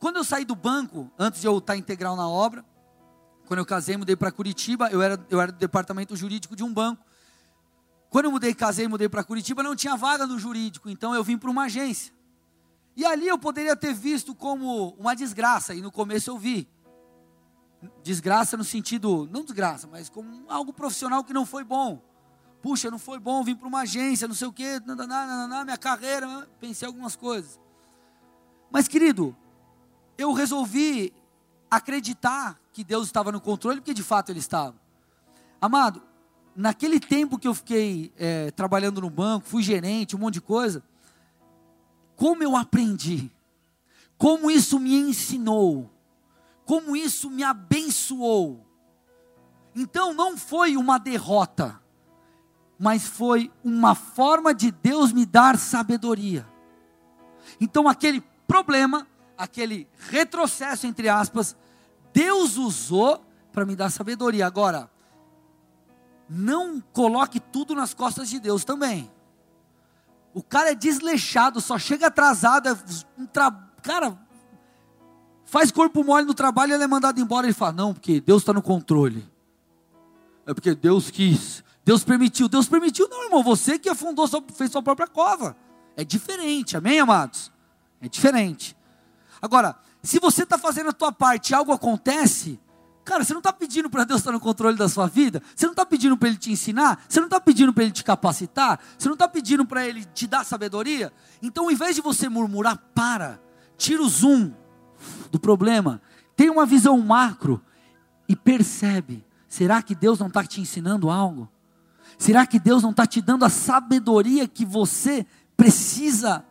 Quando 0.01 0.17
eu 0.17 0.25
saí 0.25 0.45
do 0.45 0.57
banco, 0.57 1.09
antes 1.17 1.41
de 1.41 1.47
eu 1.47 1.59
estar 1.59 1.77
integral 1.77 2.17
na 2.17 2.29
obra, 2.29 2.65
quando 3.47 3.61
eu 3.61 3.65
casei, 3.65 3.97
mudei 3.97 4.17
para 4.17 4.33
Curitiba, 4.33 4.89
eu 4.91 5.01
era, 5.01 5.25
eu 5.31 5.41
era 5.41 5.53
do 5.53 5.59
departamento 5.59 6.17
jurídico 6.17 6.57
de 6.57 6.65
um 6.65 6.75
banco. 6.75 7.07
Quando 8.09 8.25
eu 8.25 8.33
mudei, 8.33 8.53
casei, 8.55 8.89
mudei 8.89 9.09
para 9.09 9.23
Curitiba, 9.23 9.63
não 9.63 9.77
tinha 9.77 9.97
vaga 9.97 10.27
no 10.27 10.37
jurídico, 10.37 10.91
então 10.91 11.15
eu 11.15 11.23
vim 11.23 11.39
para 11.39 11.49
uma 11.49 11.67
agência. 11.67 12.13
E 13.01 13.07
ali 13.07 13.27
eu 13.27 13.39
poderia 13.39 13.75
ter 13.75 13.95
visto 13.95 14.35
como 14.35 14.91
uma 14.99 15.17
desgraça, 15.17 15.75
e 15.75 15.81
no 15.81 15.91
começo 15.91 16.29
eu 16.29 16.37
vi. 16.37 16.69
Desgraça 18.03 18.59
no 18.59 18.63
sentido, 18.63 19.27
não 19.33 19.43
desgraça, 19.43 19.89
mas 19.91 20.11
como 20.11 20.45
algo 20.51 20.71
profissional 20.71 21.25
que 21.25 21.33
não 21.33 21.47
foi 21.47 21.65
bom. 21.65 22.03
Puxa, 22.61 22.91
não 22.91 22.99
foi 22.99 23.19
bom, 23.19 23.43
vim 23.43 23.57
para 23.57 23.67
uma 23.67 23.81
agência, 23.81 24.29
não 24.29 24.35
sei 24.35 24.49
o 24.49 24.53
quê, 24.53 24.79
na 24.85 25.65
minha 25.65 25.79
carreira, 25.79 26.47
pensei 26.61 26.87
algumas 26.87 27.17
coisas. 27.17 27.59
Mas 28.71 28.87
querido, 28.87 29.35
eu 30.19 30.35
resolvi 30.35 31.11
acreditar 31.71 32.61
que 32.71 32.85
Deus 32.85 33.07
estava 33.07 33.33
no 33.33 33.41
controle, 33.41 33.81
porque 33.81 33.95
de 33.95 34.03
fato 34.03 34.31
Ele 34.31 34.41
estava. 34.41 34.77
Amado, 35.59 36.03
naquele 36.55 37.01
tempo 37.01 37.39
que 37.39 37.49
eu 37.49 37.55
fiquei 37.55 38.13
é, 38.19 38.51
trabalhando 38.51 39.01
no 39.01 39.09
banco, 39.09 39.47
fui 39.47 39.63
gerente, 39.63 40.15
um 40.15 40.19
monte 40.19 40.35
de 40.35 40.43
coisa, 40.43 40.85
como 42.21 42.43
eu 42.43 42.55
aprendi, 42.55 43.33
como 44.19 44.51
isso 44.51 44.79
me 44.79 44.95
ensinou, 44.95 45.91
como 46.67 46.95
isso 46.95 47.31
me 47.31 47.43
abençoou. 47.43 48.63
Então 49.75 50.13
não 50.13 50.37
foi 50.37 50.77
uma 50.77 50.99
derrota, 50.99 51.81
mas 52.79 53.07
foi 53.07 53.51
uma 53.65 53.95
forma 53.95 54.53
de 54.53 54.71
Deus 54.71 55.15
me 55.15 55.25
dar 55.25 55.57
sabedoria. 55.57 56.47
Então 57.59 57.89
aquele 57.89 58.21
problema, 58.47 59.07
aquele 59.35 59.89
retrocesso 60.11 60.87
entre 60.87 61.09
aspas, 61.09 61.57
Deus 62.13 62.59
usou 62.59 63.25
para 63.51 63.65
me 63.65 63.75
dar 63.75 63.89
sabedoria. 63.89 64.47
Agora, 64.47 64.91
não 66.29 66.83
coloque 66.93 67.41
tudo 67.41 67.75
nas 67.75 67.95
costas 67.95 68.29
de 68.29 68.39
Deus 68.39 68.63
também. 68.63 69.11
O 70.33 70.43
cara 70.43 70.71
é 70.71 70.75
desleixado, 70.75 71.61
só 71.61 71.79
chega 71.79 72.07
atrasado, 72.07 72.69
é 72.69 72.77
um 73.19 73.27
tra... 73.27 73.51
cara, 73.83 74.19
faz 75.45 75.71
corpo 75.71 76.05
mole 76.05 76.27
no 76.27 76.35
trabalho, 76.35 76.73
ele 76.73 76.85
é 76.85 76.87
mandado 76.87 77.21
embora, 77.21 77.47
ele 77.47 77.55
fala: 77.55 77.73
"Não, 77.73 77.93
porque 77.95 78.21
Deus 78.21 78.43
está 78.43 78.53
no 78.53 78.63
controle". 78.63 79.29
É 80.47 80.55
porque 80.55 80.75
Deus 80.75 81.11
quis, 81.11 81.65
Deus 81.85 82.05
permitiu, 82.05 82.49
Deus 82.49 82.69
permitiu, 82.69 83.09
não, 83.09 83.25
irmão, 83.25 83.43
você 83.43 83.79
que 83.79 83.89
afundou, 83.89 84.29
fez 84.55 84.71
sua 84.71 84.83
própria 84.83 85.07
cova. 85.07 85.57
É 85.97 86.05
diferente, 86.05 86.77
amém, 86.77 87.01
amados? 87.01 87.53
É 88.01 88.09
diferente. 88.09 88.77
Agora, 89.43 89.77
se 90.03 90.19
você 90.19 90.45
está 90.45 90.57
fazendo 90.57 90.91
a 90.91 90.93
tua 90.93 91.13
parte 91.13 91.51
e 91.51 91.55
algo 91.55 91.73
acontece, 91.73 92.59
cara, 93.11 93.25
você 93.25 93.33
não 93.33 93.41
está 93.41 93.53
pedindo 93.53 93.91
para 93.91 94.05
Deus 94.05 94.21
estar 94.21 94.31
no 94.31 94.39
controle 94.39 94.77
da 94.77 94.89
sua 94.89 95.09
vida, 95.09 95.43
você 95.57 95.67
não 95.67 95.73
está 95.73 95.85
pedindo 95.85 96.17
para 96.17 96.29
Ele 96.29 96.39
te 96.39 96.53
ensinar, 96.53 97.05
você 97.09 97.19
não 97.19 97.27
está 97.27 97.41
pedindo 97.41 97.73
para 97.73 97.83
Ele 97.83 97.93
te 97.93 98.05
capacitar, 98.05 98.79
você 98.97 99.09
não 99.09 99.15
está 99.15 99.27
pedindo 99.27 99.67
para 99.67 99.85
Ele 99.85 100.05
te 100.05 100.29
dar 100.29 100.45
sabedoria. 100.45 101.13
Então, 101.43 101.65
ao 101.65 101.73
invés 101.73 101.97
de 101.97 102.03
você 102.03 102.29
murmurar, 102.29 102.79
para, 102.95 103.41
tira 103.77 104.01
o 104.01 104.09
zoom 104.09 104.53
do 105.33 105.41
problema, 105.41 106.01
tem 106.37 106.51
uma 106.51 106.65
visão 106.65 106.97
macro 107.01 107.61
e 108.29 108.37
percebe: 108.37 109.27
será 109.49 109.83
que 109.83 109.97
Deus 109.97 110.21
não 110.21 110.29
está 110.29 110.45
te 110.45 110.61
ensinando 110.61 111.11
algo? 111.11 111.51
Será 112.17 112.47
que 112.47 112.61
Deus 112.61 112.81
não 112.81 112.91
está 112.91 113.09
te 113.09 113.21
dando 113.21 113.45
a 113.45 113.49
sabedoria 113.49 114.47
que 114.47 114.65
você 114.65 115.27
precisa? 115.57 116.45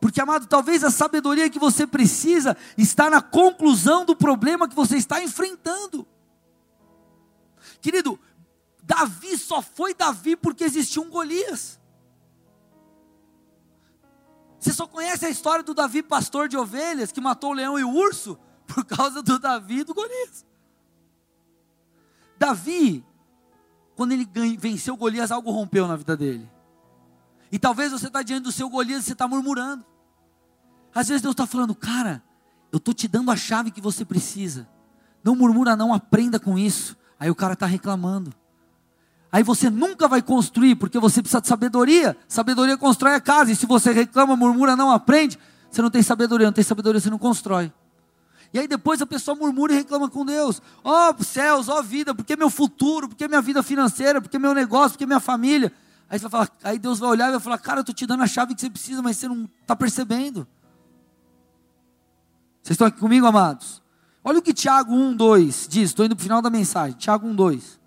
Porque, 0.00 0.20
amado, 0.20 0.46
talvez 0.46 0.84
a 0.84 0.90
sabedoria 0.90 1.50
que 1.50 1.58
você 1.58 1.86
precisa 1.86 2.56
está 2.76 3.10
na 3.10 3.20
conclusão 3.20 4.04
do 4.04 4.14
problema 4.14 4.68
que 4.68 4.74
você 4.74 4.96
está 4.96 5.22
enfrentando. 5.22 6.06
Querido, 7.80 8.18
Davi 8.82 9.36
só 9.36 9.60
foi 9.60 9.94
Davi 9.94 10.36
porque 10.36 10.64
existia 10.64 11.02
um 11.02 11.10
Golias. 11.10 11.78
Você 14.58 14.72
só 14.72 14.86
conhece 14.86 15.26
a 15.26 15.30
história 15.30 15.62
do 15.62 15.74
Davi, 15.74 16.02
pastor 16.02 16.48
de 16.48 16.56
ovelhas, 16.56 17.12
que 17.12 17.20
matou 17.20 17.50
o 17.50 17.54
leão 17.54 17.78
e 17.78 17.84
o 17.84 17.90
urso, 17.90 18.38
por 18.66 18.84
causa 18.84 19.22
do 19.22 19.38
Davi 19.38 19.80
e 19.80 19.84
do 19.84 19.94
Golias. 19.94 20.46
Davi, 22.38 23.04
quando 23.96 24.12
ele 24.12 24.28
venceu 24.56 24.96
Golias, 24.96 25.32
algo 25.32 25.50
rompeu 25.50 25.88
na 25.88 25.96
vida 25.96 26.16
dele. 26.16 26.48
E 27.50 27.58
talvez 27.58 27.92
você 27.92 28.06
está 28.06 28.22
diante 28.22 28.44
do 28.44 28.52
seu 28.52 28.68
Golias 28.68 29.02
e 29.02 29.06
você 29.06 29.12
está 29.12 29.26
murmurando. 29.26 29.84
Às 30.94 31.08
vezes 31.08 31.22
Deus 31.22 31.32
está 31.32 31.46
falando, 31.46 31.74
cara, 31.74 32.22
eu 32.72 32.78
estou 32.78 32.92
te 32.92 33.08
dando 33.08 33.30
a 33.30 33.36
chave 33.36 33.70
que 33.70 33.80
você 33.80 34.04
precisa. 34.04 34.68
Não 35.22 35.34
murmura, 35.34 35.76
não, 35.76 35.92
aprenda 35.92 36.38
com 36.38 36.58
isso. 36.58 36.96
Aí 37.18 37.30
o 37.30 37.34
cara 37.34 37.54
está 37.54 37.66
reclamando. 37.66 38.32
Aí 39.30 39.42
você 39.42 39.68
nunca 39.68 40.08
vai 40.08 40.22
construir, 40.22 40.76
porque 40.76 40.98
você 40.98 41.20
precisa 41.20 41.40
de 41.40 41.48
sabedoria. 41.48 42.16
Sabedoria 42.26 42.76
constrói 42.76 43.14
a 43.14 43.20
casa. 43.20 43.52
E 43.52 43.56
se 43.56 43.66
você 43.66 43.92
reclama, 43.92 44.36
murmura, 44.36 44.74
não 44.74 44.90
aprende, 44.90 45.38
você 45.70 45.82
não 45.82 45.90
tem 45.90 46.02
sabedoria. 46.02 46.46
Não 46.46 46.52
tem 46.52 46.64
sabedoria, 46.64 47.00
você 47.00 47.10
não 47.10 47.18
constrói. 47.18 47.72
E 48.52 48.58
aí 48.58 48.66
depois 48.66 49.02
a 49.02 49.06
pessoa 49.06 49.36
murmura 49.36 49.74
e 49.74 49.76
reclama 49.76 50.08
com 50.08 50.24
Deus. 50.24 50.62
Ó 50.82 51.10
oh, 51.10 51.22
céus, 51.22 51.68
ó 51.68 51.78
oh, 51.78 51.82
vida, 51.82 52.14
porque 52.14 52.34
meu 52.36 52.48
futuro, 52.48 53.08
porque 53.08 53.28
minha 53.28 53.42
vida 53.42 53.62
financeira, 53.62 54.22
porque 54.22 54.38
meu 54.38 54.54
negócio, 54.54 54.92
porque 54.92 55.04
minha 55.04 55.20
família. 55.20 55.72
Aí, 56.10 56.18
vai 56.18 56.30
falar, 56.30 56.50
aí 56.64 56.78
Deus 56.78 56.98
vai 56.98 57.10
olhar 57.10 57.28
e 57.28 57.32
vai 57.32 57.40
falar, 57.40 57.58
cara, 57.58 57.80
eu 57.80 57.82
estou 57.82 57.94
te 57.94 58.06
dando 58.06 58.22
a 58.22 58.26
chave 58.26 58.54
que 58.54 58.60
você 58.60 58.70
precisa, 58.70 59.02
mas 59.02 59.18
você 59.18 59.28
não 59.28 59.44
está 59.60 59.76
percebendo. 59.76 60.48
Vocês 62.62 62.74
estão 62.74 62.86
aqui 62.86 62.98
comigo, 62.98 63.26
amados? 63.26 63.82
Olha 64.24 64.38
o 64.38 64.42
que 64.42 64.54
Tiago 64.54 64.94
1, 64.94 65.16
2 65.16 65.68
diz. 65.68 65.90
Estou 65.90 66.04
indo 66.04 66.16
para 66.16 66.22
o 66.22 66.24
final 66.24 66.42
da 66.42 66.50
mensagem. 66.50 66.96
Tiago 66.96 67.26
1, 67.26 67.34
2. 67.34 67.80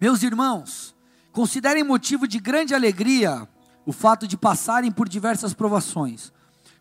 Meus 0.00 0.22
irmãos, 0.22 0.94
considerem 1.32 1.82
motivo 1.82 2.28
de 2.28 2.38
grande 2.38 2.74
alegria 2.74 3.48
o 3.84 3.92
fato 3.92 4.28
de 4.28 4.36
passarem 4.36 4.92
por 4.92 5.08
diversas 5.08 5.54
provações 5.54 6.32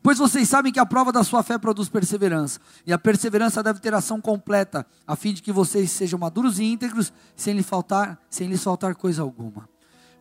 Pois 0.01 0.17
vocês 0.17 0.47
sabem 0.47 0.71
que 0.71 0.79
a 0.79 0.85
prova 0.85 1.11
da 1.11 1.23
sua 1.23 1.43
fé 1.43 1.57
produz 1.57 1.89
perseverança, 1.89 2.59
e 2.85 2.93
a 2.93 2.97
perseverança 2.97 3.61
deve 3.61 3.79
ter 3.79 3.93
ação 3.93 4.21
completa, 4.21 4.85
a 5.05 5.15
fim 5.15 5.33
de 5.33 5.41
que 5.41 5.51
vocês 5.51 5.91
sejam 5.91 6.19
maduros 6.19 6.59
e 6.59 6.63
íntegros, 6.63 7.11
sem 7.35 7.53
lhes 7.53 7.65
faltar, 7.65 8.19
sem 8.29 8.47
lhes 8.47 8.63
faltar 8.63 8.95
coisa 8.95 9.21
alguma. 9.21 9.67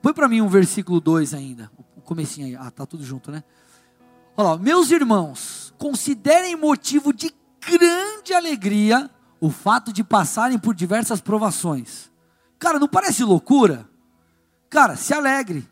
Põe 0.02 0.12
para 0.12 0.28
mim 0.28 0.40
um 0.40 0.48
versículo 0.48 1.00
2 1.00 1.34
ainda, 1.34 1.70
o 1.96 2.00
comecinho 2.00 2.46
aí. 2.46 2.56
Ah, 2.56 2.70
tá 2.70 2.86
tudo 2.86 3.04
junto, 3.04 3.30
né? 3.30 3.42
Olha 4.36 4.50
lá, 4.50 4.58
meus 4.58 4.90
irmãos, 4.90 5.74
considerem 5.78 6.56
motivo 6.56 7.12
de 7.12 7.34
grande 7.60 8.34
alegria 8.34 9.10
o 9.40 9.50
fato 9.50 9.92
de 9.92 10.04
passarem 10.04 10.58
por 10.58 10.74
diversas 10.74 11.20
provações. 11.20 12.10
Cara, 12.58 12.78
não 12.78 12.88
parece 12.88 13.24
loucura? 13.24 13.88
Cara, 14.68 14.96
se 14.96 15.14
alegre, 15.14 15.68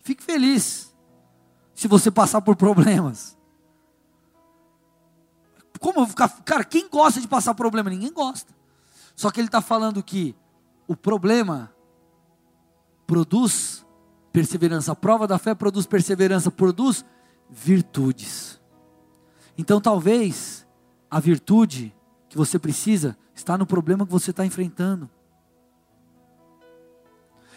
fique 0.00 0.22
feliz 0.22 0.94
se 1.74 1.88
você 1.88 2.10
passar 2.10 2.40
por 2.40 2.56
problemas. 2.56 3.36
Como 5.82 5.98
eu 5.98 6.02
vou 6.04 6.06
ficar. 6.06 6.28
Cara, 6.44 6.64
quem 6.64 6.88
gosta 6.88 7.20
de 7.20 7.26
passar 7.26 7.54
problema? 7.54 7.90
Ninguém 7.90 8.12
gosta. 8.12 8.54
Só 9.16 9.32
que 9.32 9.40
ele 9.40 9.48
está 9.48 9.60
falando 9.60 10.00
que 10.00 10.34
o 10.86 10.94
problema 10.94 11.74
produz 13.04 13.84
perseverança. 14.32 14.92
A 14.92 14.96
prova 14.96 15.26
da 15.26 15.38
fé 15.38 15.56
produz 15.56 15.84
perseverança, 15.84 16.52
produz 16.52 17.04
virtudes. 17.50 18.60
Então 19.58 19.80
talvez 19.80 20.64
a 21.10 21.18
virtude 21.18 21.92
que 22.28 22.36
você 22.36 22.60
precisa 22.60 23.18
está 23.34 23.58
no 23.58 23.66
problema 23.66 24.06
que 24.06 24.12
você 24.12 24.30
está 24.30 24.46
enfrentando. 24.46 25.10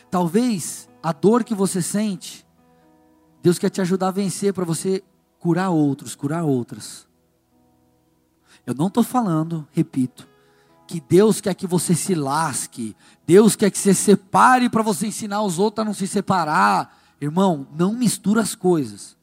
Talvez 0.09 0.89
a 1.01 1.11
dor 1.11 1.43
que 1.43 1.53
você 1.53 1.79
sente, 1.79 2.43
Deus 3.43 3.59
quer 3.59 3.69
te 3.69 3.81
ajudar 3.81 4.07
a 4.07 4.11
vencer 4.11 4.51
para 4.51 4.65
você 4.65 5.03
curar 5.37 5.69
outros, 5.69 6.15
curar 6.15 6.43
outras. 6.43 7.07
Eu 8.65 8.73
não 8.73 8.87
estou 8.87 9.03
falando, 9.03 9.67
repito, 9.71 10.27
que 10.87 10.99
Deus 10.99 11.41
quer 11.41 11.53
que 11.53 11.67
você 11.67 11.95
se 11.95 12.15
lasque, 12.15 12.95
Deus 13.25 13.55
quer 13.55 13.69
que 13.69 13.77
você 13.77 13.93
separe 13.93 14.69
para 14.69 14.81
você 14.81 15.07
ensinar 15.07 15.41
os 15.41 15.59
outros 15.59 15.83
a 15.83 15.85
não 15.85 15.93
se 15.93 16.07
separar. 16.07 16.97
Irmão, 17.19 17.67
não 17.73 17.93
mistura 17.93 18.41
as 18.41 18.55
coisas. 18.55 19.17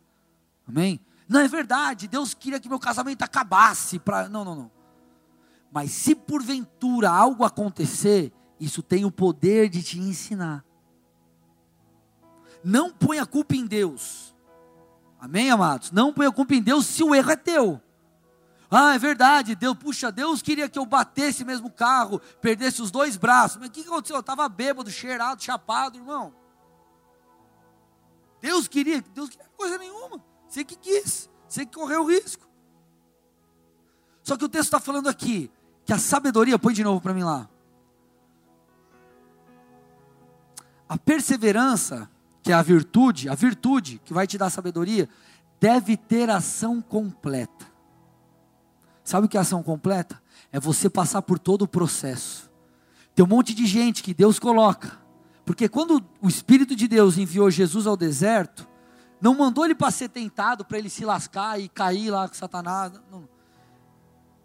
Amém? 0.67 1.01
Não 1.29 1.41
é 1.41 1.49
verdade, 1.49 2.09
Deus 2.09 2.35
queria 2.35 2.61
que 2.61 2.69
meu 2.69 2.79
casamento 2.79 3.23
acabasse. 3.23 3.99
Pra... 3.99 4.29
Não, 4.29 4.45
não, 4.45 4.55
não. 4.55 4.71
Mas 5.73 5.91
se 5.93 6.15
porventura 6.15 7.11
algo 7.11 7.45
acontecer, 7.45 8.33
isso 8.61 8.83
tem 8.83 9.05
o 9.05 9.11
poder 9.11 9.69
de 9.69 9.83
te 9.83 9.99
ensinar. 9.99 10.65
Não 12.63 12.91
põe 12.91 13.19
a 13.19 13.27
culpa 13.27 13.57
em 13.57 13.67
Deus. 13.67 14.35
Amém, 15.19 15.51
amados? 15.51 15.91
Não 15.91 16.13
põe 16.13 16.27
a 16.27 16.33
culpa 16.33 16.55
em 16.55 16.63
Deus 16.63 16.87
se 16.87 17.03
o 17.03 17.15
erro 17.15 17.31
é 17.31 17.37
teu. 17.37 17.81
Ah, 18.75 18.95
é 18.95 18.99
verdade, 18.99 19.55
Deus, 19.55 19.77
puxa, 19.77 20.11
Deus 20.11 20.41
queria 20.41 20.67
que 20.67 20.79
eu 20.79 20.87
batesse 20.87 21.45
mesmo 21.45 21.67
o 21.67 21.71
carro, 21.71 22.19
perdesse 22.41 22.81
os 22.81 22.91
dois 22.91 23.19
braços. 23.19 23.59
Mas 23.59 23.69
o 23.69 23.71
que 23.71 23.83
aconteceu? 23.83 24.17
Eu 24.17 24.21
estava 24.21 24.49
bêbado, 24.49 24.91
cheirado, 24.91 25.43
chapado, 25.43 25.99
irmão. 25.99 26.33
Deus 28.41 28.67
queria, 28.67 29.03
Deus 29.13 29.29
queria 29.29 29.47
coisa 29.59 29.77
nenhuma. 29.77 30.25
Você 30.49 30.65
que 30.65 30.75
quis, 30.75 31.29
você 31.47 31.67
que 31.67 31.77
correu 31.77 32.05
o 32.05 32.11
risco. 32.11 32.49
Só 34.23 34.39
que 34.39 34.45
o 34.47 34.49
texto 34.49 34.69
está 34.69 34.81
falando 34.81 35.09
aqui, 35.11 35.51
que 35.85 35.93
a 35.93 35.99
sabedoria, 35.99 36.59
põe 36.59 36.73
de 36.73 36.83
novo 36.83 36.99
para 36.99 37.13
mim 37.13 37.25
lá. 37.25 37.51
A 40.89 40.97
perseverança, 40.97 42.11
que 42.43 42.51
é 42.51 42.55
a 42.55 42.63
virtude, 42.63 43.29
a 43.29 43.35
virtude 43.35 44.01
que 44.03 44.15
vai 44.15 44.27
te 44.27 44.39
dar 44.39 44.49
sabedoria, 44.49 45.11
deve 45.61 45.95
ter 45.95 46.31
ação 46.31 46.81
completa. 46.81 47.72
Sabe 49.05 49.27
o 49.27 49.29
que 49.29 49.37
é 49.37 49.41
ação 49.41 49.63
completa? 49.63 50.21
É 50.51 50.61
você 50.61 50.89
passar 50.89 51.23
por 51.23 51.39
todo 51.39 51.63
o 51.63 51.69
processo. 51.69 52.51
Tem 53.15 53.25
um 53.25 53.29
monte 53.29 53.55
de 53.55 53.67
gente 53.67 54.03
que 54.03 54.15
Deus 54.15 54.39
coloca. 54.39 54.99
Porque 55.45 55.69
quando 55.69 56.03
o 56.21 56.29
Espírito 56.29 56.75
de 56.77 56.87
Deus 56.87 57.19
enviou 57.19 57.51
Jesus 57.51 57.87
ao 57.87 57.97
deserto, 57.97 58.67
não 59.21 59.35
mandou 59.35 59.65
ele 59.65 59.75
para 59.75 59.91
ser 59.91 60.09
tentado, 60.09 60.65
para 60.65 60.79
ele 60.79 60.89
se 60.89 61.05
lascar 61.05 61.61
e 61.61 61.69
cair 61.69 62.11
lá 62.11 62.29
com 62.29 62.35
Satanás. 62.35 62.93
Não. 63.11 63.29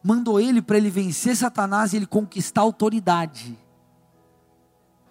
Mandou 0.03 0.39
ele 0.39 0.61
para 0.61 0.77
ele 0.77 0.89
vencer 0.89 1.35
Satanás 1.35 1.93
e 1.93 1.97
ele 1.97 2.05
conquistar 2.05 2.61
autoridade. 2.61 3.57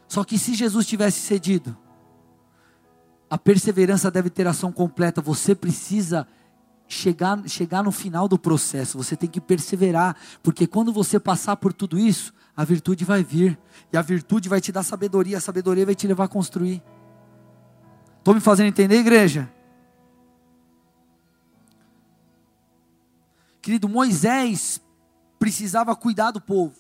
Só 0.09 0.25
que 0.25 0.39
se 0.39 0.55
Jesus 0.55 0.87
tivesse 0.87 1.21
cedido, 1.21 1.77
a 3.29 3.37
perseverança 3.37 4.11
deve 4.11 4.31
ter 4.31 4.47
ação 4.47 4.71
completa. 4.71 5.21
Você 5.21 5.55
precisa 5.55 6.27
chegar, 6.89 7.49
chegar 7.49 7.83
no 7.83 7.91
final 7.91 8.29
do 8.29 8.39
processo, 8.39 8.97
você 8.97 9.17
tem 9.17 9.29
que 9.29 9.41
perseverar, 9.41 10.17
porque 10.43 10.67
quando 10.67 10.93
você 10.93 11.19
passar 11.19 11.57
por 11.57 11.73
tudo 11.73 11.99
isso, 11.99 12.33
a 12.57 12.65
virtude 12.65 13.05
vai 13.05 13.23
vir, 13.23 13.59
e 13.93 13.97
a 13.97 14.03
virtude 14.03 14.49
vai 14.49 14.61
te 14.61 14.73
dar 14.73 14.83
sabedoria, 14.83 15.39
a 15.39 15.41
sabedoria 15.41 15.85
vai 15.85 15.95
te 15.95 16.07
levar 16.07 16.25
a 16.25 16.29
construir. 16.29 16.83
Estou 18.19 18.35
me 18.35 18.41
fazendo 18.41 18.69
entender, 18.69 18.97
igreja? 18.97 19.53
Querido, 23.61 23.89
Moisés 23.89 24.81
precisava 25.39 25.95
cuidar 25.95 26.31
do 26.31 26.41
povo. 26.41 26.75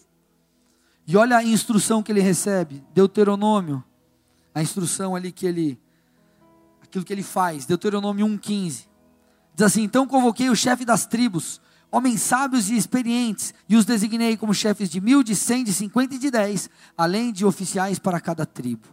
E 1.06 1.16
olha 1.16 1.36
a 1.36 1.44
instrução 1.44 2.02
que 2.02 2.10
ele 2.10 2.20
recebe, 2.20 2.84
Deuteronômio, 2.92 3.82
a 4.54 4.62
instrução 4.62 5.14
ali 5.14 5.30
que 5.30 5.46
ele, 5.46 5.80
aquilo 6.82 7.04
que 7.04 7.12
ele 7.12 7.22
faz, 7.22 7.66
Deuteronômio 7.66 8.26
1,15. 8.26 8.86
Diz 9.56 9.66
assim: 9.66 9.82
Então 9.82 10.06
convoquei 10.06 10.50
o 10.50 10.54
chefe 10.54 10.84
das 10.84 11.06
tribos, 11.06 11.62
homens 11.90 12.20
sábios 12.20 12.68
e 12.68 12.76
experientes, 12.76 13.54
e 13.66 13.74
os 13.74 13.86
designei 13.86 14.36
como 14.36 14.52
chefes 14.52 14.90
de 14.90 15.00
mil, 15.00 15.22
de 15.22 15.34
cem, 15.34 15.64
de 15.64 15.72
cinquenta 15.72 16.14
e 16.14 16.18
de 16.18 16.30
dez, 16.30 16.68
além 16.96 17.32
de 17.32 17.46
oficiais 17.46 17.98
para 17.98 18.20
cada 18.20 18.44
tribo. 18.44 18.86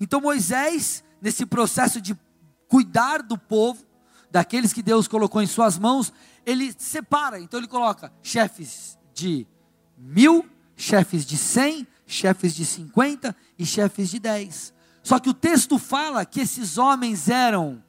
Então 0.00 0.20
Moisés, 0.20 1.04
nesse 1.22 1.46
processo 1.46 2.00
de 2.00 2.18
cuidar 2.66 3.22
do 3.22 3.38
povo, 3.38 3.84
daqueles 4.28 4.72
que 4.72 4.82
Deus 4.82 5.06
colocou 5.06 5.40
em 5.40 5.46
suas 5.46 5.78
mãos, 5.78 6.12
ele 6.44 6.74
separa. 6.76 7.38
Então 7.38 7.60
ele 7.60 7.68
coloca 7.68 8.12
chefes 8.20 8.98
de 9.14 9.46
mil, 9.96 10.44
chefes 10.76 11.24
de 11.24 11.36
cem, 11.36 11.86
chefes 12.06 12.56
de 12.56 12.66
cinquenta 12.66 13.36
e 13.56 13.64
chefes 13.64 14.10
de 14.10 14.18
dez. 14.18 14.74
Só 15.00 15.20
que 15.20 15.30
o 15.30 15.34
texto 15.34 15.78
fala 15.78 16.26
que 16.26 16.40
esses 16.40 16.76
homens 16.76 17.28
eram 17.28 17.82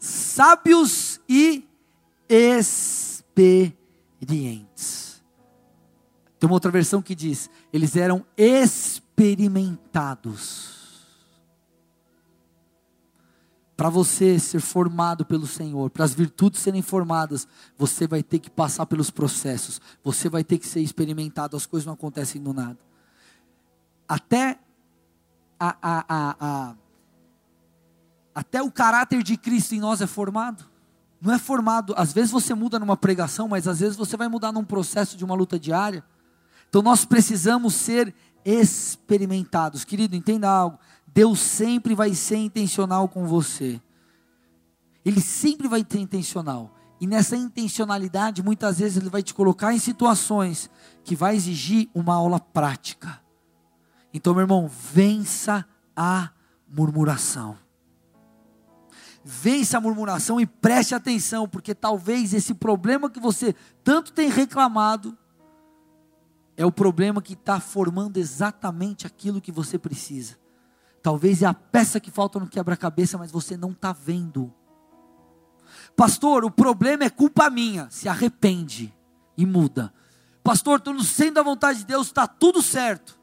sábios 0.00 1.20
e 1.28 1.64
experientes. 2.28 3.76
Tem 6.38 6.46
uma 6.48 6.54
outra 6.54 6.70
versão 6.70 7.02
que 7.02 7.14
diz: 7.14 7.50
eles 7.72 7.96
eram 7.96 8.24
experimentados. 8.36 10.76
Para 13.76 13.88
você 13.90 14.38
ser 14.38 14.60
formado 14.60 15.26
pelo 15.26 15.46
Senhor, 15.46 15.90
para 15.90 16.04
as 16.04 16.14
virtudes 16.14 16.60
serem 16.60 16.80
formadas, 16.80 17.46
você 17.76 18.06
vai 18.06 18.22
ter 18.22 18.38
que 18.38 18.48
passar 18.48 18.86
pelos 18.86 19.10
processos, 19.10 19.82
você 20.02 20.30
vai 20.30 20.42
ter 20.42 20.56
que 20.58 20.66
ser 20.66 20.80
experimentado, 20.80 21.56
as 21.56 21.66
coisas 21.66 21.84
não 21.84 21.92
acontecem 21.92 22.42
do 22.42 22.54
nada. 22.54 22.78
Até 24.08 24.58
a, 25.60 25.76
a, 25.82 26.04
a, 26.08 26.36
a 26.40 26.74
até 28.34 28.62
o 28.62 28.70
caráter 28.70 29.22
de 29.22 29.36
Cristo 29.36 29.74
em 29.74 29.80
nós 29.80 30.00
é 30.02 30.06
formado. 30.06 30.75
Não 31.20 31.32
é 31.32 31.38
formado, 31.38 31.94
às 31.96 32.12
vezes 32.12 32.30
você 32.30 32.54
muda 32.54 32.78
numa 32.78 32.96
pregação, 32.96 33.48
mas 33.48 33.66
às 33.66 33.80
vezes 33.80 33.96
você 33.96 34.16
vai 34.16 34.28
mudar 34.28 34.52
num 34.52 34.64
processo 34.64 35.16
de 35.16 35.24
uma 35.24 35.34
luta 35.34 35.58
diária. 35.58 36.04
Então 36.68 36.82
nós 36.82 37.04
precisamos 37.04 37.74
ser 37.74 38.14
experimentados. 38.44 39.84
Querido, 39.84 40.14
entenda 40.14 40.48
algo. 40.48 40.78
Deus 41.06 41.40
sempre 41.40 41.94
vai 41.94 42.14
ser 42.14 42.36
intencional 42.36 43.08
com 43.08 43.26
você. 43.26 43.80
Ele 45.04 45.20
sempre 45.20 45.68
vai 45.68 45.84
ser 45.88 45.98
intencional. 45.98 46.74
E 47.00 47.06
nessa 47.06 47.36
intencionalidade, 47.36 48.42
muitas 48.42 48.78
vezes 48.78 48.96
ele 48.96 49.10
vai 49.10 49.22
te 49.22 49.34
colocar 49.34 49.74
em 49.74 49.78
situações 49.78 50.70
que 51.04 51.14
vai 51.14 51.36
exigir 51.36 51.88
uma 51.94 52.14
aula 52.14 52.40
prática. 52.40 53.20
Então, 54.12 54.34
meu 54.34 54.42
irmão, 54.42 54.68
vença 54.68 55.66
a 55.94 56.30
murmuração. 56.68 57.56
Vença 59.28 59.78
a 59.78 59.80
murmuração 59.80 60.40
e 60.40 60.46
preste 60.46 60.94
atenção, 60.94 61.48
porque 61.48 61.74
talvez 61.74 62.32
esse 62.32 62.54
problema 62.54 63.10
que 63.10 63.18
você 63.18 63.56
tanto 63.82 64.12
tem 64.12 64.28
reclamado 64.28 65.18
é 66.56 66.64
o 66.64 66.70
problema 66.70 67.20
que 67.20 67.32
está 67.32 67.58
formando 67.58 68.18
exatamente 68.18 69.04
aquilo 69.04 69.40
que 69.40 69.50
você 69.50 69.80
precisa. 69.80 70.38
Talvez 71.02 71.42
é 71.42 71.46
a 71.46 71.52
peça 71.52 71.98
que 71.98 72.08
falta 72.08 72.38
no 72.38 72.46
quebra-cabeça, 72.46 73.18
mas 73.18 73.32
você 73.32 73.56
não 73.56 73.72
está 73.72 73.92
vendo. 73.92 74.54
Pastor, 75.96 76.44
o 76.44 76.50
problema 76.50 77.02
é 77.02 77.10
culpa 77.10 77.50
minha. 77.50 77.90
Se 77.90 78.08
arrepende 78.08 78.94
e 79.36 79.44
muda. 79.44 79.92
Pastor, 80.44 80.78
estou 80.78 80.94
no 80.94 81.02
centro 81.02 81.42
vontade 81.42 81.80
de 81.80 81.86
Deus, 81.86 82.06
está 82.06 82.28
tudo 82.28 82.62
certo. 82.62 83.18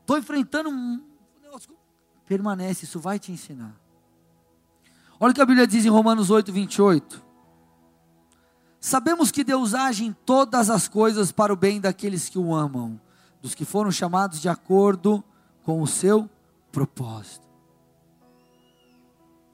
Estou 0.00 0.16
enfrentando 0.16 0.70
um. 0.70 1.04
Permanece, 2.24 2.86
isso 2.86 2.98
vai 2.98 3.18
te 3.18 3.30
ensinar. 3.30 3.78
Olha 5.22 5.32
o 5.32 5.34
que 5.34 5.42
a 5.42 5.46
Bíblia 5.46 5.66
diz 5.66 5.84
em 5.84 5.90
Romanos 5.90 6.30
8, 6.30 6.50
28. 6.50 7.22
Sabemos 8.80 9.30
que 9.30 9.44
Deus 9.44 9.74
age 9.74 10.02
em 10.02 10.14
todas 10.14 10.70
as 10.70 10.88
coisas 10.88 11.30
para 11.30 11.52
o 11.52 11.56
bem 11.56 11.78
daqueles 11.78 12.30
que 12.30 12.38
o 12.38 12.54
amam, 12.54 12.98
dos 13.42 13.54
que 13.54 13.66
foram 13.66 13.92
chamados 13.92 14.40
de 14.40 14.48
acordo 14.48 15.22
com 15.62 15.82
o 15.82 15.86
seu 15.86 16.26
propósito. 16.72 17.46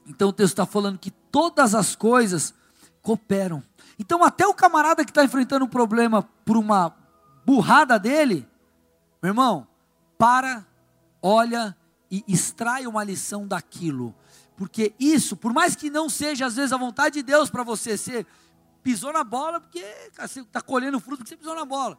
Então 0.05 0.29
o 0.29 0.33
texto 0.33 0.53
está 0.53 0.65
falando 0.65 0.97
que 0.97 1.11
todas 1.11 1.75
as 1.75 1.97
coisas 1.97 2.53
cooperam. 3.01 3.61
Então, 3.99 4.23
até 4.23 4.47
o 4.47 4.53
camarada 4.53 5.03
que 5.03 5.11
está 5.11 5.25
enfrentando 5.25 5.65
um 5.65 5.69
problema 5.69 6.23
por 6.45 6.55
uma 6.55 6.95
burrada 7.45 7.99
dele, 7.99 8.47
meu 9.21 9.31
irmão, 9.31 9.67
para, 10.17 10.65
olha 11.21 11.75
e 12.09 12.23
extrai 12.27 12.87
uma 12.87 13.03
lição 13.03 13.45
daquilo. 13.45 14.15
Porque 14.57 14.93
isso, 14.99 15.37
por 15.37 15.53
mais 15.53 15.75
que 15.75 15.87
não 15.87 16.09
seja 16.09 16.47
às 16.47 16.55
vezes 16.55 16.73
a 16.73 16.77
vontade 16.77 17.13
de 17.13 17.23
Deus 17.23 17.47
para 17.47 17.63
você 17.63 17.95
ser, 17.95 18.25
pisou 18.83 19.13
na 19.13 19.23
bola, 19.23 19.61
porque 19.61 19.85
você 20.19 20.41
está 20.41 20.59
colhendo 20.59 20.99
fruto 20.99 21.19
porque 21.19 21.29
você 21.29 21.37
pisou 21.37 21.55
na 21.55 21.63
bola. 21.63 21.97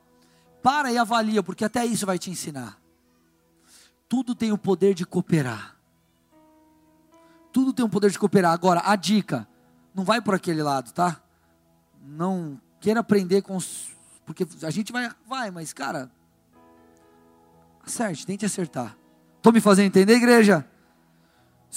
Para 0.61 0.93
e 0.93 0.99
avalia, 0.99 1.41
porque 1.41 1.65
até 1.65 1.87
isso 1.87 2.05
vai 2.05 2.19
te 2.19 2.31
ensinar. 2.31 2.77
Tudo 4.09 4.35
tem 4.35 4.51
o 4.51 4.59
poder 4.59 4.93
de 4.93 5.07
cooperar. 5.07 5.77
Tudo 7.53 7.73
tem 7.73 7.85
o 7.85 7.89
poder 7.89 8.11
de 8.11 8.19
cooperar. 8.19 8.53
Agora, 8.53 8.83
a 8.85 8.97
dica, 8.97 9.47
não 9.95 10.03
vai 10.03 10.21
por 10.21 10.35
aquele 10.35 10.63
lado, 10.63 10.93
tá? 10.93 11.23
Não 12.03 12.61
queira 12.81 13.01
aprender 13.01 13.43
com 13.43 13.55
os. 13.55 13.91
Porque 14.27 14.45
a 14.63 14.71
gente 14.71 14.91
vai, 14.91 15.09
vai, 15.27 15.51
mas 15.53 15.73
cara, 15.73 16.11
acerte, 17.87 18.27
tente 18.27 18.45
acertar. 18.45 18.97
Estou 19.37 19.53
me 19.53 19.61
fazendo 19.61 19.87
entender, 19.87 20.15
igreja? 20.15 20.69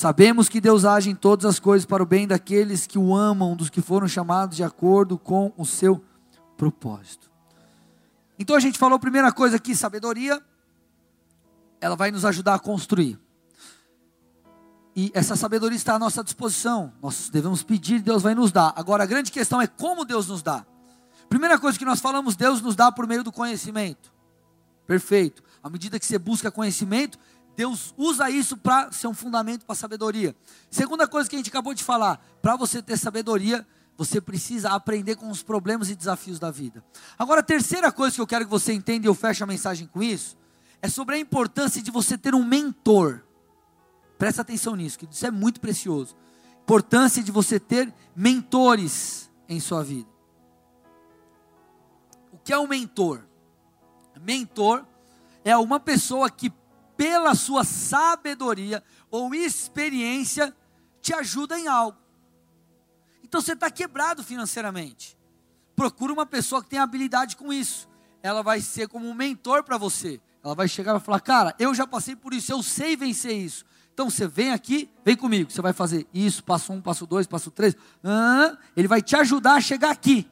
Sabemos 0.02 0.50
que 0.50 0.60
Deus 0.60 0.84
age 0.84 1.12
em 1.12 1.16
todas 1.16 1.46
as 1.46 1.60
coisas 1.60 1.86
para 1.86 2.02
o 2.02 2.08
bem 2.08 2.28
daqueles 2.28 2.88
que 2.88 2.98
o 2.98 3.16
amam, 3.16 3.56
dos 3.56 3.70
que 3.70 3.84
foram 3.84 4.08
chamados 4.08 4.58
de 4.58 4.64
acordo 4.64 5.16
com 5.16 5.54
o 5.56 5.64
seu 5.64 6.04
propósito. 6.58 7.30
Então 8.40 8.56
a 8.56 8.60
gente 8.60 8.80
falou 8.80 8.96
a 8.96 9.00
primeira 9.00 9.32
coisa 9.32 9.58
aqui, 9.58 9.76
sabedoria, 9.76 10.42
ela 11.80 11.96
vai 11.96 12.10
nos 12.10 12.26
ajudar 12.26 12.56
a 12.56 12.60
construir. 12.60 13.20
E 14.96 15.12
essa 15.14 15.36
sabedoria 15.36 15.78
está 15.78 15.94
à 15.94 16.00
nossa 16.00 16.24
disposição. 16.24 16.92
Nós 17.00 17.30
devemos 17.30 17.62
pedir, 17.62 18.02
Deus 18.02 18.24
vai 18.24 18.34
nos 18.34 18.52
dar. 18.52 18.74
Agora 18.76 19.04
a 19.04 19.06
grande 19.06 19.32
questão 19.32 19.62
é 19.62 19.68
como 19.68 20.04
Deus 20.04 20.30
nos 20.30 20.42
dá. 20.42 20.66
Primeira 21.30 21.60
coisa 21.60 21.78
que 21.78 21.86
nós 21.86 22.00
falamos, 22.00 22.36
Deus 22.36 22.60
nos 22.60 22.76
dá 22.76 22.92
por 22.92 23.06
meio 23.06 23.24
do 23.24 23.32
conhecimento. 23.32 24.12
Perfeito. 24.88 25.44
À 25.62 25.70
medida 25.70 26.00
que 26.00 26.06
você 26.08 26.18
busca 26.18 26.50
conhecimento, 26.50 27.20
Deus 27.56 27.94
usa 27.98 28.30
isso 28.30 28.58
para 28.58 28.92
ser 28.92 29.08
um 29.08 29.14
fundamento 29.14 29.66
para 29.66 29.76
sabedoria. 29.76 30.36
Segunda 30.70 31.08
coisa 31.08 31.30
que 31.30 31.36
a 31.36 31.40
gente 31.40 31.50
acabou 31.50 31.74
de 31.74 31.84
falar, 31.84 32.24
para 32.42 32.56
você 32.56 32.82
ter 32.82 32.98
sabedoria, 32.98 33.68
você 33.98 34.20
precisa 34.20 34.72
aprender 34.72 35.16
com 35.16 35.30
os 35.30 35.44
problemas 35.44 35.90
e 35.90 35.96
desafios 35.96 36.40
da 36.40 36.50
vida. 36.50 36.84
Agora, 37.20 37.42
a 37.42 37.44
terceira 37.44 37.92
coisa 37.92 38.16
que 38.16 38.22
eu 38.22 38.28
quero 38.28 38.46
que 38.46 38.52
você 38.52 38.74
entenda, 38.74 39.06
e 39.06 39.10
eu 39.10 39.14
fecho 39.14 39.44
a 39.44 39.48
mensagem 39.48 39.86
com 39.86 40.02
isso, 40.02 40.36
é 40.82 40.90
sobre 40.90 41.16
a 41.16 41.20
importância 41.20 41.82
de 41.82 41.92
você 41.92 42.18
ter 42.18 42.34
um 42.34 42.44
mentor. 42.44 43.22
Presta 44.18 44.42
atenção 44.42 44.76
nisso, 44.76 44.98
que 44.98 45.08
isso 45.10 45.26
é 45.26 45.32
muito 45.32 45.60
precioso. 45.60 46.16
Importância 46.64 47.22
de 47.22 47.32
você 47.32 47.60
ter 47.60 47.94
mentores 48.16 49.30
em 49.48 49.60
sua 49.60 49.84
vida. 49.84 50.10
O 52.32 52.38
que 52.38 52.54
é 52.54 52.58
um 52.58 52.68
mentor? 52.68 53.24
Mentor 54.20 54.86
é 55.44 55.56
uma 55.58 55.80
pessoa 55.80 56.30
que 56.30 56.52
pela 57.02 57.34
sua 57.34 57.64
sabedoria 57.64 58.84
ou 59.10 59.34
experiência, 59.34 60.56
te 61.02 61.12
ajuda 61.16 61.58
em 61.58 61.68
algo. 61.68 61.98
Então 63.24 63.42
você 63.42 63.54
está 63.54 63.72
quebrado 63.72 64.24
financeiramente. 64.24 65.18
Procura 65.76 66.14
uma 66.14 66.28
pessoa 66.28 66.62
que 66.62 66.70
tem 66.70 66.78
habilidade 66.78 67.36
com 67.36 67.52
isso. 67.52 67.90
Ela 68.22 68.44
vai 68.44 68.62
ser 68.62 68.88
como 68.88 69.10
um 69.10 69.16
mentor 69.16 69.64
para 69.64 69.80
você. 69.80 70.22
Ela 70.44 70.54
vai 70.54 70.68
chegar 70.68 70.92
e 70.92 70.94
vai 70.94 71.02
falar: 71.02 71.22
Cara, 71.22 71.56
eu 71.58 71.74
já 71.74 71.88
passei 71.88 72.16
por 72.16 72.36
isso, 72.36 72.52
eu 72.52 72.62
sei 72.62 72.96
vencer 72.96 73.36
isso. 73.36 73.66
Então 73.92 74.08
você 74.08 74.28
vem 74.28 74.52
aqui, 74.52 74.88
vem 75.04 75.18
comigo. 75.18 75.50
Você 75.50 75.60
vai 75.60 75.74
fazer 75.74 76.06
isso, 76.14 76.44
passo 76.44 76.72
um, 76.72 76.80
passo 76.80 77.08
dois, 77.08 77.26
passo 77.26 77.50
três. 77.50 77.76
Ah, 78.04 78.56
ele 78.78 78.88
vai 78.88 79.02
te 79.02 79.16
ajudar 79.16 79.56
a 79.56 79.62
chegar 79.62 79.90
aqui. 79.90 80.30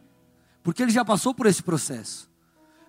Porque 0.61 0.83
ele 0.83 0.91
já 0.91 1.03
passou 1.03 1.33
por 1.33 1.47
esse 1.47 1.63
processo. 1.63 2.29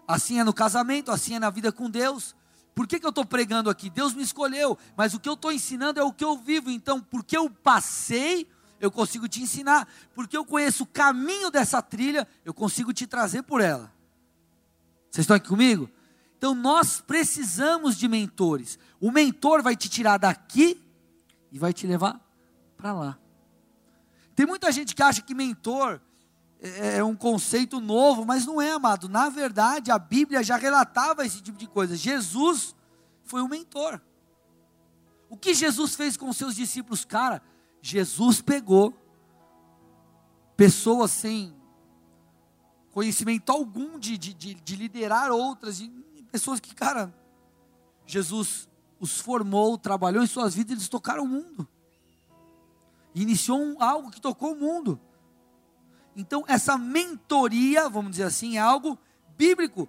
Assim 0.07 0.39
é 0.39 0.45
no 0.45 0.53
casamento, 0.53 1.11
assim 1.11 1.37
é 1.37 1.39
na 1.39 1.49
vida 1.49 1.73
com 1.73 1.89
Deus. 1.89 2.37
Por 2.75 2.87
que, 2.87 2.99
que 2.99 3.07
eu 3.07 3.11
estou 3.11 3.25
pregando 3.25 3.69
aqui? 3.69 3.91
Deus 3.91 4.15
me 4.15 4.23
escolheu, 4.23 4.79
mas 4.97 5.15
o 5.15 5.21
que 5.21 5.29
eu 5.29 5.35
estou 5.35 5.53
ensinando 5.53 6.01
é 6.01 6.05
o 6.05 6.13
que 6.13 6.25
eu 6.25 6.37
vivo. 6.37 6.71
Então, 6.71 7.01
porque 7.01 7.37
eu 7.37 7.51
passei, 7.51 8.49
eu 8.81 8.91
consigo 8.91 9.29
te 9.29 9.43
ensinar. 9.43 9.89
Porque 10.15 10.37
eu 10.37 10.45
conheço 10.45 10.85
o 10.85 10.87
caminho 10.87 11.51
dessa 11.51 11.83
trilha, 11.83 12.27
eu 12.45 12.55
consigo 12.55 12.93
te 12.93 13.07
trazer 13.07 13.43
por 13.43 13.61
ela. 13.61 13.93
Vocês 15.11 15.25
estão 15.25 15.37
aqui 15.37 15.49
comigo? 15.49 15.91
Então, 16.39 16.55
nós 16.55 17.01
precisamos 17.01 17.97
de 17.97 18.09
mentores. 18.09 18.79
O 19.01 19.11
mentor 19.11 19.63
vai 19.63 19.77
te 19.77 19.89
tirar 19.89 20.19
daqui 20.19 20.81
e 21.53 21.59
vai 21.59 21.73
te 21.73 21.87
levar 21.87 22.21
para 22.77 22.93
lá. 22.93 23.19
Tem 24.35 24.47
muita 24.47 24.73
gente 24.73 24.95
que 24.95 25.03
acha 25.03 25.21
que 25.21 25.35
mentor 25.35 26.01
é, 26.61 26.99
é 26.99 27.05
um 27.05 27.17
conceito 27.17 27.81
novo, 27.81 28.25
mas 28.25 28.45
não 28.45 28.61
é, 28.61 28.73
amado. 28.73 29.09
Na 29.09 29.29
verdade, 29.29 29.91
a 29.91 29.99
Bíblia 29.99 30.43
já 30.43 30.57
relatava 30.57 31.25
esse 31.25 31.41
tipo 31.41 31.59
de 31.59 31.67
coisa. 31.67 31.97
Jesus 31.97 32.75
foi 33.25 33.43
um 33.43 33.49
mentor. 33.49 34.01
O 35.29 35.37
que 35.37 35.55
Jesus 35.55 35.95
fez 35.95 36.17
com 36.17 36.33
seus 36.33 36.55
discípulos? 36.55 37.05
Cara, 37.05 37.43
Jesus 37.81 38.43
pegou 38.43 38.95
pessoas 40.57 41.11
sem 41.13 41.57
conhecimento 42.91 43.51
algum 43.51 43.99
de, 43.99 44.19
de, 44.19 44.35
de, 44.35 44.55
de 44.55 44.77
liderar 44.77 45.31
outras, 45.31 45.79
de, 45.79 45.89
pessoas 46.31 46.61
que, 46.61 46.75
cara, 46.75 47.15
Jesus 48.07 48.69
os 48.99 49.21
formou, 49.21 49.79
trabalhou 49.79 50.23
em 50.23 50.27
suas 50.27 50.55
vidas, 50.55 50.73
eles 50.73 50.89
tocaram 50.89 51.25
o 51.25 51.29
mundo. 51.29 51.67
Iniciou 53.15 53.59
um, 53.59 53.83
algo 53.83 54.11
que 54.11 54.21
tocou 54.21 54.53
o 54.53 54.57
mundo. 54.57 55.01
Então, 56.17 56.45
essa 56.47 56.77
mentoria, 56.77 57.89
vamos 57.89 58.13
dizer 58.13 58.25
assim, 58.25 58.57
é 58.57 58.61
algo 58.61 58.99
bíblico. 59.37 59.89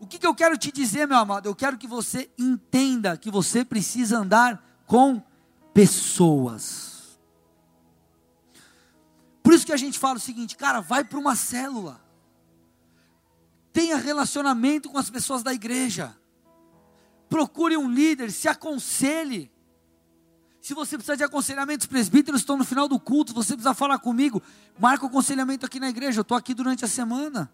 O 0.00 0.06
que, 0.06 0.18
que 0.18 0.26
eu 0.26 0.34
quero 0.34 0.58
te 0.58 0.72
dizer, 0.72 1.06
meu 1.06 1.18
amado? 1.18 1.46
Eu 1.46 1.54
quero 1.54 1.78
que 1.78 1.86
você 1.86 2.28
entenda 2.36 3.16
que 3.16 3.30
você 3.30 3.64
precisa 3.64 4.18
andar 4.18 4.82
com 4.86 5.22
pessoas. 5.72 7.20
Por 9.42 9.52
isso 9.52 9.64
que 9.64 9.72
a 9.72 9.76
gente 9.76 10.00
fala 10.00 10.16
o 10.16 10.20
seguinte, 10.20 10.56
cara, 10.56 10.80
vai 10.80 11.04
para 11.04 11.18
uma 11.20 11.36
célula. 11.36 12.00
Tenha 13.72 13.96
relacionamento 13.96 14.90
com 14.90 14.98
as 14.98 15.10
pessoas 15.10 15.44
da 15.44 15.54
igreja. 15.54 16.16
Procure 17.28 17.76
um 17.76 17.88
líder, 17.88 18.32
se 18.32 18.48
aconselhe. 18.48 19.51
Se 20.62 20.74
você 20.74 20.96
precisa 20.96 21.16
de 21.16 21.24
aconselhamento, 21.24 21.82
os 21.82 21.88
presbíteros 21.88 22.40
estão 22.40 22.56
no 22.56 22.64
final 22.64 22.86
do 22.86 22.98
culto, 23.00 23.34
você 23.34 23.54
precisa 23.54 23.74
falar 23.74 23.98
comigo, 23.98 24.40
marca 24.78 25.04
o 25.04 25.08
aconselhamento 25.08 25.66
aqui 25.66 25.80
na 25.80 25.88
igreja, 25.88 26.20
eu 26.20 26.22
estou 26.22 26.36
aqui 26.36 26.54
durante 26.54 26.84
a 26.84 26.88
semana. 26.88 27.52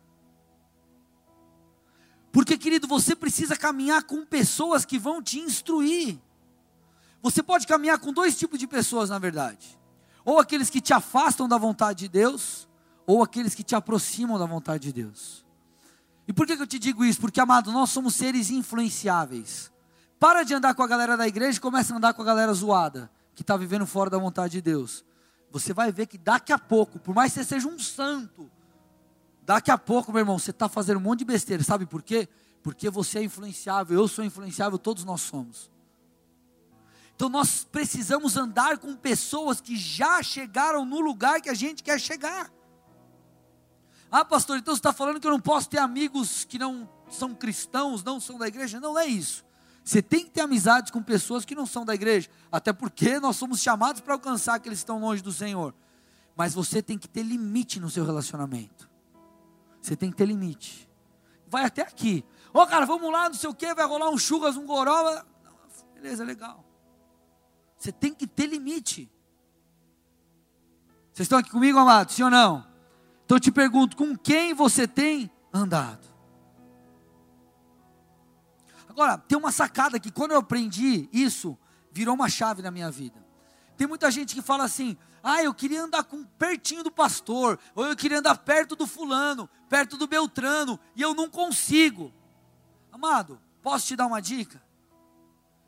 Porque, 2.30 2.58
querido, 2.58 2.86
você 2.86 3.16
precisa 3.16 3.56
caminhar 3.56 4.02
com 4.02 4.26
pessoas 4.26 4.84
que 4.84 4.98
vão 4.98 5.22
te 5.22 5.38
instruir. 5.38 6.18
Você 7.22 7.42
pode 7.42 7.66
caminhar 7.66 7.98
com 7.98 8.12
dois 8.12 8.36
tipos 8.36 8.58
de 8.58 8.66
pessoas, 8.66 9.08
na 9.08 9.18
verdade: 9.18 9.78
ou 10.22 10.38
aqueles 10.38 10.68
que 10.68 10.80
te 10.80 10.92
afastam 10.92 11.48
da 11.48 11.56
vontade 11.56 12.00
de 12.00 12.08
Deus, 12.08 12.68
ou 13.06 13.22
aqueles 13.22 13.54
que 13.54 13.62
te 13.62 13.74
aproximam 13.74 14.38
da 14.38 14.44
vontade 14.44 14.82
de 14.82 14.92
Deus. 14.92 15.46
E 16.28 16.32
por 16.34 16.46
que, 16.46 16.56
que 16.56 16.62
eu 16.62 16.66
te 16.66 16.78
digo 16.78 17.02
isso? 17.06 17.22
Porque, 17.22 17.40
amado, 17.40 17.72
nós 17.72 17.88
somos 17.88 18.14
seres 18.14 18.50
influenciáveis. 18.50 19.72
Para 20.18 20.42
de 20.42 20.52
andar 20.52 20.74
com 20.74 20.82
a 20.82 20.86
galera 20.86 21.16
da 21.16 21.28
igreja 21.28 21.58
e 21.58 21.60
começa 21.60 21.94
a 21.94 21.96
andar 21.96 22.12
com 22.12 22.22
a 22.22 22.24
galera 22.24 22.52
zoada, 22.52 23.10
que 23.34 23.42
está 23.42 23.56
vivendo 23.56 23.86
fora 23.86 24.10
da 24.10 24.18
vontade 24.18 24.52
de 24.52 24.60
Deus. 24.60 25.04
Você 25.50 25.72
vai 25.72 25.92
ver 25.92 26.06
que 26.06 26.18
daqui 26.18 26.52
a 26.52 26.58
pouco, 26.58 26.98
por 26.98 27.14
mais 27.14 27.32
que 27.32 27.38
você 27.38 27.44
seja 27.44 27.68
um 27.68 27.78
santo, 27.78 28.50
daqui 29.42 29.70
a 29.70 29.78
pouco, 29.78 30.12
meu 30.12 30.20
irmão, 30.20 30.38
você 30.38 30.50
está 30.50 30.68
fazendo 30.68 30.98
um 30.98 31.02
monte 31.02 31.20
de 31.20 31.24
besteira. 31.24 31.62
Sabe 31.62 31.86
por 31.86 32.02
quê? 32.02 32.28
Porque 32.62 32.90
você 32.90 33.20
é 33.20 33.22
influenciável, 33.22 33.98
eu 33.98 34.08
sou 34.08 34.24
influenciável, 34.24 34.78
todos 34.78 35.04
nós 35.04 35.20
somos. 35.20 35.70
Então 37.14 37.28
nós 37.28 37.64
precisamos 37.64 38.36
andar 38.36 38.78
com 38.78 38.94
pessoas 38.96 39.60
que 39.60 39.76
já 39.76 40.22
chegaram 40.22 40.84
no 40.84 41.00
lugar 41.00 41.40
que 41.40 41.48
a 41.48 41.54
gente 41.54 41.82
quer 41.82 41.98
chegar. 42.00 42.50
Ah, 44.10 44.24
pastor, 44.24 44.58
então 44.58 44.74
você 44.74 44.78
está 44.78 44.92
falando 44.92 45.20
que 45.20 45.26
eu 45.26 45.30
não 45.30 45.40
posso 45.40 45.68
ter 45.68 45.78
amigos 45.78 46.44
que 46.44 46.58
não 46.58 46.88
são 47.10 47.34
cristãos, 47.34 48.02
não 48.02 48.20
são 48.20 48.38
da 48.38 48.48
igreja? 48.48 48.80
Não 48.80 48.98
é 48.98 49.06
isso. 49.06 49.47
Você 49.88 50.02
tem 50.02 50.22
que 50.22 50.30
ter 50.30 50.42
amizades 50.42 50.90
com 50.90 51.02
pessoas 51.02 51.46
que 51.46 51.54
não 51.54 51.64
são 51.64 51.82
da 51.82 51.94
igreja, 51.94 52.28
até 52.52 52.74
porque 52.74 53.18
nós 53.18 53.36
somos 53.36 53.62
chamados 53.62 54.02
para 54.02 54.12
alcançar 54.12 54.56
aqueles 54.56 54.80
que 54.80 54.82
estão 54.82 55.00
longe 55.00 55.22
do 55.22 55.32
Senhor. 55.32 55.74
Mas 56.36 56.52
você 56.52 56.82
tem 56.82 56.98
que 56.98 57.08
ter 57.08 57.22
limite 57.22 57.80
no 57.80 57.88
seu 57.88 58.04
relacionamento. 58.04 58.86
Você 59.80 59.96
tem 59.96 60.10
que 60.10 60.16
ter 60.18 60.26
limite. 60.26 60.86
Vai 61.46 61.64
até 61.64 61.80
aqui. 61.80 62.22
Ô 62.52 62.60
oh, 62.60 62.66
cara, 62.66 62.84
vamos 62.84 63.10
lá, 63.10 63.30
não 63.30 63.34
sei 63.34 63.48
o 63.48 63.54
que, 63.54 63.72
vai 63.72 63.86
rolar 63.86 64.10
um 64.10 64.18
churras, 64.18 64.58
um 64.58 64.66
goró. 64.66 65.24
Beleza, 65.94 66.22
legal. 66.22 66.62
Você 67.78 67.90
tem 67.90 68.12
que 68.12 68.26
ter 68.26 68.46
limite. 68.46 69.10
Vocês 71.14 71.24
estão 71.24 71.38
aqui 71.38 71.48
comigo, 71.48 71.78
amados? 71.78 72.14
Sim 72.14 72.24
ou 72.24 72.30
não? 72.30 72.62
Então 73.24 73.38
eu 73.38 73.40
te 73.40 73.50
pergunto: 73.50 73.96
com 73.96 74.14
quem 74.14 74.52
você 74.52 74.86
tem 74.86 75.30
andado? 75.50 76.07
Agora, 78.98 79.16
tem 79.16 79.38
uma 79.38 79.52
sacada 79.52 80.00
que 80.00 80.10
quando 80.10 80.32
eu 80.32 80.38
aprendi 80.38 81.08
isso, 81.12 81.56
virou 81.92 82.16
uma 82.16 82.28
chave 82.28 82.62
na 82.62 82.70
minha 82.72 82.90
vida. 82.90 83.24
Tem 83.76 83.86
muita 83.86 84.10
gente 84.10 84.34
que 84.34 84.42
fala 84.42 84.64
assim: 84.64 84.96
ah, 85.22 85.40
eu 85.40 85.54
queria 85.54 85.84
andar 85.84 86.02
com, 86.02 86.24
pertinho 86.24 86.82
do 86.82 86.90
pastor, 86.90 87.60
ou 87.76 87.86
eu 87.86 87.94
queria 87.94 88.18
andar 88.18 88.36
perto 88.38 88.74
do 88.74 88.88
fulano, 88.88 89.48
perto 89.68 89.96
do 89.96 90.08
Beltrano, 90.08 90.80
e 90.96 91.02
eu 91.02 91.14
não 91.14 91.30
consigo. 91.30 92.12
Amado, 92.90 93.40
posso 93.62 93.86
te 93.86 93.94
dar 93.94 94.04
uma 94.04 94.20
dica? 94.20 94.60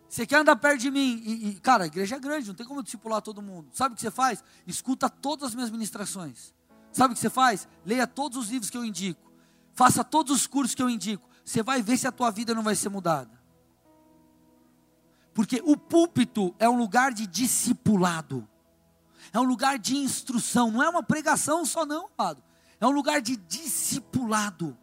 Você 0.09 0.27
quer 0.27 0.39
andar 0.39 0.57
perto 0.57 0.81
de 0.81 0.91
mim, 0.91 1.23
e, 1.25 1.51
e, 1.51 1.61
cara, 1.61 1.85
a 1.85 1.87
igreja 1.87 2.17
é 2.17 2.19
grande, 2.19 2.49
não 2.49 2.55
tem 2.57 2.67
como 2.67 2.83
discipular 2.83 3.23
todo 3.23 3.41
mundo. 3.41 3.69
Sabe 3.73 3.93
o 3.93 3.95
que 3.95 4.03
você 4.03 4.11
faz? 4.11 4.43
Escuta 4.67 5.09
todas 5.09 5.51
as 5.51 5.55
minhas 5.55 5.71
ministrações. 5.71 6.53
Sabe 6.91 7.13
o 7.13 7.15
que 7.15 7.21
você 7.21 7.31
faz? 7.31 7.69
Leia 7.87 8.09
todos 8.09 8.37
os 8.39 8.51
livros 8.51 8.71
que 8.71 8.77
eu 8.77 8.85
indico. 8.85 9.31
Faça 9.73 10.03
todos 10.03 10.35
os 10.35 10.49
cursos 10.49 10.75
que 10.75 10.83
eu 10.83 10.91
indico 10.91 11.30
você 11.45 11.63
vai 11.63 11.83
ver 11.83 11.97
se 11.97 12.07
a 12.07 12.13
tua 12.13 12.31
vida 12.31 12.55
não 12.55 12.63
vai 12.63 12.75
ser 12.75 12.89
mudada. 12.89 13.41
Porque 15.35 15.61
o 15.65 15.77
púlpito 15.77 16.55
é 16.59 16.69
um 16.69 16.77
lugar 16.77 17.13
de 17.13 17.27
discipulado, 17.27 18.49
é 19.33 19.39
um 19.39 19.45
lugar 19.45 19.79
de 19.79 19.97
instrução, 19.97 20.71
não 20.71 20.83
é 20.83 20.89
uma 20.89 21.03
pregação 21.03 21.65
só, 21.65 21.87
não, 21.87 22.09
amado. 22.19 22.43
É 22.81 22.87
um 22.87 22.91
lugar 22.91 23.21
de 23.21 23.37
discipulado. 23.37 24.77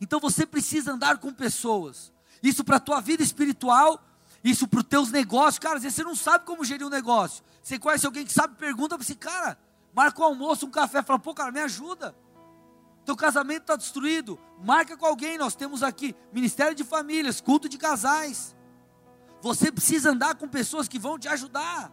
Então 0.00 0.20
você 0.20 0.44
precisa 0.44 0.92
andar 0.92 1.18
com 1.18 1.32
pessoas. 1.32 2.12
Isso 2.42 2.64
para 2.64 2.76
a 2.76 2.80
tua 2.80 3.00
vida 3.00 3.22
espiritual, 3.22 4.02
isso 4.44 4.68
para 4.68 4.80
os 4.80 4.86
teus 4.86 5.10
negócios. 5.10 5.58
Cara, 5.58 5.76
às 5.76 5.82
vezes 5.82 5.96
você 5.96 6.04
não 6.04 6.14
sabe 6.14 6.44
como 6.44 6.64
gerir 6.64 6.86
um 6.86 6.90
negócio. 6.90 7.42
Você 7.62 7.78
conhece 7.78 8.04
alguém 8.04 8.24
que 8.24 8.32
sabe, 8.32 8.56
pergunta 8.56 8.96
para 8.96 9.02
esse 9.04 9.14
cara, 9.14 9.58
marca 9.94 10.20
um 10.20 10.24
almoço, 10.24 10.66
um 10.66 10.70
café, 10.70 11.02
fala, 11.02 11.18
pô, 11.18 11.32
cara, 11.32 11.50
me 11.50 11.60
ajuda 11.60 12.14
teu 13.06 13.16
casamento 13.16 13.62
está 13.62 13.76
destruído, 13.76 14.36
marca 14.58 14.96
com 14.96 15.06
alguém. 15.06 15.38
Nós 15.38 15.54
temos 15.54 15.82
aqui 15.82 16.14
Ministério 16.32 16.74
de 16.74 16.82
Famílias, 16.82 17.40
culto 17.40 17.68
de 17.68 17.78
casais. 17.78 18.54
Você 19.40 19.70
precisa 19.70 20.10
andar 20.10 20.34
com 20.34 20.48
pessoas 20.48 20.88
que 20.88 20.98
vão 20.98 21.16
te 21.16 21.28
ajudar. 21.28 21.92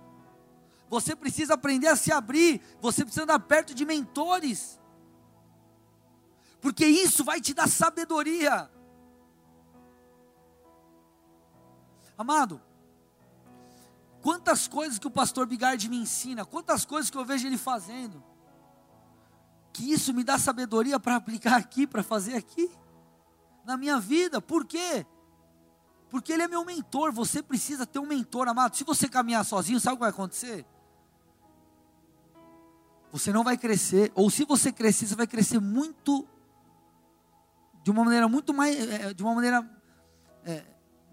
Você 0.89 1.16
precisa 1.16 1.53
aprender 1.53 1.88
a 1.88 1.95
se 1.95 2.11
abrir. 2.11 2.61
Você 2.82 3.03
precisa 3.03 3.24
andar 3.24 3.39
perto 3.39 3.76
de 3.76 3.86
mentores. 3.86 4.80
Porque 6.59 6.84
isso 6.86 7.24
vai 7.24 7.39
te 7.39 7.53
dar 7.53 7.70
sabedoria. 7.70 8.72
Amado, 12.18 12.59
quantas 14.22 14.68
coisas 14.68 14.97
que 14.97 15.07
o 15.07 15.11
pastor 15.11 15.45
Bigard 15.45 15.88
me 15.89 15.97
ensina, 15.97 16.43
quantas 16.43 16.86
coisas 16.86 17.11
que 17.11 17.18
eu 17.18 17.26
vejo 17.26 17.45
ele 17.45 17.57
fazendo 17.57 18.32
que 19.74 19.91
isso 19.91 20.13
me 20.13 20.24
dá 20.24 20.38
sabedoria 20.38 20.99
para 20.99 21.15
aplicar 21.15 21.55
aqui, 21.57 21.88
para 21.88 22.03
fazer 22.03 22.36
aqui, 22.36 22.69
na 23.65 23.76
minha 23.76 23.99
vida. 23.99 24.39
Por 24.39 24.65
quê? 24.65 25.05
Porque 26.09 26.32
ele 26.32 26.43
é 26.43 26.47
meu 26.47 26.63
mentor. 26.63 27.11
Você 27.11 27.41
precisa 27.41 27.88
ter 27.88 27.97
um 27.97 28.05
mentor, 28.05 28.47
amado. 28.47 28.78
Se 28.78 28.84
você 28.84 29.09
caminhar 29.09 29.43
sozinho, 29.43 29.80
sabe 29.80 29.95
o 29.95 29.97
que 29.97 30.01
vai 30.01 30.11
acontecer? 30.11 30.63
Você 33.11 33.34
não 33.34 33.43
vai 33.43 33.57
crescer. 33.57 34.11
Ou 34.13 34.30
se 34.30 34.45
você 34.45 34.71
crescer, 34.71 35.07
você 35.07 35.15
vai 35.15 35.26
crescer 35.26 35.59
muito, 35.59 36.28
de 37.84 37.89
uma 37.89 38.03
maneira 38.03 38.28
muito 38.28 38.53
mais, 38.53 38.78
é, 38.78 39.09
é, 39.09 39.13
de 39.13 39.24
uma 39.24 39.34
maneira 39.34 39.67
é, 40.45 40.63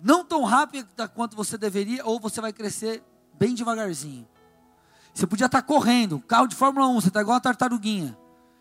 não 0.02 0.22
tão 0.22 0.44
rápida 0.44 1.08
quanto 1.08 1.34
você 1.34 1.56
deveria, 1.56 2.04
ou 2.04 2.20
você 2.20 2.42
vai 2.42 2.52
crescer 2.52 3.02
bem 3.38 3.54
devagarzinho. 3.54 4.28
Você 5.14 5.26
podia 5.26 5.46
estar 5.46 5.62
correndo, 5.62 6.20
carro 6.20 6.46
de 6.46 6.54
Fórmula 6.54 6.86
1, 6.88 7.00
você 7.00 7.08
está 7.08 7.22
igual 7.22 7.34
uma 7.34 7.40
tartaruguinha. 7.40 8.16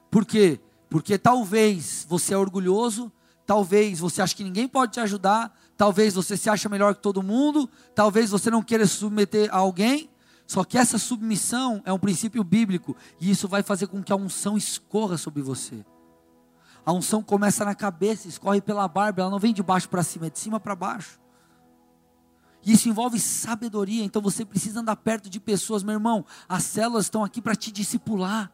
Por 0.10 0.26
quê? 0.26 0.60
Porque 0.90 1.18
talvez 1.18 2.06
você 2.10 2.34
é 2.34 2.38
orgulhoso, 2.38 3.12
talvez 3.46 4.00
você 4.00 4.22
acha 4.22 4.36
que 4.36 4.44
ninguém 4.44 4.68
pode 4.68 4.94
te 4.94 5.00
ajudar, 5.00 5.56
talvez 5.78 6.16
você 6.16 6.36
se 6.36 6.50
acha 6.50 6.68
melhor 6.68 6.96
que 6.96 7.02
todo 7.02 7.22
mundo, 7.22 7.70
talvez 7.94 8.32
você 8.32 8.50
não 8.50 8.64
queira 8.64 8.86
se 8.86 8.96
submeter 8.96 9.50
a 9.54 9.58
alguém. 9.58 10.10
Só 10.48 10.64
que 10.64 10.80
essa 10.80 10.98
submissão 10.98 11.80
é 11.86 11.94
um 11.94 12.00
princípio 12.00 12.44
bíblico 12.44 12.96
e 13.22 13.30
isso 13.30 13.48
vai 13.48 13.62
fazer 13.62 13.86
com 13.86 14.02
que 14.02 14.12
a 14.12 14.16
unção 14.16 14.58
escorra 14.58 15.16
sobre 15.16 15.44
você. 15.44 15.86
A 16.84 16.92
unção 16.92 17.22
começa 17.22 17.64
na 17.64 17.76
cabeça, 17.76 18.28
escorre 18.28 18.60
pela 18.60 18.88
barba, 18.88 19.22
ela 19.22 19.30
não 19.30 19.38
vem 19.38 19.54
de 19.54 19.62
baixo 19.62 19.88
para 19.88 20.02
cima, 20.02 20.26
é 20.26 20.30
de 20.32 20.40
cima 20.40 20.60
para 20.60 20.76
baixo. 20.76 21.20
Isso 22.66 22.90
envolve 22.90 23.20
sabedoria, 23.20 24.04
então 24.04 24.22
você 24.22 24.44
precisa 24.44 24.80
andar 24.80 24.96
perto 24.96 25.30
de 25.30 25.40
pessoas, 25.40 25.84
meu 25.84 25.94
irmão. 25.94 26.26
As 26.48 26.64
células 26.64 27.06
estão 27.06 27.24
aqui 27.24 27.42
para 27.42 27.56
te 27.56 27.72
discipular. 27.72 28.52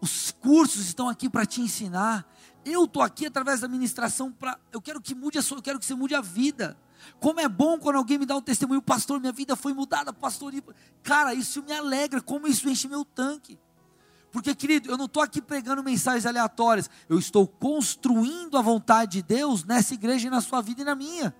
Os 0.00 0.30
cursos 0.30 0.86
estão 0.86 1.08
aqui 1.08 1.28
para 1.28 1.44
te 1.44 1.60
ensinar. 1.60 2.26
Eu 2.64 2.84
estou 2.84 3.02
aqui 3.02 3.26
através 3.26 3.60
da 3.60 3.68
ministração 3.68 4.30
para. 4.30 4.58
Eu 4.72 4.80
quero 4.80 5.00
que 5.00 5.14
mude 5.14 5.38
a 5.38 5.42
sua, 5.42 5.58
eu 5.58 5.62
quero 5.62 5.78
que 5.78 5.84
você 5.84 5.94
mude 5.94 6.14
a 6.14 6.20
vida. 6.20 6.76
Como 7.20 7.40
é 7.40 7.48
bom 7.48 7.78
quando 7.78 7.96
alguém 7.96 8.18
me 8.18 8.26
dá 8.26 8.36
um 8.36 8.42
testemunho, 8.42 8.82
pastor, 8.82 9.20
minha 9.20 9.32
vida 9.32 9.56
foi 9.56 9.72
mudada, 9.72 10.12
pastor. 10.12 10.52
Cara, 11.02 11.34
isso 11.34 11.62
me 11.62 11.72
alegra, 11.72 12.20
como 12.20 12.46
isso 12.46 12.68
enche 12.68 12.88
meu 12.88 13.04
tanque. 13.04 13.58
Porque, 14.30 14.54
querido, 14.54 14.90
eu 14.90 14.98
não 14.98 15.06
estou 15.06 15.22
aqui 15.22 15.40
pregando 15.40 15.82
mensagens 15.82 16.26
aleatórias, 16.26 16.90
eu 17.08 17.18
estou 17.18 17.46
construindo 17.46 18.58
a 18.58 18.62
vontade 18.62 19.12
de 19.12 19.22
Deus 19.22 19.64
nessa 19.64 19.94
igreja 19.94 20.26
e 20.26 20.30
na 20.30 20.40
sua 20.40 20.60
vida 20.60 20.82
e 20.82 20.84
na 20.84 20.94
minha. 20.94 21.34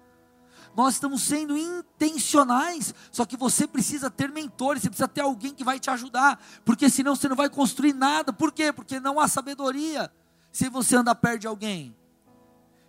Nós 0.77 0.95
estamos 0.95 1.23
sendo 1.23 1.57
intencionais, 1.57 2.95
só 3.11 3.25
que 3.25 3.37
você 3.37 3.67
precisa 3.67 4.11
ter 4.11 4.31
mentores, 4.31 4.83
você 4.83 4.89
precisa 4.89 5.09
ter 5.09 5.23
alguém 5.23 5.55
que 5.55 5.65
vai 5.65 5.79
te 5.81 5.91
ajudar, 5.91 6.41
porque 6.65 6.89
senão 6.89 7.17
você 7.17 7.29
não 7.29 7.37
vai 7.37 7.49
construir 7.49 7.93
nada. 7.93 8.33
Por 8.33 8.53
quê? 8.53 8.73
Porque 8.73 9.01
não 9.01 9.19
há 9.19 9.27
sabedoria 9.27 10.13
se 10.53 10.69
você 10.69 10.97
anda 10.97 11.15
perto 11.15 11.41
de 11.41 11.47
alguém. 11.47 11.97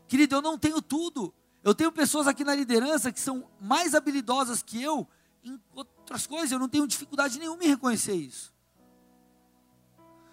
Querido, 0.07 0.35
eu 0.35 0.41
não 0.41 0.57
tenho 0.57 0.81
tudo. 0.81 1.33
Eu 1.63 1.75
tenho 1.75 1.91
pessoas 1.91 2.27
aqui 2.27 2.43
na 2.43 2.55
liderança 2.55 3.11
que 3.11 3.19
são 3.19 3.45
mais 3.59 3.93
habilidosas 3.93 4.63
que 4.63 4.81
eu 4.81 5.07
em 5.43 5.59
outras 5.73 6.27
coisas, 6.27 6.51
eu 6.51 6.59
não 6.59 6.67
tenho 6.67 6.87
dificuldade 6.87 7.39
nenhuma 7.39 7.63
em 7.63 7.67
reconhecer 7.67 8.13
isso. 8.13 8.53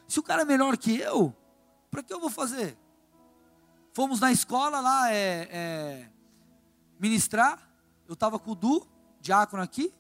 Se 0.09 0.19
o 0.21 0.23
cara 0.23 0.43
é 0.43 0.45
melhor 0.45 0.77
que 0.77 0.97
eu, 0.99 1.35
para 1.91 2.03
que 2.03 2.13
eu 2.13 2.21
vou 2.21 2.31
fazer? 2.31 2.77
Fomos 3.93 4.21
na 4.21 4.31
escola 4.31 4.81
lá 4.81 5.13
é, 5.13 5.49
é, 5.51 6.11
ministrar, 6.99 7.59
eu 8.09 8.15
estava 8.15 8.39
com 8.39 8.53
o 8.53 8.55
Du, 8.55 8.87
diácono 9.21 9.63
aqui, 9.63 9.93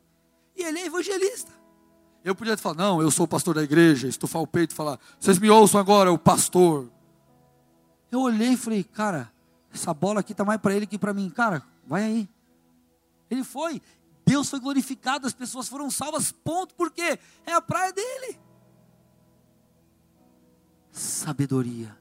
e 0.56 0.62
ele 0.62 0.78
é 0.78 0.86
evangelista. 0.86 1.52
Eu 2.24 2.34
podia 2.34 2.56
falar, 2.56 2.76
não, 2.76 3.00
eu 3.00 3.10
sou 3.10 3.24
o 3.24 3.28
pastor 3.28 3.54
da 3.54 3.62
igreja, 3.62 4.08
estufar 4.08 4.42
o 4.42 4.46
peito 4.46 4.72
e 4.72 4.74
falar, 4.74 4.98
vocês 5.20 5.38
me 5.38 5.48
ouçam 5.48 5.78
agora, 5.78 6.12
o 6.12 6.18
pastor. 6.18 6.90
Eu 8.10 8.20
olhei 8.20 8.52
e 8.52 8.56
falei, 8.56 8.82
cara, 8.82 9.32
essa 9.72 9.92
bola 9.92 10.20
aqui 10.20 10.32
está 10.32 10.44
mais 10.44 10.60
para 10.60 10.74
ele 10.74 10.86
que 10.86 10.98
para 10.98 11.12
mim. 11.12 11.28
Cara, 11.30 11.62
vai 11.86 12.02
aí. 12.02 12.28
Ele 13.30 13.44
foi. 13.44 13.80
Deus 14.24 14.48
foi 14.48 14.58
glorificado, 14.58 15.26
as 15.26 15.32
pessoas 15.32 15.68
foram 15.68 15.90
salvas, 15.90 16.32
ponto, 16.32 16.74
porque 16.74 17.18
é 17.44 17.52
a 17.52 17.60
praia 17.60 17.92
dele. 17.92 18.38
Sabedoria. 20.90 21.96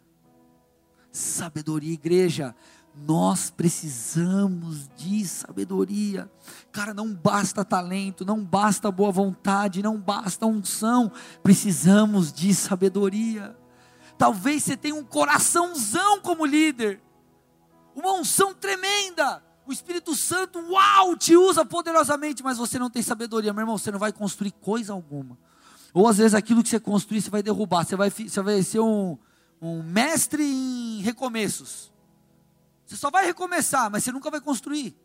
Sabedoria, 1.11 1.93
igreja. 1.93 2.55
Nós 2.95 3.49
precisamos 3.49 4.89
de 4.95 5.25
sabedoria. 5.27 6.31
Cara, 6.71 6.93
não 6.93 7.13
basta 7.13 7.65
talento, 7.65 8.23
não 8.23 8.43
basta 8.43 8.89
boa 8.89 9.11
vontade, 9.11 9.83
não 9.83 9.99
basta 9.99 10.45
unção. 10.45 11.11
Precisamos 11.43 12.31
de 12.31 12.55
sabedoria. 12.55 13.55
Talvez 14.17 14.63
você 14.63 14.77
tenha 14.77 14.95
um 14.95 15.03
coraçãozão 15.03 16.21
como 16.21 16.45
líder, 16.45 17.01
uma 17.93 18.13
unção 18.13 18.53
tremenda. 18.53 19.43
O 19.67 19.73
Espírito 19.73 20.15
Santo, 20.15 20.59
uau, 20.71 21.17
te 21.17 21.35
usa 21.35 21.65
poderosamente, 21.65 22.43
mas 22.43 22.57
você 22.57 22.77
não 22.79 22.89
tem 22.89 23.01
sabedoria, 23.01 23.51
meu 23.51 23.63
irmão, 23.63 23.77
você 23.77 23.91
não 23.91 23.99
vai 23.99 24.13
construir 24.13 24.51
coisa 24.51 24.93
alguma. 24.93 25.37
Ou 25.93 26.07
às 26.07 26.17
vezes 26.17 26.33
aquilo 26.33 26.61
que 26.61 26.69
você 26.69 26.79
construir, 26.79 27.21
você 27.21 27.29
vai 27.29 27.41
derrubar, 27.41 27.83
você 27.83 27.95
vai, 27.95 28.09
você 28.09 28.41
vai 28.41 28.61
ser 28.63 28.79
um, 28.79 29.17
um 29.61 29.81
mestre 29.81 30.43
em 30.43 31.01
recomeços. 31.01 31.94
Você 32.85 32.95
só 32.95 33.09
vai 33.09 33.25
recomeçar, 33.25 33.89
mas 33.89 34.03
você 34.03 34.11
nunca 34.11 34.29
vai 34.29 34.39
construir. 34.39 34.95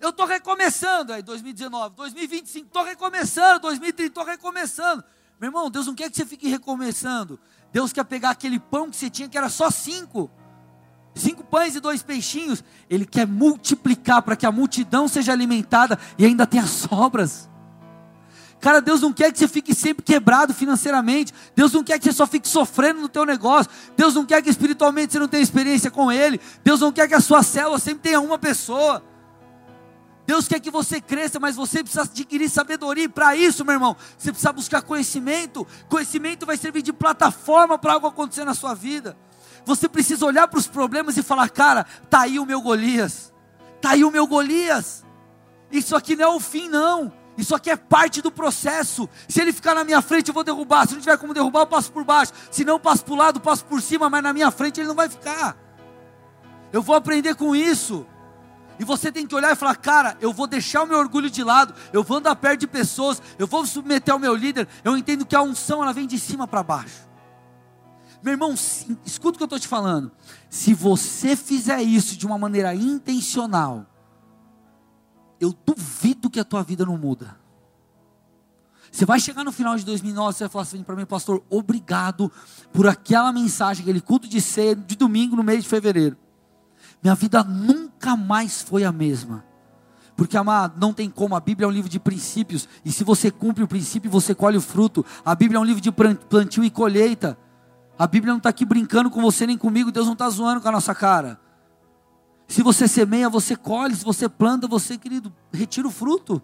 Eu 0.00 0.10
estou 0.10 0.26
recomeçando 0.26 1.12
aí, 1.12 1.22
2019, 1.22 1.94
2025, 1.94 2.66
estou 2.66 2.82
recomeçando, 2.82 3.60
2030, 3.60 4.08
estou 4.08 4.24
recomeçando. 4.24 5.04
Meu 5.40 5.48
irmão, 5.48 5.70
Deus 5.70 5.86
não 5.86 5.94
quer 5.94 6.10
que 6.10 6.16
você 6.16 6.26
fique 6.26 6.48
recomeçando. 6.48 7.38
Deus 7.72 7.92
quer 7.92 8.04
pegar 8.04 8.30
aquele 8.30 8.58
pão 8.58 8.90
que 8.90 8.96
você 8.96 9.08
tinha, 9.08 9.28
que 9.28 9.38
era 9.38 9.48
só 9.48 9.70
cinco, 9.70 10.30
cinco 11.14 11.44
pães 11.44 11.74
e 11.76 11.80
dois 11.80 12.02
peixinhos. 12.02 12.62
Ele 12.90 13.06
quer 13.06 13.26
multiplicar 13.26 14.22
para 14.22 14.36
que 14.36 14.44
a 14.44 14.52
multidão 14.52 15.06
seja 15.06 15.32
alimentada 15.32 15.98
e 16.18 16.26
ainda 16.26 16.46
tenha 16.46 16.66
sobras. 16.66 17.48
Cara, 18.62 18.80
Deus 18.80 19.00
não 19.00 19.12
quer 19.12 19.32
que 19.32 19.40
você 19.40 19.48
fique 19.48 19.74
sempre 19.74 20.04
quebrado 20.04 20.54
financeiramente. 20.54 21.34
Deus 21.52 21.72
não 21.72 21.82
quer 21.82 21.98
que 21.98 22.04
você 22.04 22.12
só 22.12 22.28
fique 22.28 22.48
sofrendo 22.48 23.00
no 23.00 23.08
teu 23.08 23.26
negócio. 23.26 23.68
Deus 23.96 24.14
não 24.14 24.24
quer 24.24 24.40
que 24.40 24.48
espiritualmente 24.48 25.12
você 25.12 25.18
não 25.18 25.26
tenha 25.26 25.42
experiência 25.42 25.90
com 25.90 26.12
Ele. 26.12 26.40
Deus 26.62 26.78
não 26.80 26.92
quer 26.92 27.08
que 27.08 27.14
a 27.14 27.20
sua 27.20 27.42
célula 27.42 27.80
sempre 27.80 28.04
tenha 28.04 28.20
uma 28.20 28.38
pessoa. 28.38 29.02
Deus 30.24 30.46
quer 30.46 30.60
que 30.60 30.70
você 30.70 31.00
cresça, 31.00 31.40
mas 31.40 31.56
você 31.56 31.82
precisa 31.82 32.02
adquirir 32.02 32.48
sabedoria. 32.48 33.02
E 33.02 33.08
para 33.08 33.34
isso, 33.34 33.64
meu 33.64 33.74
irmão, 33.74 33.96
você 34.16 34.30
precisa 34.30 34.52
buscar 34.52 34.80
conhecimento. 34.80 35.66
Conhecimento 35.88 36.46
vai 36.46 36.56
servir 36.56 36.82
de 36.82 36.92
plataforma 36.92 37.76
para 37.76 37.94
algo 37.94 38.06
acontecer 38.06 38.44
na 38.44 38.54
sua 38.54 38.74
vida. 38.74 39.16
Você 39.64 39.88
precisa 39.88 40.24
olhar 40.24 40.46
para 40.46 40.60
os 40.60 40.68
problemas 40.68 41.16
e 41.16 41.22
falar: 41.24 41.50
cara, 41.50 41.84
tá 42.08 42.20
aí 42.20 42.38
o 42.38 42.46
meu 42.46 42.60
Golias. 42.60 43.32
Tá 43.80 43.90
aí 43.90 44.04
o 44.04 44.10
meu 44.12 44.24
Golias. 44.24 45.04
Isso 45.72 45.96
aqui 45.96 46.14
não 46.14 46.24
é 46.24 46.28
o 46.28 46.38
fim, 46.38 46.68
não. 46.68 47.21
Isso 47.42 47.56
aqui 47.56 47.70
é 47.70 47.76
parte 47.76 48.22
do 48.22 48.30
processo. 48.30 49.08
Se 49.28 49.40
ele 49.40 49.52
ficar 49.52 49.74
na 49.74 49.82
minha 49.82 50.00
frente, 50.00 50.28
eu 50.28 50.34
vou 50.34 50.44
derrubar. 50.44 50.86
Se 50.86 50.94
não 50.94 51.00
tiver 51.00 51.18
como 51.18 51.34
derrubar, 51.34 51.62
eu 51.62 51.66
passo 51.66 51.90
por 51.90 52.04
baixo. 52.04 52.32
Se 52.52 52.64
não, 52.64 52.78
passo 52.78 53.04
para 53.04 53.14
o 53.14 53.16
lado, 53.16 53.40
passo 53.40 53.64
por 53.64 53.82
cima, 53.82 54.08
mas 54.08 54.22
na 54.22 54.32
minha 54.32 54.48
frente 54.52 54.78
ele 54.78 54.86
não 54.86 54.94
vai 54.94 55.08
ficar. 55.08 55.56
Eu 56.72 56.80
vou 56.80 56.94
aprender 56.94 57.34
com 57.34 57.56
isso. 57.56 58.06
E 58.78 58.84
você 58.84 59.10
tem 59.10 59.26
que 59.26 59.34
olhar 59.34 59.50
e 59.50 59.56
falar: 59.56 59.74
cara, 59.74 60.16
eu 60.20 60.32
vou 60.32 60.46
deixar 60.46 60.84
o 60.84 60.86
meu 60.86 60.96
orgulho 61.00 61.28
de 61.28 61.42
lado, 61.42 61.74
eu 61.92 62.04
vou 62.04 62.18
andar 62.18 62.36
perto 62.36 62.60
de 62.60 62.68
pessoas, 62.68 63.20
eu 63.36 63.46
vou 63.48 63.66
submeter 63.66 64.14
ao 64.14 64.20
meu 64.20 64.36
líder. 64.36 64.68
Eu 64.84 64.96
entendo 64.96 65.26
que 65.26 65.34
a 65.34 65.42
unção 65.42 65.82
ela 65.82 65.92
vem 65.92 66.06
de 66.06 66.20
cima 66.20 66.46
para 66.46 66.62
baixo. 66.62 67.08
Meu 68.22 68.34
irmão, 68.34 68.54
escuta 69.04 69.34
o 69.34 69.36
que 69.36 69.42
eu 69.42 69.46
estou 69.46 69.58
te 69.58 69.66
falando. 69.66 70.12
Se 70.48 70.72
você 70.74 71.34
fizer 71.34 71.82
isso 71.82 72.16
de 72.16 72.24
uma 72.24 72.38
maneira 72.38 72.72
intencional, 72.72 73.84
eu 75.44 75.54
duvido 75.66 76.30
que 76.30 76.40
a 76.40 76.44
tua 76.44 76.62
vida 76.62 76.84
não 76.84 76.96
muda. 76.96 77.36
Você 78.90 79.06
vai 79.06 79.18
chegar 79.18 79.42
no 79.42 79.52
final 79.52 79.76
de 79.76 79.84
2009, 79.84 80.36
você 80.36 80.44
vai 80.44 80.50
falar 80.50 80.62
assim 80.62 80.82
para 80.82 80.94
mim, 80.94 81.06
pastor, 81.06 81.42
obrigado 81.48 82.30
por 82.72 82.86
aquela 82.86 83.32
mensagem, 83.32 83.82
aquele 83.82 84.00
culto 84.00 84.28
de 84.28 84.40
cedo, 84.40 84.84
de 84.84 84.96
domingo 84.96 85.34
no 85.34 85.42
mês 85.42 85.62
de 85.64 85.68
fevereiro. 85.68 86.16
Minha 87.02 87.14
vida 87.14 87.42
nunca 87.42 88.14
mais 88.16 88.60
foi 88.62 88.84
a 88.84 88.92
mesma. 88.92 89.44
Porque, 90.14 90.36
amado, 90.36 90.78
não 90.78 90.92
tem 90.92 91.08
como. 91.08 91.34
A 91.34 91.40
Bíblia 91.40 91.64
é 91.64 91.68
um 91.68 91.72
livro 91.72 91.90
de 91.90 91.98
princípios. 91.98 92.68
E 92.84 92.92
se 92.92 93.02
você 93.02 93.30
cumpre 93.30 93.64
o 93.64 93.66
princípio, 93.68 94.10
você 94.10 94.34
colhe 94.34 94.56
o 94.56 94.60
fruto. 94.60 95.04
A 95.24 95.34
Bíblia 95.34 95.56
é 95.56 95.60
um 95.60 95.64
livro 95.64 95.80
de 95.80 95.90
plantio 95.90 96.62
e 96.62 96.70
colheita. 96.70 97.36
A 97.98 98.06
Bíblia 98.06 98.32
não 98.32 98.38
está 98.38 98.50
aqui 98.50 98.64
brincando 98.64 99.10
com 99.10 99.20
você 99.20 99.46
nem 99.46 99.56
comigo. 99.56 99.90
Deus 99.90 100.06
não 100.06 100.12
está 100.12 100.28
zoando 100.28 100.60
com 100.60 100.68
a 100.68 100.72
nossa 100.72 100.94
cara. 100.94 101.40
Se 102.52 102.62
você 102.62 102.86
semeia, 102.86 103.30
você 103.30 103.56
colhe. 103.56 103.96
Se 103.96 104.04
você 104.04 104.28
planta, 104.28 104.68
você, 104.68 104.98
querido, 104.98 105.32
retira 105.50 105.88
o 105.88 105.90
fruto. 105.90 106.42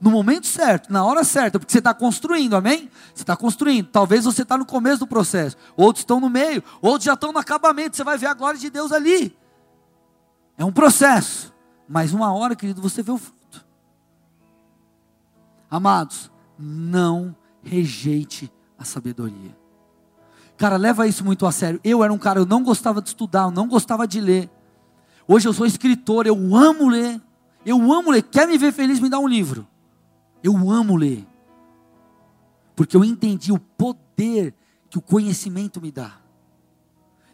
No 0.00 0.10
momento 0.10 0.48
certo, 0.48 0.92
na 0.92 1.04
hora 1.04 1.22
certa, 1.22 1.60
porque 1.60 1.70
você 1.70 1.78
está 1.78 1.94
construindo, 1.94 2.54
amém? 2.56 2.90
Você 3.14 3.22
está 3.22 3.36
construindo. 3.36 3.86
Talvez 3.86 4.24
você 4.24 4.42
está 4.42 4.58
no 4.58 4.66
começo 4.66 4.98
do 4.98 5.06
processo, 5.06 5.56
outros 5.76 6.00
estão 6.00 6.18
no 6.18 6.28
meio, 6.28 6.60
outros 6.82 7.04
já 7.04 7.14
estão 7.14 7.32
no 7.32 7.38
acabamento. 7.38 7.96
Você 7.96 8.02
vai 8.02 8.18
ver 8.18 8.26
a 8.26 8.34
glória 8.34 8.58
de 8.58 8.68
Deus 8.68 8.90
ali. 8.90 9.38
É 10.58 10.64
um 10.64 10.72
processo, 10.72 11.54
mas 11.88 12.12
uma 12.12 12.34
hora, 12.34 12.56
querido, 12.56 12.82
você 12.82 13.00
vê 13.00 13.12
o 13.12 13.18
fruto. 13.18 13.64
Amados, 15.70 16.32
não 16.58 17.34
rejeite 17.62 18.52
a 18.76 18.84
sabedoria. 18.84 19.56
Cara, 20.56 20.76
leva 20.76 21.06
isso 21.06 21.24
muito 21.24 21.46
a 21.46 21.52
sério. 21.52 21.80
Eu 21.84 22.02
era 22.02 22.12
um 22.12 22.18
cara, 22.18 22.40
eu 22.40 22.46
não 22.46 22.64
gostava 22.64 23.00
de 23.00 23.10
estudar, 23.10 23.44
eu 23.44 23.50
não 23.52 23.68
gostava 23.68 24.04
de 24.04 24.20
ler. 24.20 24.50
Hoje 25.26 25.48
eu 25.48 25.52
sou 25.52 25.66
escritor, 25.66 26.26
eu 26.26 26.54
amo 26.54 26.88
ler. 26.88 27.20
Eu 27.64 27.92
amo 27.92 28.10
ler. 28.10 28.22
Quer 28.22 28.46
me 28.46 28.58
ver 28.58 28.72
feliz? 28.72 29.00
Me 29.00 29.08
dá 29.08 29.18
um 29.18 29.26
livro. 29.26 29.66
Eu 30.42 30.70
amo 30.70 30.96
ler. 30.96 31.26
Porque 32.76 32.96
eu 32.96 33.04
entendi 33.04 33.50
o 33.52 33.58
poder 33.58 34.54
que 34.90 34.98
o 34.98 35.02
conhecimento 35.02 35.80
me 35.80 35.90
dá. 35.90 36.20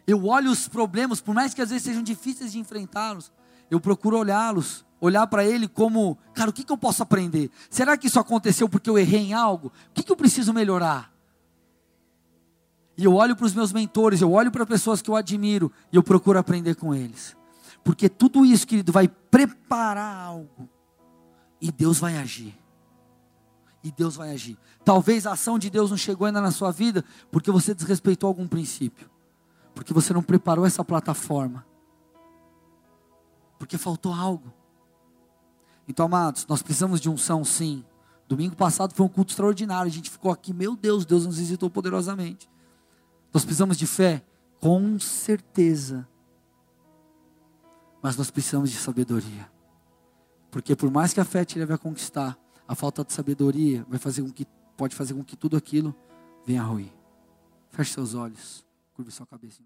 Eu 0.07 0.25
olho 0.25 0.51
os 0.51 0.67
problemas, 0.67 1.21
por 1.21 1.33
mais 1.35 1.53
que 1.53 1.61
às 1.61 1.69
vezes 1.69 1.83
sejam 1.83 2.01
difíceis 2.01 2.51
de 2.51 2.59
enfrentá-los, 2.59 3.31
eu 3.69 3.79
procuro 3.79 4.17
olhá-los, 4.17 4.85
olhar 4.99 5.25
para 5.27 5.45
ele 5.45 5.67
como, 5.67 6.17
cara, 6.33 6.49
o 6.49 6.53
que, 6.53 6.63
que 6.63 6.71
eu 6.71 6.77
posso 6.77 7.03
aprender? 7.03 7.49
Será 7.69 7.95
que 7.97 8.07
isso 8.07 8.19
aconteceu 8.19 8.67
porque 8.67 8.89
eu 8.89 8.97
errei 8.97 9.27
em 9.27 9.33
algo? 9.33 9.67
O 9.67 9.93
que, 9.93 10.03
que 10.03 10.11
eu 10.11 10.15
preciso 10.15 10.53
melhorar? 10.53 11.11
E 12.97 13.03
eu 13.03 13.13
olho 13.13 13.35
para 13.35 13.45
os 13.45 13.53
meus 13.53 13.71
mentores, 13.71 14.21
eu 14.21 14.31
olho 14.31 14.51
para 14.51 14.65
pessoas 14.65 15.01
que 15.01 15.09
eu 15.09 15.15
admiro 15.15 15.71
e 15.91 15.95
eu 15.95 16.03
procuro 16.03 16.39
aprender 16.39 16.75
com 16.75 16.93
eles. 16.93 17.35
Porque 17.83 18.07
tudo 18.07 18.45
isso, 18.45 18.67
querido, 18.67 18.91
vai 18.91 19.07
preparar 19.07 20.15
algo. 20.15 20.69
E 21.59 21.71
Deus 21.71 21.99
vai 21.99 22.17
agir. 22.17 22.57
E 23.83 23.91
Deus 23.91 24.15
vai 24.15 24.31
agir. 24.31 24.57
Talvez 24.85 25.25
a 25.25 25.33
ação 25.33 25.57
de 25.57 25.69
Deus 25.69 25.89
não 25.89 25.97
chegou 25.97 26.27
ainda 26.27 26.41
na 26.41 26.51
sua 26.51 26.71
vida 26.71 27.03
porque 27.31 27.51
você 27.51 27.73
desrespeitou 27.73 28.27
algum 28.27 28.47
princípio. 28.47 29.09
Porque 29.73 29.93
você 29.93 30.13
não 30.13 30.21
preparou 30.21 30.65
essa 30.65 30.83
plataforma. 30.83 31.65
Porque 33.57 33.77
faltou 33.77 34.13
algo. 34.13 34.53
Então, 35.87 36.05
amados, 36.05 36.45
nós 36.47 36.61
precisamos 36.61 37.01
de 37.01 37.09
unção 37.09 37.43
sim. 37.43 37.83
Domingo 38.27 38.55
passado 38.55 38.93
foi 38.93 39.05
um 39.05 39.09
culto 39.09 39.31
extraordinário. 39.31 39.89
A 39.89 39.93
gente 39.93 40.09
ficou 40.09 40.31
aqui, 40.31 40.53
meu 40.53 40.75
Deus, 40.75 41.05
Deus 41.05 41.25
nos 41.25 41.37
visitou 41.37 41.69
poderosamente. 41.69 42.49
Nós 43.33 43.43
precisamos 43.43 43.77
de 43.77 43.87
fé? 43.87 44.23
Com 44.59 44.99
certeza. 44.99 46.07
Mas 48.01 48.15
nós 48.15 48.31
precisamos 48.31 48.71
de 48.71 48.77
sabedoria. 48.77 49.51
Porque 50.49 50.75
por 50.75 50.89
mais 50.89 51.13
que 51.13 51.19
a 51.19 51.25
fé 51.25 51.43
te 51.45 51.59
leve 51.59 51.73
a 51.73 51.77
conquistar, 51.77 52.37
a 52.67 52.73
falta 52.73 53.03
de 53.03 53.11
sabedoria 53.11 53.85
vai 53.89 53.99
fazer 53.99 54.21
com 54.21 54.31
que, 54.31 54.45
pode 54.77 54.95
fazer 54.95 55.13
com 55.13 55.23
que 55.23 55.35
tudo 55.35 55.57
aquilo 55.57 55.93
venha 56.45 56.63
ruir. 56.63 56.91
Feche 57.69 57.93
seus 57.93 58.15
olhos, 58.15 58.65
curve 58.93 59.11
sua 59.11 59.25
cabeça. 59.25 59.59